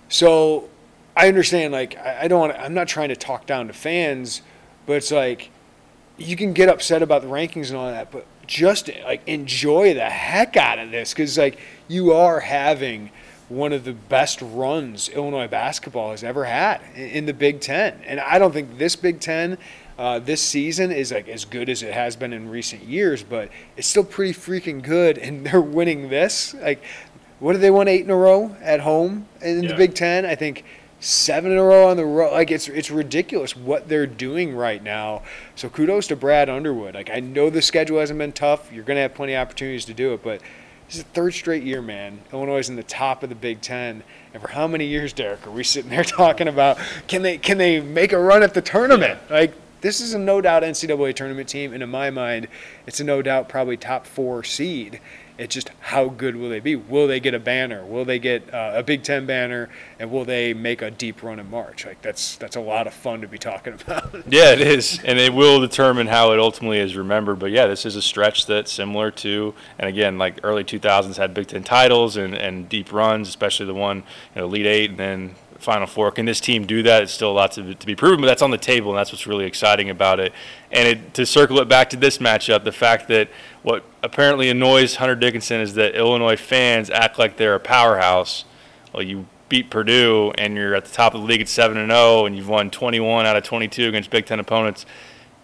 So 0.08 0.70
I 1.14 1.28
understand, 1.28 1.70
like, 1.70 1.98
I 1.98 2.28
don't 2.28 2.40
want 2.40 2.58
I'm 2.58 2.72
not 2.72 2.88
trying 2.88 3.10
to 3.10 3.16
talk 3.16 3.44
down 3.44 3.66
to 3.66 3.74
fans, 3.74 4.40
but 4.86 4.94
it's 4.94 5.12
like 5.12 5.50
you 6.16 6.34
can 6.34 6.54
get 6.54 6.70
upset 6.70 7.02
about 7.02 7.20
the 7.20 7.28
rankings 7.28 7.68
and 7.68 7.76
all 7.76 7.90
that, 7.90 8.10
but 8.10 8.24
just 8.48 8.90
like 9.04 9.22
enjoy 9.28 9.94
the 9.94 10.10
heck 10.10 10.56
out 10.56 10.80
of 10.80 10.90
this 10.90 11.12
because 11.12 11.38
like 11.38 11.60
you 11.86 12.12
are 12.12 12.40
having 12.40 13.10
one 13.48 13.72
of 13.72 13.84
the 13.84 13.92
best 13.92 14.40
runs 14.42 15.08
Illinois 15.10 15.46
basketball 15.46 16.10
has 16.10 16.24
ever 16.24 16.44
had 16.44 16.80
in 16.96 17.26
the 17.26 17.32
Big 17.32 17.60
Ten, 17.60 18.00
and 18.04 18.18
I 18.18 18.38
don't 18.38 18.52
think 18.52 18.76
this 18.78 18.96
Big 18.96 19.20
Ten 19.20 19.56
uh, 19.98 20.18
this 20.18 20.40
season 20.40 20.92
is 20.92 21.12
like 21.12 21.28
as 21.28 21.44
good 21.44 21.68
as 21.68 21.82
it 21.82 21.92
has 21.92 22.14
been 22.14 22.32
in 22.32 22.48
recent 22.48 22.82
years, 22.84 23.22
but 23.22 23.50
it's 23.76 23.88
still 23.88 24.04
pretty 24.04 24.32
freaking 24.32 24.82
good, 24.82 25.18
and 25.18 25.46
they're 25.46 25.60
winning 25.60 26.08
this. 26.08 26.54
Like, 26.54 26.82
what 27.40 27.52
did 27.52 27.62
they 27.62 27.70
win 27.70 27.88
eight 27.88 28.04
in 28.04 28.10
a 28.10 28.16
row 28.16 28.56
at 28.60 28.80
home 28.80 29.26
in 29.40 29.62
yeah. 29.62 29.70
the 29.70 29.76
Big 29.76 29.94
Ten? 29.94 30.24
I 30.24 30.34
think 30.34 30.64
seven 31.00 31.52
in 31.52 31.58
a 31.58 31.62
row 31.62 31.88
on 31.88 31.96
the 31.96 32.04
road. 32.04 32.32
Like 32.32 32.50
it's 32.50 32.68
it's 32.68 32.90
ridiculous 32.90 33.56
what 33.56 33.88
they're 33.88 34.06
doing 34.06 34.54
right 34.54 34.82
now. 34.82 35.22
So 35.54 35.68
kudos 35.68 36.08
to 36.08 36.16
Brad 36.16 36.48
Underwood. 36.48 36.94
Like 36.94 37.10
I 37.10 37.20
know 37.20 37.50
the 37.50 37.62
schedule 37.62 38.00
hasn't 38.00 38.18
been 38.18 38.32
tough. 38.32 38.72
You're 38.72 38.84
gonna 38.84 39.00
have 39.00 39.14
plenty 39.14 39.34
of 39.34 39.42
opportunities 39.42 39.84
to 39.86 39.94
do 39.94 40.14
it, 40.14 40.22
but 40.22 40.40
this 40.86 40.96
is 40.96 41.04
the 41.04 41.10
third 41.10 41.34
straight 41.34 41.62
year, 41.62 41.82
man. 41.82 42.18
Illinois 42.32 42.58
is 42.58 42.70
in 42.70 42.76
the 42.76 42.82
top 42.82 43.22
of 43.22 43.28
the 43.28 43.34
Big 43.34 43.60
Ten. 43.60 44.02
And 44.32 44.42
for 44.42 44.48
how 44.48 44.66
many 44.66 44.86
years, 44.86 45.12
Derek, 45.12 45.46
are 45.46 45.50
we 45.50 45.62
sitting 45.62 45.90
there 45.90 46.04
talking 46.04 46.48
about 46.48 46.78
can 47.06 47.22
they 47.22 47.38
can 47.38 47.58
they 47.58 47.80
make 47.80 48.12
a 48.12 48.18
run 48.18 48.42
at 48.42 48.54
the 48.54 48.62
tournament? 48.62 49.20
Yeah. 49.28 49.36
Like 49.36 49.54
this 49.80 50.00
is 50.00 50.14
a 50.14 50.18
no 50.18 50.40
doubt 50.40 50.62
NCAA 50.64 51.14
tournament 51.14 51.48
team, 51.48 51.72
and 51.72 51.82
in 51.82 51.88
my 51.88 52.10
mind, 52.10 52.48
it's 52.86 53.00
a 53.00 53.04
no 53.04 53.22
doubt 53.22 53.48
probably 53.48 53.76
top 53.76 54.06
four 54.06 54.42
seed. 54.42 55.00
It's 55.38 55.54
just 55.54 55.70
how 55.80 56.08
good 56.08 56.34
will 56.34 56.48
they 56.48 56.58
be? 56.58 56.74
Will 56.74 57.06
they 57.06 57.20
get 57.20 57.32
a 57.32 57.38
banner? 57.38 57.84
Will 57.84 58.04
they 58.04 58.18
get 58.18 58.52
uh, 58.52 58.72
a 58.74 58.82
Big 58.82 59.04
Ten 59.04 59.24
banner? 59.24 59.68
And 60.00 60.10
will 60.10 60.24
they 60.24 60.52
make 60.52 60.82
a 60.82 60.90
deep 60.90 61.22
run 61.22 61.38
in 61.38 61.48
March? 61.48 61.86
Like 61.86 62.02
that's 62.02 62.36
that's 62.36 62.56
a 62.56 62.60
lot 62.60 62.88
of 62.88 62.92
fun 62.92 63.20
to 63.20 63.28
be 63.28 63.38
talking 63.38 63.72
about. 63.86 64.12
yeah, 64.26 64.52
it 64.52 64.60
is, 64.60 65.00
and 65.04 65.18
it 65.18 65.32
will 65.32 65.60
determine 65.60 66.08
how 66.08 66.32
it 66.32 66.40
ultimately 66.40 66.78
is 66.78 66.96
remembered. 66.96 67.38
But 67.38 67.52
yeah, 67.52 67.66
this 67.66 67.86
is 67.86 67.94
a 67.94 68.02
stretch 68.02 68.46
that's 68.46 68.72
similar 68.72 69.12
to, 69.12 69.54
and 69.78 69.88
again, 69.88 70.18
like 70.18 70.40
early 70.42 70.64
2000s 70.64 71.16
had 71.16 71.34
Big 71.34 71.46
Ten 71.46 71.62
titles 71.62 72.16
and, 72.16 72.34
and 72.34 72.68
deep 72.68 72.92
runs, 72.92 73.28
especially 73.28 73.66
the 73.66 73.74
one 73.74 73.98
you 74.34 74.40
know, 74.40 74.44
Elite 74.46 74.66
Eight, 74.66 74.90
and 74.90 74.98
then 74.98 75.34
Final 75.58 75.86
Four. 75.86 76.10
Can 76.12 76.24
this 76.24 76.40
team 76.40 76.66
do 76.66 76.82
that? 76.84 77.02
It's 77.02 77.12
still 77.12 77.30
a 77.30 77.32
lot 77.32 77.52
to, 77.52 77.74
be 77.74 77.96
proven, 77.96 78.20
but 78.20 78.26
that's 78.26 78.42
on 78.42 78.50
the 78.50 78.58
table, 78.58 78.90
and 78.90 78.98
that's 78.98 79.12
what's 79.12 79.26
really 79.26 79.44
exciting 79.44 79.90
about 79.90 80.20
it. 80.20 80.32
And 80.70 80.88
it, 80.88 81.14
to 81.14 81.26
circle 81.26 81.58
it 81.58 81.68
back 81.68 81.90
to 81.90 81.96
this 81.96 82.18
matchup, 82.18 82.64
the 82.64 82.72
fact 82.72 83.08
that 83.08 83.28
what 83.62 83.84
apparently 84.02 84.50
annoys 84.50 84.96
Hunter 84.96 85.16
Dickinson 85.16 85.60
is 85.60 85.74
that 85.74 85.94
Illinois 85.94 86.36
fans 86.36 86.90
act 86.90 87.18
like 87.18 87.36
they're 87.36 87.54
a 87.54 87.60
powerhouse. 87.60 88.44
Well, 88.92 89.02
you 89.02 89.26
beat 89.48 89.70
Purdue 89.70 90.32
and 90.36 90.54
you're 90.54 90.74
at 90.74 90.84
the 90.84 90.92
top 90.92 91.14
of 91.14 91.20
the 91.20 91.26
league 91.26 91.40
at 91.40 91.48
7 91.48 91.76
and 91.76 91.90
0 91.90 92.26
and 92.26 92.36
you've 92.36 92.48
won 92.48 92.70
21 92.70 93.26
out 93.26 93.36
of 93.36 93.44
22 93.44 93.88
against 93.88 94.10
Big 94.10 94.26
10 94.26 94.40
opponents. 94.40 94.86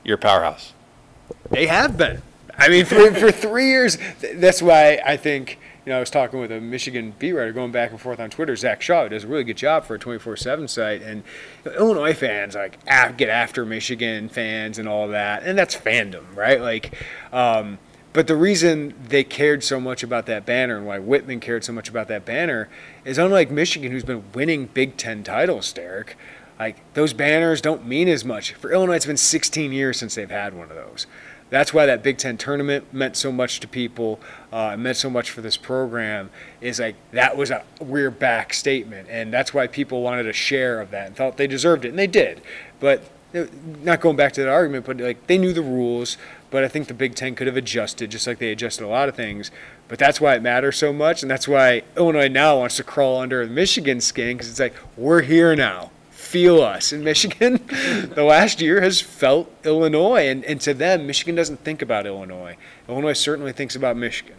You're 0.04 0.16
a 0.16 0.18
powerhouse. 0.18 0.74
They 1.50 1.66
have 1.66 1.96
been. 1.96 2.22
I 2.56 2.68
mean, 2.68 2.84
for, 2.84 3.12
for 3.14 3.32
three 3.32 3.68
years, 3.68 3.98
that's 4.34 4.62
why 4.62 5.00
I 5.04 5.16
think, 5.16 5.58
you 5.84 5.90
know, 5.90 5.98
I 5.98 6.00
was 6.00 6.10
talking 6.10 6.40
with 6.40 6.50
a 6.50 6.60
Michigan 6.60 7.14
beat 7.18 7.32
writer 7.32 7.52
going 7.52 7.70
back 7.70 7.90
and 7.90 8.00
forth 8.00 8.18
on 8.18 8.30
Twitter, 8.30 8.56
Zach 8.56 8.80
Shaw, 8.80 9.02
who 9.02 9.10
does 9.10 9.24
a 9.24 9.26
really 9.26 9.44
good 9.44 9.58
job 9.58 9.84
for 9.84 9.96
a 9.96 9.98
24 9.98 10.36
7 10.36 10.66
site. 10.66 11.02
And 11.02 11.22
Illinois 11.66 12.14
fans, 12.14 12.54
like, 12.54 12.82
get 13.16 13.28
after 13.28 13.66
Michigan 13.66 14.28
fans 14.30 14.78
and 14.78 14.88
all 14.88 15.08
that. 15.08 15.42
And 15.42 15.58
that's 15.58 15.76
fandom, 15.76 16.24
right? 16.34 16.60
Like, 16.60 16.94
um, 17.32 17.78
but 18.14 18.28
the 18.28 18.36
reason 18.36 18.94
they 19.08 19.24
cared 19.24 19.64
so 19.64 19.78
much 19.78 20.02
about 20.02 20.26
that 20.26 20.46
banner 20.46 20.76
and 20.76 20.86
why 20.86 21.00
Whitman 21.00 21.40
cared 21.40 21.64
so 21.64 21.72
much 21.72 21.88
about 21.88 22.08
that 22.08 22.24
banner 22.24 22.68
is 23.04 23.18
unlike 23.18 23.50
Michigan, 23.50 23.90
who's 23.90 24.04
been 24.04 24.22
winning 24.32 24.66
Big 24.66 24.96
Ten 24.96 25.24
titles, 25.24 25.72
Derek, 25.72 26.16
like 26.58 26.94
those 26.94 27.12
banners 27.12 27.60
don't 27.60 27.84
mean 27.84 28.08
as 28.08 28.24
much. 28.24 28.52
For 28.54 28.72
Illinois, 28.72 28.94
it's 28.94 29.06
been 29.06 29.16
16 29.16 29.72
years 29.72 29.98
since 29.98 30.14
they've 30.14 30.30
had 30.30 30.54
one 30.54 30.70
of 30.70 30.76
those. 30.76 31.08
That's 31.50 31.74
why 31.74 31.86
that 31.86 32.02
Big 32.02 32.18
Ten 32.18 32.36
tournament 32.36 32.92
meant 32.92 33.16
so 33.16 33.30
much 33.30 33.60
to 33.60 33.68
people. 33.68 34.20
Uh, 34.54 34.70
it 34.74 34.76
meant 34.76 34.96
so 34.96 35.10
much 35.10 35.30
for 35.30 35.40
this 35.40 35.56
program. 35.56 36.30
Is 36.60 36.78
like 36.78 36.94
that 37.10 37.36
was 37.36 37.50
a 37.50 37.64
we're 37.80 38.12
back 38.12 38.54
statement, 38.54 39.08
and 39.10 39.32
that's 39.32 39.52
why 39.52 39.66
people 39.66 40.00
wanted 40.00 40.28
a 40.28 40.32
share 40.32 40.80
of 40.80 40.92
that 40.92 41.08
and 41.08 41.16
felt 41.16 41.38
they 41.38 41.48
deserved 41.48 41.84
it, 41.84 41.88
and 41.88 41.98
they 41.98 42.06
did. 42.06 42.40
But 42.78 43.02
uh, 43.34 43.46
not 43.82 44.00
going 44.00 44.14
back 44.14 44.32
to 44.34 44.42
that 44.42 44.48
argument, 44.48 44.86
but 44.86 44.98
like 44.98 45.26
they 45.26 45.38
knew 45.38 45.52
the 45.52 45.60
rules. 45.60 46.16
But 46.52 46.62
I 46.62 46.68
think 46.68 46.86
the 46.86 46.94
Big 46.94 47.16
Ten 47.16 47.34
could 47.34 47.48
have 47.48 47.56
adjusted, 47.56 48.12
just 48.12 48.28
like 48.28 48.38
they 48.38 48.52
adjusted 48.52 48.84
a 48.84 48.86
lot 48.86 49.08
of 49.08 49.16
things. 49.16 49.50
But 49.88 49.98
that's 49.98 50.20
why 50.20 50.36
it 50.36 50.42
matters 50.42 50.76
so 50.76 50.92
much, 50.92 51.22
and 51.22 51.28
that's 51.28 51.48
why 51.48 51.82
Illinois 51.96 52.28
now 52.28 52.60
wants 52.60 52.76
to 52.76 52.84
crawl 52.84 53.20
under 53.20 53.44
the 53.44 53.52
Michigan 53.52 54.00
skin 54.00 54.36
because 54.36 54.48
it's 54.48 54.60
like 54.60 54.76
we're 54.96 55.22
here 55.22 55.56
now 55.56 55.90
feel 56.34 56.60
us. 56.62 56.92
In 56.92 57.04
Michigan, 57.04 57.60
the 57.68 58.24
last 58.24 58.60
year 58.60 58.80
has 58.80 59.00
felt 59.00 59.48
Illinois, 59.62 60.26
and, 60.28 60.44
and 60.44 60.60
to 60.62 60.74
them, 60.74 61.06
Michigan 61.06 61.36
doesn't 61.36 61.60
think 61.60 61.80
about 61.80 62.06
Illinois. 62.06 62.56
Illinois 62.88 63.12
certainly 63.12 63.52
thinks 63.52 63.76
about 63.76 63.96
Michigan. 63.96 64.34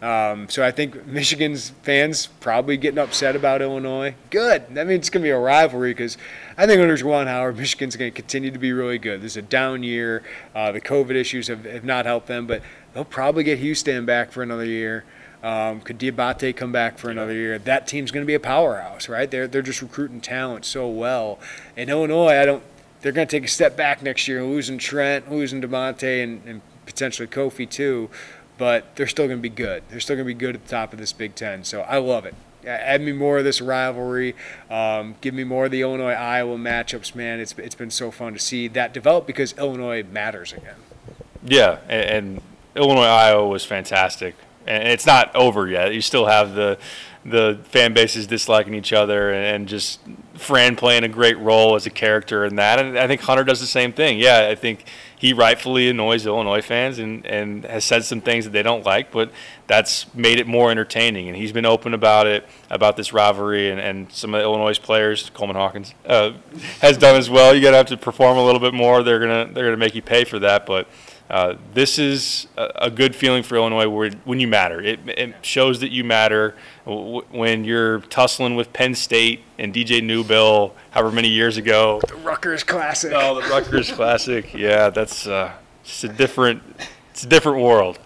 Um, 0.00 0.48
so 0.48 0.64
I 0.64 0.70
think 0.70 1.04
Michigan's 1.04 1.70
fans 1.82 2.28
probably 2.38 2.76
getting 2.76 3.00
upset 3.00 3.34
about 3.34 3.60
Illinois. 3.60 4.14
Good. 4.30 4.72
That 4.76 4.86
means 4.86 5.00
it's 5.00 5.10
going 5.10 5.22
to 5.22 5.26
be 5.26 5.30
a 5.30 5.38
rivalry 5.38 5.90
because 5.90 6.16
I 6.56 6.64
think 6.68 6.80
under 6.80 6.96
Juwan 6.96 7.26
Howard, 7.26 7.56
Michigan's 7.58 7.96
going 7.96 8.12
to 8.12 8.14
continue 8.14 8.52
to 8.52 8.58
be 8.60 8.72
really 8.72 8.98
good. 8.98 9.20
This 9.20 9.32
is 9.32 9.38
a 9.38 9.42
down 9.42 9.82
year. 9.82 10.22
Uh, 10.54 10.70
the 10.70 10.80
COVID 10.80 11.16
issues 11.16 11.48
have, 11.48 11.64
have 11.64 11.84
not 11.84 12.06
helped 12.06 12.28
them, 12.28 12.46
but 12.46 12.62
they'll 12.94 13.04
probably 13.04 13.42
get 13.42 13.58
Houstan 13.58 14.06
back 14.06 14.30
for 14.30 14.44
another 14.44 14.64
year. 14.64 15.02
Um, 15.42 15.80
could 15.80 15.98
Diabate 15.98 16.54
come 16.56 16.70
back 16.70 16.98
for 16.98 17.10
another 17.10 17.32
year? 17.32 17.58
That 17.58 17.88
team's 17.88 18.12
going 18.12 18.22
to 18.22 18.26
be 18.26 18.34
a 18.34 18.40
powerhouse, 18.40 19.08
right? 19.08 19.28
They're 19.28 19.48
they're 19.48 19.62
just 19.62 19.82
recruiting 19.82 20.20
talent 20.20 20.64
so 20.64 20.88
well. 20.88 21.40
In 21.76 21.88
Illinois, 21.88 22.38
I 22.38 22.44
don't. 22.44 22.62
They're 23.00 23.12
going 23.12 23.26
to 23.26 23.36
take 23.36 23.44
a 23.44 23.48
step 23.48 23.76
back 23.76 24.00
next 24.00 24.28
year, 24.28 24.44
losing 24.44 24.78
Trent, 24.78 25.28
losing 25.28 25.60
Da'Monte, 25.60 26.22
and, 26.22 26.40
and 26.46 26.60
potentially 26.86 27.26
Kofi 27.26 27.68
too. 27.68 28.08
But 28.56 28.94
they're 28.94 29.08
still 29.08 29.26
going 29.26 29.38
to 29.38 29.42
be 29.42 29.48
good. 29.48 29.82
They're 29.90 29.98
still 29.98 30.14
going 30.14 30.28
to 30.28 30.32
be 30.32 30.38
good 30.38 30.54
at 30.54 30.64
the 30.64 30.70
top 30.70 30.92
of 30.92 31.00
this 31.00 31.12
Big 31.12 31.34
Ten. 31.34 31.64
So 31.64 31.80
I 31.80 31.98
love 31.98 32.24
it. 32.24 32.36
Add 32.64 33.00
me 33.00 33.10
more 33.10 33.38
of 33.38 33.44
this 33.44 33.60
rivalry. 33.60 34.36
Um, 34.70 35.16
give 35.20 35.34
me 35.34 35.42
more 35.42 35.64
of 35.64 35.72
the 35.72 35.80
Illinois 35.80 36.12
Iowa 36.12 36.56
matchups, 36.56 37.16
man. 37.16 37.40
It's 37.40 37.58
it's 37.58 37.74
been 37.74 37.90
so 37.90 38.12
fun 38.12 38.34
to 38.34 38.38
see 38.38 38.68
that 38.68 38.94
develop 38.94 39.26
because 39.26 39.52
Illinois 39.58 40.04
matters 40.04 40.52
again. 40.52 40.76
Yeah, 41.42 41.78
and, 41.88 42.04
and 42.04 42.42
Illinois 42.76 43.02
Iowa 43.02 43.48
was 43.48 43.64
fantastic 43.64 44.36
and 44.66 44.88
it's 44.88 45.06
not 45.06 45.34
over 45.34 45.66
yet. 45.68 45.94
You 45.94 46.00
still 46.00 46.26
have 46.26 46.54
the 46.54 46.78
the 47.24 47.60
fan 47.64 47.92
bases 47.94 48.26
disliking 48.26 48.74
each 48.74 48.92
other 48.92 49.32
and, 49.32 49.68
just 49.68 50.00
Fran 50.34 50.74
playing 50.74 51.04
a 51.04 51.08
great 51.08 51.38
role 51.38 51.76
as 51.76 51.86
a 51.86 51.90
character 51.90 52.44
in 52.44 52.56
that. 52.56 52.80
And 52.80 52.98
I 52.98 53.06
think 53.06 53.20
Hunter 53.20 53.44
does 53.44 53.60
the 53.60 53.66
same 53.66 53.92
thing. 53.92 54.18
Yeah, 54.18 54.48
I 54.50 54.56
think 54.56 54.84
he 55.16 55.32
rightfully 55.32 55.88
annoys 55.88 56.26
Illinois 56.26 56.62
fans 56.62 56.98
and, 56.98 57.24
and 57.24 57.64
has 57.64 57.84
said 57.84 58.04
some 58.04 58.20
things 58.20 58.44
that 58.44 58.50
they 58.50 58.62
don't 58.62 58.84
like, 58.84 59.12
but 59.12 59.30
that's 59.68 60.12
made 60.14 60.40
it 60.40 60.48
more 60.48 60.72
entertaining. 60.72 61.28
And 61.28 61.36
he's 61.36 61.52
been 61.52 61.66
open 61.66 61.94
about 61.94 62.26
it, 62.26 62.44
about 62.70 62.96
this 62.96 63.12
rivalry, 63.12 63.70
and, 63.70 63.78
and 63.78 64.12
some 64.12 64.34
of 64.34 64.40
the 64.40 64.44
Illinois 64.44 64.78
players, 64.78 65.30
Coleman 65.30 65.54
Hawkins, 65.54 65.94
uh, 66.06 66.32
has 66.80 66.98
done 66.98 67.14
as 67.14 67.30
well. 67.30 67.54
You 67.54 67.60
got 67.62 67.70
to 67.70 67.76
have 67.76 67.86
to 67.86 67.96
perform 67.96 68.36
a 68.36 68.44
little 68.44 68.60
bit 68.60 68.74
more. 68.74 69.04
They're 69.04 69.20
gonna 69.20 69.48
they're 69.52 69.66
gonna 69.66 69.76
make 69.76 69.94
you 69.94 70.02
pay 70.02 70.24
for 70.24 70.40
that, 70.40 70.66
but. 70.66 70.88
Uh, 71.32 71.56
this 71.72 71.98
is 71.98 72.46
a, 72.58 72.90
good 72.90 73.16
feeling 73.16 73.42
for 73.42 73.56
Illinois 73.56 73.88
where, 73.88 74.10
when 74.26 74.38
you 74.38 74.46
matter. 74.46 74.82
It, 74.82 75.00
it, 75.08 75.34
shows 75.40 75.80
that 75.80 75.90
you 75.90 76.04
matter 76.04 76.54
when 76.84 77.64
you're 77.64 78.00
tussling 78.00 78.54
with 78.54 78.70
Penn 78.74 78.94
State 78.94 79.40
and 79.58 79.72
DJ 79.72 80.02
Newbill, 80.02 80.72
however 80.90 81.10
many 81.10 81.28
years 81.28 81.56
ago. 81.56 82.02
The 82.06 82.16
Rutgers 82.16 82.64
Classic. 82.64 83.14
Oh, 83.16 83.40
the 83.40 83.48
Rutgers 83.48 83.90
Classic. 83.90 84.52
Yeah, 84.52 84.90
that's 84.90 85.26
uh, 85.26 85.54
just 85.82 86.04
a 86.04 86.08
different. 86.08 86.62
It's 87.12 87.24
a 87.24 87.28
different 87.28 87.62
world. 87.62 87.98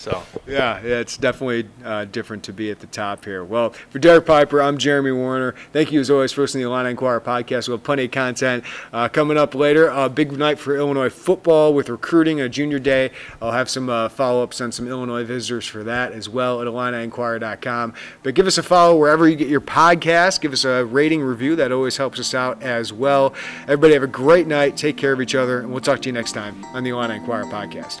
So 0.00 0.22
yeah, 0.46 0.80
yeah, 0.82 1.00
it's 1.00 1.18
definitely 1.18 1.68
uh, 1.84 2.06
different 2.06 2.42
to 2.44 2.54
be 2.54 2.70
at 2.70 2.80
the 2.80 2.86
top 2.86 3.26
here. 3.26 3.44
Well, 3.44 3.70
for 3.90 3.98
Derek 3.98 4.24
Piper, 4.24 4.62
I'm 4.62 4.78
Jeremy 4.78 5.12
Werner. 5.12 5.54
Thank 5.74 5.92
you 5.92 6.00
as 6.00 6.10
always 6.10 6.32
for 6.32 6.40
listening 6.40 6.62
to 6.62 6.68
the 6.68 6.74
Illini 6.74 6.92
Inquirer 6.92 7.20
podcast. 7.20 7.68
We'll 7.68 7.76
have 7.76 7.84
plenty 7.84 8.06
of 8.06 8.10
content 8.10 8.64
uh, 8.94 9.10
coming 9.10 9.36
up 9.36 9.54
later. 9.54 9.88
A 9.88 9.94
uh, 9.94 10.08
big 10.08 10.32
night 10.32 10.58
for 10.58 10.74
Illinois 10.74 11.10
football 11.10 11.74
with 11.74 11.90
recruiting 11.90 12.40
a 12.40 12.48
junior 12.48 12.78
day. 12.78 13.10
I'll 13.42 13.52
have 13.52 13.68
some 13.68 13.90
uh, 13.90 14.08
follow-ups 14.08 14.62
on 14.62 14.72
some 14.72 14.88
Illinois 14.88 15.24
visitors 15.24 15.66
for 15.66 15.84
that 15.84 16.12
as 16.12 16.30
well 16.30 16.62
at 16.62 16.66
IlliniInquirer.com. 16.66 17.92
But 18.22 18.34
give 18.34 18.46
us 18.46 18.56
a 18.56 18.62
follow 18.62 18.96
wherever 18.96 19.28
you 19.28 19.36
get 19.36 19.48
your 19.48 19.60
podcast. 19.60 20.40
Give 20.40 20.54
us 20.54 20.64
a 20.64 20.82
rating 20.86 21.20
review. 21.20 21.56
That 21.56 21.72
always 21.72 21.98
helps 21.98 22.18
us 22.18 22.32
out 22.32 22.62
as 22.62 22.90
well. 22.90 23.34
Everybody 23.64 23.92
have 23.92 24.02
a 24.02 24.06
great 24.06 24.46
night. 24.46 24.78
Take 24.78 24.96
care 24.96 25.12
of 25.12 25.20
each 25.20 25.34
other, 25.34 25.60
and 25.60 25.70
we'll 25.70 25.82
talk 25.82 26.00
to 26.00 26.08
you 26.08 26.14
next 26.14 26.32
time 26.32 26.64
on 26.72 26.84
the 26.84 26.90
Illini 26.90 27.16
Inquirer 27.16 27.44
podcast. 27.44 28.00